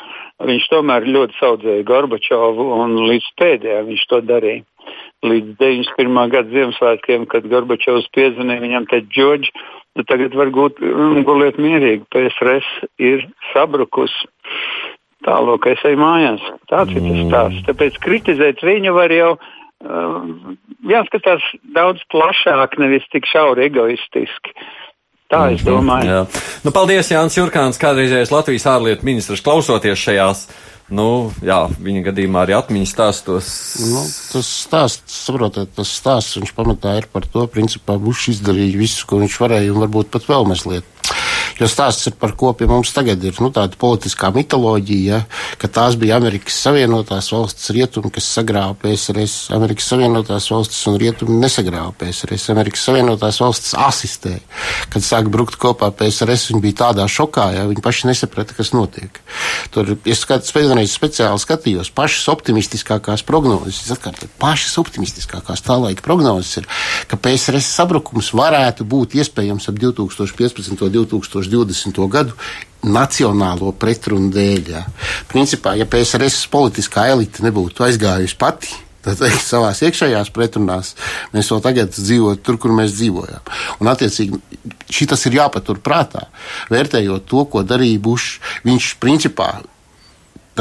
viņš 0.50 0.66
tomēr 0.74 1.06
ļoti 1.06 1.38
saudzēja 1.38 1.86
Gorbačovu 1.86 2.68
un 2.82 2.98
līdz 3.12 3.30
pēdējā 3.38 3.86
viņš 3.86 4.08
to 4.10 4.22
darīja 4.26 4.66
līdz 5.26 5.58
91. 5.60 6.30
gada 6.34 6.54
Ziemassvētkiem, 6.54 7.26
kad 7.32 7.48
Gorbačovs 7.50 8.10
piezvanīja 8.16 8.64
viņam, 8.64 8.88
teica, 8.92 9.10
Džordž, 9.14 9.50
tu 9.98 10.06
tagad 10.06 10.36
var 10.38 10.52
gūt, 10.54 10.82
mm, 10.84 11.24
guliet 11.26 11.58
mierīgi, 11.62 12.06
PSRS 12.14 12.70
ir 13.02 13.26
sabrukusi. 13.54 14.30
Tālāk 15.26 15.66
es 15.74 15.82
eju 15.88 16.00
mājās. 16.00 16.44
Tāds 16.70 16.94
mm. 16.94 16.98
ir 16.98 17.08
tas 17.10 17.30
stāsts. 17.32 17.66
Tāpēc 17.68 18.02
kritizēt 18.04 18.62
viņu 18.64 18.94
var 18.96 19.12
jau 19.12 19.32
uh, 19.36 20.28
jāskatās 20.88 21.44
daudz 21.76 22.06
plašāk, 22.14 22.78
nevis 22.82 23.08
tik 23.12 23.26
šauri 23.28 23.68
egoistiski. 23.72 24.54
Tā 25.28 25.50
es 25.52 25.60
mhm. 25.60 25.68
domāju. 25.68 26.08
Jā. 26.08 26.22
Nu, 26.64 26.72
paldies, 26.72 27.10
Jānis 27.12 27.36
Jurkāns, 27.36 27.80
kādreizējais 27.82 28.32
Latvijas 28.32 28.68
ārlietu 28.72 29.08
ministrs, 29.08 29.44
klausoties 29.44 30.00
šajās 30.00 30.46
Nu, 30.88 31.34
jā, 31.44 31.66
viņa 31.84 32.02
gadījumā 32.06 32.46
arī 32.46 32.54
atmiņas 32.56 32.92
stāstos. 32.96 33.48
Nu, 33.84 34.06
tas 34.32 34.48
stāsts, 34.64 35.18
saprotiet, 35.26 35.74
tas 35.76 35.92
stāsts 35.92 36.40
viņš 36.40 36.54
pamatā 36.56 36.94
ir 37.02 37.10
par 37.12 37.28
to, 37.28 37.44
principā, 37.52 37.98
Bušs 38.00 38.30
izdarīja 38.38 38.80
visu, 38.80 39.04
ko 39.10 39.20
viņš 39.20 39.36
varēja, 39.44 39.74
un 39.74 39.84
varbūt 39.84 40.14
pat 40.14 40.30
vēl 40.32 40.48
mazliet. 40.48 40.88
Jo 41.60 41.70
stāsts 41.72 42.10
ir 42.10 42.16
par 42.20 42.36
ko 42.40 42.52
pie 42.58 42.68
mums 42.70 42.92
tagad 42.96 43.24
ir 43.24 43.38
nu, 43.44 43.50
tāda 43.54 43.80
politiskā 43.80 44.30
mitoloģija, 44.36 45.06
ja, 45.08 45.22
ka 45.62 45.70
tās 45.72 45.98
bija 46.00 46.18
Amerikas 46.20 46.58
Savienotās 46.64 47.30
valstis 47.34 47.72
rietumi, 47.76 48.12
kas 48.14 48.28
sagrāva 48.38 48.76
PSRS. 48.82 49.52
Amerikas 49.56 49.88
Savienotās 49.92 50.50
valstis 50.52 50.82
un 50.90 50.98
rietumi 51.02 51.40
nesagrāva 51.42 51.94
PSRS. 51.98 52.50
Amerikas 52.54 52.86
Savienotās 52.88 53.40
valstis 53.44 53.74
asistēja. 53.78 54.44
Kad 54.94 55.06
sāka 55.06 55.32
brukt 55.34 55.58
kopā 55.62 55.90
PSRS, 55.96 56.50
viņi 56.52 56.64
bija 56.64 56.80
tādā 56.84 57.08
šokā, 57.12 57.50
ja 57.56 57.66
viņi 57.70 57.84
paši 57.86 58.12
nesaprata, 58.12 58.56
kas 58.58 58.74
notiek. 58.76 59.22
Tur 59.74 59.96
es 60.06 60.24
pēdējais 60.28 60.96
speciāli 60.98 61.42
skatījos 61.42 61.92
pašas 61.96 62.28
optimistiskākās 62.34 63.24
prognozes. 63.28 63.84
Es 63.86 63.94
atkārtoju, 63.96 64.32
pašas 64.42 64.78
optimistiskākās 64.82 65.64
tā 65.66 65.78
laika 65.82 66.06
prognozes 66.06 66.62
ir, 66.62 66.70
ka 67.10 67.20
PSRS 67.22 67.70
sabrukums 67.80 68.34
varētu 68.38 68.88
būt 68.88 69.18
iespējams 69.22 69.70
ap 69.72 69.80
2015. 69.82 70.74
un 70.74 70.94
2020. 70.94 71.37
2020. 71.46 72.02
gadu 72.10 72.34
nacionālo 72.88 73.72
pretrunu 73.78 74.32
dēļ. 74.34 74.74
Ja. 74.74 74.84
Principā, 75.30 75.76
ja 75.78 75.88
PSRS 75.90 76.48
politiskā 76.54 77.08
elite 77.14 77.46
nebūtu 77.46 77.86
aizgājusi 77.88 78.38
pati, 78.40 78.74
teikt, 79.08 79.44
savā 79.52 79.72
iekšējās 79.72 80.32
pretrunās 80.36 80.94
mēs 81.36 81.52
vēl 81.54 81.64
tagad 81.64 81.94
dzīvojam 81.96 82.44
tur, 82.44 82.60
kur 82.62 82.76
mēs 82.78 82.96
dzīvojam. 82.98 83.54
Un, 83.80 83.92
attiecīgi, 83.94 84.42
šis 84.92 85.28
ir 85.30 85.40
jāpatur 85.42 85.82
prātā, 85.84 86.28
vērtējot 86.74 87.28
to, 87.30 87.46
ko 87.52 87.64
darīja 87.68 88.04
Bušs. 88.04 88.38
Viņš 88.68 88.94
principā 89.04 89.58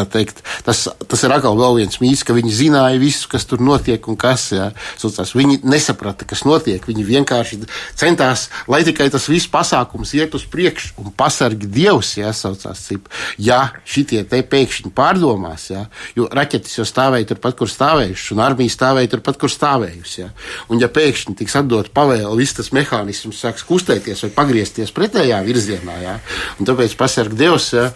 teikt, 0.04 0.42
tas, 0.66 0.84
tas 1.08 1.22
ir 1.24 1.32
atkal 1.32 1.56
viens 1.76 2.00
mīts, 2.02 2.24
ka 2.26 2.36
viņi 2.36 2.52
zināja 2.52 3.00
visu, 3.00 3.28
kas 3.32 3.46
tur 3.48 3.62
notiek 3.64 4.04
un 4.08 4.18
kas. 4.20 4.50
Jā, 4.52 4.70
Socās. 5.00 5.34
viņi 5.36 5.60
nesaprata, 5.64 6.26
kas 6.28 6.44
notiek. 6.44 6.84
Viņi 6.86 7.06
vienkārši 7.06 7.60
centās, 7.96 8.48
lai 8.68 8.82
tikai 8.86 9.08
tas 9.10 9.28
viss 9.30 9.48
pasākums 9.50 10.12
iet 10.14 10.34
uz 10.36 10.44
priekšu 10.50 10.94
un 11.02 11.12
pasargi 11.16 11.66
Dievs. 11.66 12.16
Jā, 12.20 12.32
saucās, 12.36 12.84
cip. 12.86 13.08
ja 13.38 13.72
šitie 13.84 14.22
te 14.28 14.42
pēkšņi 14.42 14.92
pārdomās, 14.96 15.70
jā, 15.70 15.86
jo 16.16 16.28
raķetes 16.32 16.78
jau 16.78 16.86
stāvēja 16.86 17.30
turpat, 17.32 17.56
kur 17.58 17.70
stāvējušas, 17.70 18.32
un 18.34 18.42
armija 18.44 18.72
stāvēja 18.72 19.12
turpat, 19.16 19.38
kur 19.40 19.52
stāvējusi. 19.52 20.20
Jā. 20.20 20.30
Un 20.72 20.82
ja 20.82 20.90
pēkšņi 20.92 21.36
tiks 21.38 21.56
atdot 21.60 21.92
pavēle, 21.96 22.34
viss 22.38 22.56
tas 22.56 22.72
mehānisms 22.74 23.40
sāks 23.42 23.64
kustēties 23.66 24.24
vai 24.26 24.32
pagriezties 24.36 24.94
pretējā 24.96 25.40
virzienā, 25.46 25.96
jā, 26.02 26.16
un 26.58 26.68
tāpēc 26.68 26.96
pasargi 26.98 27.38
Dievs, 27.38 27.70
jā, 27.76 27.86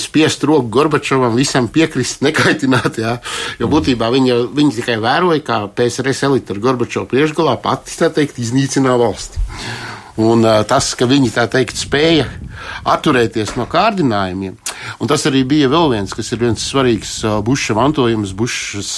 spiest 0.00 0.44
roku 0.48 0.70
Gorbačovam 0.72 1.36
visam 1.46 1.70
piekrist, 1.72 2.22
nekaitināt. 2.26 3.00
Jā. 3.00 3.16
Jo 3.62 3.70
būtībā 3.72 4.10
viņi, 4.12 4.38
viņi 4.56 4.78
tikai 4.80 4.98
vēroja, 5.02 5.44
kā 5.46 5.62
PSRS 5.70 6.26
elite 6.28 6.56
ar 6.56 6.62
Gorbačovu 6.66 7.08
priekšgalā 7.14 7.56
pati 7.62 7.96
teikt, 7.96 8.40
iznīcināja 8.42 8.98
valsti. 9.00 9.44
Un 10.16 10.46
uh, 10.48 10.62
tas, 10.68 10.94
ka 10.96 11.08
viņi 11.08 11.34
tā 11.34 11.44
teikt 11.52 11.76
spēja 11.76 12.24
atturēties 12.88 13.52
no 13.58 13.66
kārdinājumiem, 13.68 14.56
Un 15.00 15.10
tas 15.10 15.26
arī 15.28 15.42
bija 15.48 15.68
vēl 15.70 15.90
viens, 15.92 16.14
kas 16.16 16.30
ir 16.32 16.40
viens 16.40 16.62
svarīgs 16.70 17.18
Buša 17.44 17.76
mantojums. 17.76 18.32
Bušs, 18.36 18.90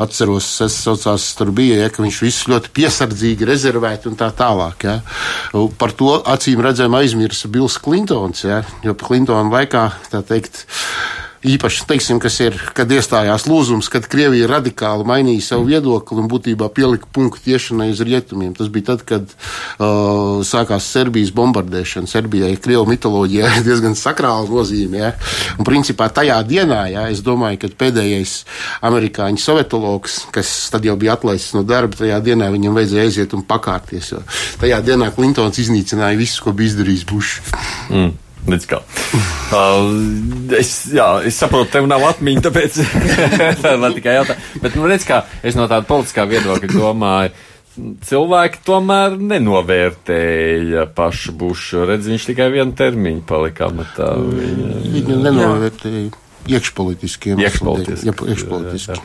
atceros, 0.00 0.48
es 0.64 0.78
saucās, 0.84 1.26
tur 1.38 1.52
bija, 1.54 1.82
ja, 1.82 1.92
ka 1.92 2.04
viņš 2.04 2.20
visu 2.24 2.52
ļoti 2.52 2.72
piesardzīgi 2.78 3.48
rezervēti 3.48 4.10
un 4.10 4.18
tā 4.18 4.30
tālāk. 4.36 4.88
Ja. 4.88 4.98
Par 5.80 5.94
to 5.98 6.18
acīm 6.28 6.62
redzam 6.64 6.96
aizmirsa 6.98 7.50
Bills 7.52 7.78
Klintons, 7.82 8.44
ja, 8.46 8.62
jo 8.84 8.96
Klintona 8.98 9.48
laikā, 9.52 9.88
tā 10.12 10.22
teikt, 10.26 10.64
īpaši, 11.46 11.84
teiksim, 11.88 12.18
kas 12.22 12.38
ir, 12.42 12.56
kad 12.74 12.90
iestājās 12.90 13.46
lūzums, 13.48 13.88
kad 13.92 14.06
Krievija 14.10 14.48
radikāli 14.50 15.06
mainīja 15.06 15.44
savu 15.52 15.68
viedokli 15.68 16.18
un 16.18 16.28
būtībā 16.30 16.68
pielika 16.74 17.08
punktu 17.14 17.52
iešanai 17.54 17.90
uz 17.92 18.02
rietumiem. 18.04 18.54
Tas 18.58 18.70
bija 18.72 18.92
tad, 18.92 19.04
kad 19.08 19.30
uh, 19.30 20.40
sākās 20.46 20.88
Serbijas 20.90 21.32
bombardēšana. 21.36 22.10
Serbijai 22.10 22.56
Krievu 22.62 22.88
mitoloģijā 22.90 23.52
ir 23.58 23.66
diezgan 23.68 23.96
sakrāla 23.98 24.48
nozīme. 24.50 25.02
Ja? 25.02 25.12
Un 25.58 25.68
principā 25.68 26.10
tajā 26.14 26.40
dienā, 26.48 26.84
ja, 26.92 27.06
es 27.12 27.22
domāju, 27.26 27.62
ka 27.64 27.72
pēdējais 27.86 28.38
amerikāņu 28.88 29.42
sovietologs, 29.42 30.24
kas 30.34 30.52
tad 30.72 30.86
jau 30.88 30.98
bija 31.00 31.14
atlaists 31.18 31.54
no 31.56 31.64
darba, 31.66 31.98
tajā 31.98 32.20
dienā 32.24 32.50
viņam 32.54 32.78
vajadzēja 32.78 33.08
aiziet 33.08 33.36
un 33.38 33.46
pakārties. 33.46 34.14
Tajā 34.60 34.80
dienā 34.86 35.12
Klintons 35.14 35.60
iznīcināja 35.62 36.18
visu, 36.18 36.42
ko 36.44 36.56
bija 36.56 36.74
izdarījis 36.74 37.06
Bušs. 37.08 37.36
Mm. 37.88 38.16
Līdz 38.48 38.66
kā. 38.70 38.78
Uh, 39.52 40.54
es, 40.56 40.72
jā, 40.94 41.08
es 41.26 41.38
saprotu, 41.40 41.72
tev 41.74 41.88
nav 41.90 42.04
atmiņa, 42.12 42.44
tāpēc 42.46 42.78
tā 43.64 43.74
ir 43.74 43.98
tikai 43.98 44.18
jautājums. 44.20 44.48
Bet, 44.62 44.78
nu, 44.78 44.86
redz, 44.90 45.06
kā 45.08 45.22
es 45.42 45.58
no 45.58 45.66
tāda 45.70 45.88
politiskā 45.88 46.28
viedokļa 46.30 46.72
domāju. 46.76 47.34
Cilvēki 47.78 48.62
tomēr 48.66 49.14
nenovērtēja 49.22 50.88
pašu 50.96 51.34
bušu. 51.38 51.84
Redz, 51.86 52.08
viņš 52.10 52.24
tikai 52.32 52.48
vienu 52.50 52.74
termiņu 52.78 53.22
palika 53.28 53.68
amatā. 53.68 54.16
Viņa, 54.18 54.72
Viņu 54.96 55.18
nenovērtēja 55.22 56.08
iekšpolitiskiem 56.48 57.38
iekšpolitiski. 57.44 58.08
iekšpolitiski. 58.10 58.98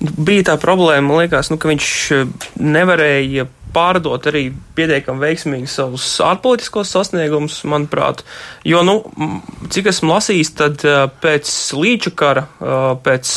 Bija 0.00 0.50
tā 0.50 0.56
problēma, 0.60 1.06
man 1.06 1.22
liekas, 1.22 1.50
nu, 1.52 1.58
ka 1.60 1.70
viņš 1.70 1.88
nevarēja 2.60 3.46
pārdot 3.74 4.26
arī 4.30 4.46
pietiekami 4.76 5.22
veiksmīgi 5.24 5.70
savus 5.70 6.06
ārpolitiskos 6.24 6.92
sasniegumus, 6.94 7.60
manuprāt. 7.70 8.24
Jo, 8.66 8.82
nu, 8.86 8.98
cik 9.72 9.90
esmu 9.92 10.12
lasījis, 10.14 10.52
tad 10.58 10.84
pēc 11.22 11.54
Līča 11.78 12.14
kara, 12.18 12.46
pēc 13.04 13.32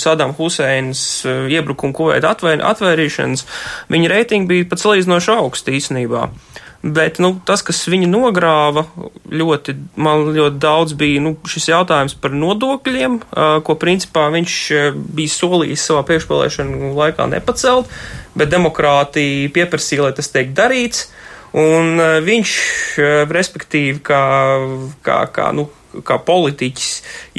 Sadām 0.00 0.34
Huseinas 0.38 1.04
iebrukuma 1.26 1.96
kuveita 1.96 2.34
atvērīšanas, 2.34 3.46
viņa 3.92 4.14
reitingi 4.14 4.52
bija 4.52 4.70
pat 4.72 4.84
salīdzinoši 4.84 5.36
augsti 5.36 5.78
īstenībā. 5.80 6.28
Bet 6.80 7.18
nu, 7.20 7.34
tas, 7.44 7.60
kas 7.60 7.82
viņu 7.92 8.06
nogrāva, 8.08 8.86
ļoti, 9.28 9.74
man 10.00 10.30
ļoti 10.32 10.60
daudz 10.62 10.94
bija 10.96 11.20
nu, 11.20 11.34
šis 11.44 11.68
jautājums 11.68 12.14
par 12.16 12.32
nodokļiem, 12.32 13.18
ko 13.66 13.76
principā 13.76 14.30
viņš 14.32 14.54
bija 14.96 15.34
solījis 15.34 15.84
savā 15.90 16.06
priekšpēlēšanu 16.08 16.94
laikā 16.96 17.26
nepacelt, 17.34 17.90
bet 18.32 18.52
demokrātija 18.54 19.52
pieprasīja, 19.52 20.06
lai 20.06 20.14
tas 20.16 20.32
tiek 20.32 20.54
darīts. 20.56 21.10
Un 21.60 22.00
viņš, 22.24 22.54
respektīvi, 23.28 23.98
kā, 24.06 24.24
kā, 25.04 25.20
kā 25.34 25.50
nu, 25.52 25.66
kā 26.06 26.18
politiķis 26.22 26.90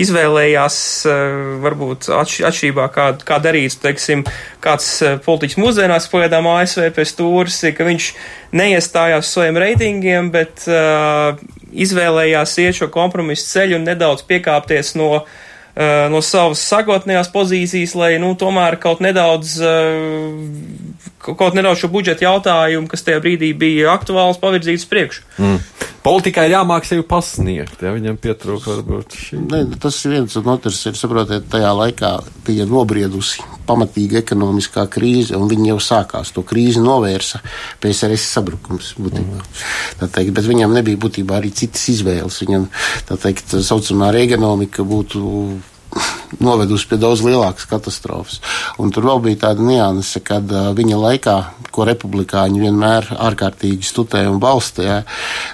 izvēlējās, 0.03 0.77
eh, 1.07 1.35
varbūt 1.63 2.09
atšķirībā, 2.17 2.87
kā, 2.93 3.07
kā 3.25 3.39
darīts, 3.43 3.79
teiksim, 3.81 4.25
kāds 4.63 4.89
eh, 5.05 5.19
politiķis 5.23 5.59
mūsdienās 5.61 6.09
pagaidām 6.11 6.49
ASV 6.51 6.91
pēc 6.95 7.15
tūras, 7.19 7.61
ka 7.77 7.87
viņš 7.87 8.11
neiestājās 8.57 9.31
saviem 9.31 9.61
reitingiem, 9.63 10.27
bet 10.33 10.65
uh, 10.67 11.37
izvēlējās 11.71 12.57
iet 12.59 12.75
šo 12.81 12.89
kompromisu 12.91 13.45
ceļu 13.47 13.77
un 13.77 13.85
nedaudz 13.87 14.25
piekāpties 14.27 14.91
no 14.99 15.07
uh, 15.21 16.09
no 16.11 16.19
savas 16.19 16.59
sagotnējās 16.67 17.31
pozīcijas, 17.31 17.95
lai, 17.95 18.11
nu, 18.19 18.33
tomēr 18.35 18.75
kaut 18.83 18.99
nedaudz, 18.99 19.55
kaut 21.23 21.55
nedaudz 21.55 21.85
šo 21.85 21.91
budžeta 21.93 22.27
jautājumu, 22.27 22.91
kas 22.91 23.07
tajā 23.07 23.23
brīdī 23.23 23.53
bija 23.55 23.95
aktuāls, 23.95 24.41
pavirzīts 24.43 24.89
priekšu. 24.91 25.23
Mm. 25.39 25.63
Politikai 26.01 26.47
jāmāk 26.49 26.87
sevi 26.89 27.03
pasniegt, 27.05 27.83
ja 27.85 27.91
viņam 27.93 28.15
pietrūka 28.21 28.71
varbūt 28.73 29.17
šī. 29.21 29.41
Ne, 29.51 29.59
tas 29.81 29.99
ir 30.07 30.15
viens 30.15 30.37
un 30.39 30.47
otrs, 30.49 30.79
ir, 30.89 30.95
saprotiet, 30.97 31.45
tajā 31.51 31.69
laikā 31.77 32.11
bija 32.47 32.65
nobriedusi 32.65 33.45
pamatīga 33.69 34.17
ekonomiskā 34.23 34.87
krīze, 34.89 35.37
un 35.37 35.45
viņi 35.51 35.69
jau 35.69 35.77
sākās 35.91 36.33
to 36.33 36.41
krīzi 36.47 36.81
novērsa 36.81 37.43
PSRS 37.83 38.25
sabrukums, 38.33 38.95
būtībā. 38.97 39.43
Mm. 39.45 40.09
Teikt, 40.09 40.33
bet 40.39 40.49
viņam 40.49 40.73
nebija 40.73 40.99
būtībā 41.05 41.37
arī 41.37 41.53
citas 41.53 41.85
izvēles. 41.93 42.41
Viņam, 42.47 42.65
tā 43.05 43.19
teikt, 43.21 43.53
saucamā 43.61 44.09
regenomika 44.15 44.87
būtu 44.87 45.21
novedusi 46.39 46.87
pie 46.89 46.99
daudz 47.01 47.23
lielākas 47.25 47.67
katastrofas. 47.69 48.39
Un 48.81 48.91
tur 48.93 49.07
vēl 49.09 49.21
bija 49.25 49.41
tāda 49.47 49.65
nianse, 49.65 50.21
kad 50.23 50.47
viņa 50.77 50.99
laikā, 50.99 51.35
ko 51.71 51.85
republikāņi 51.87 52.63
vienmēr 52.63 53.09
ārkārtīgi 53.15 53.87
studēja 53.87 54.31
un 54.31 54.39
balstīja, 54.43 55.01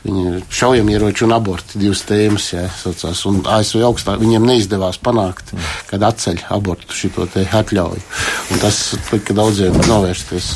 viņa 0.06 0.44
šaujamieroči 0.60 1.26
un 1.28 1.36
aborti 1.38 1.82
divas 1.82 2.04
tēmas, 2.08 2.52
jā, 2.54 2.66
saucās, 2.82 3.24
un 3.30 3.42
ASV 3.58 3.84
augstāk 3.88 4.22
viņiem 4.22 4.48
neizdevās 4.50 5.02
panākt, 5.04 5.54
kad 5.90 6.06
atceļ 6.10 6.46
abortu 6.58 6.98
šito 6.98 7.28
te 7.34 7.46
atļauju. 7.46 8.06
Un 8.54 8.64
tas 8.64 8.82
lika 9.12 9.36
daudziem 9.38 9.78
novērsties. 9.88 10.54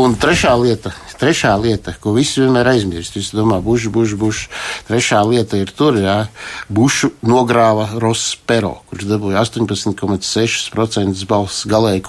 Un 0.00 0.16
trešā 0.20 0.54
lieta, 0.60 0.94
Trešā 1.20 1.54
lieta, 1.60 1.94
ko 2.00 2.14
visi 2.16 2.42
vienmēr 2.42 2.72
aizmirst, 2.74 3.16
es 3.20 3.30
domāju, 3.34 3.64
bušu, 3.68 3.92
bušu, 3.94 4.18
bušu. 4.20 4.48
Trešā 4.88 5.20
lieta 5.28 5.58
ir 5.60 5.70
tur, 5.74 5.98
jā, 6.00 6.16
bušu 6.68 7.12
nogrāva 7.24 7.88
Ross 8.02 8.34
Pero, 8.44 8.74
kurš 8.90 9.06
dabūja 9.08 9.42
18,6% 9.44 11.24
balss 11.30 11.64
galēji, 11.70 12.02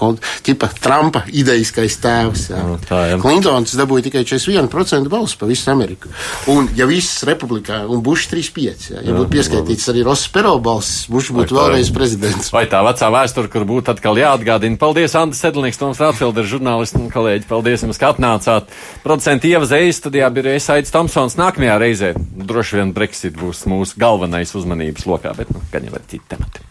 tipa 0.46 0.68
Trumpa 0.82 1.24
idejiskais 1.32 1.98
tēvs. 2.02 2.48
Jā. 2.52 2.62
No, 2.66 2.76
tā, 2.82 3.02
jā. 3.12 3.20
Klintons 3.22 3.76
dabūja 3.78 4.08
tikai 4.08 4.24
41% 4.26 5.10
balss 5.12 5.38
pa 5.38 5.48
visu 5.48 5.70
Ameriku. 5.72 6.10
Un, 6.52 6.68
ja 6.76 6.88
viss 6.88 7.24
republikā, 7.26 7.82
un 7.90 8.02
Bušs 8.04 8.28
3,5, 8.32 8.90
jā, 8.92 9.00
ja 9.00 9.06
jā, 9.06 9.16
būtu 9.16 9.32
pieskaitīts 9.32 9.90
arī 9.92 10.04
Ross 10.06 10.28
Pero 10.32 10.56
balss, 10.62 11.06
Bušs 11.12 11.32
būtu 11.36 11.56
vēlreiz 11.56 11.92
prezidents. 11.94 12.50
Vai 12.54 12.66
tā 12.70 12.82
vecā 12.86 13.10
vēsture, 13.14 13.50
kur 13.52 13.66
būtu 13.68 13.94
atkal 13.94 14.18
jāatgādina? 14.20 14.78
Paldies, 14.80 15.16
Andris 15.18 15.42
Sedlnieks, 15.44 15.80
Toms 15.80 16.02
Rātfelder, 16.02 16.46
žurnālisti 16.48 17.00
un 17.00 17.10
kolēģi, 17.12 17.48
paldies 17.50 17.86
jums, 17.86 18.00
ka 18.00 18.12
atnācāt. 18.14 18.70
Producenti 19.06 19.52
Ieva 19.52 19.62
Zējas 19.70 20.00
studijā 20.00 20.26
bija 20.34 20.56
Aits 20.74 20.90
Tomsons. 20.90 21.36
Nākamajā 21.38 21.76
reizē 21.78 22.08
droši 22.18 22.80
vien 22.80 22.90
Brexit 22.96 23.36
būs 23.38 23.60
mūsu 23.70 24.00
galvenais 24.02 24.50
uzmanības 24.58 25.06
lokā, 25.06 25.30
bet 25.38 25.52
nu, 25.54 25.62
gan 25.70 25.86
jau 25.86 25.94
ir 25.94 26.08
citi 26.10 26.26
temati. 26.26 26.66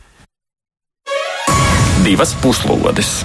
Divas 2.03 2.35
puslodes! 2.43 3.21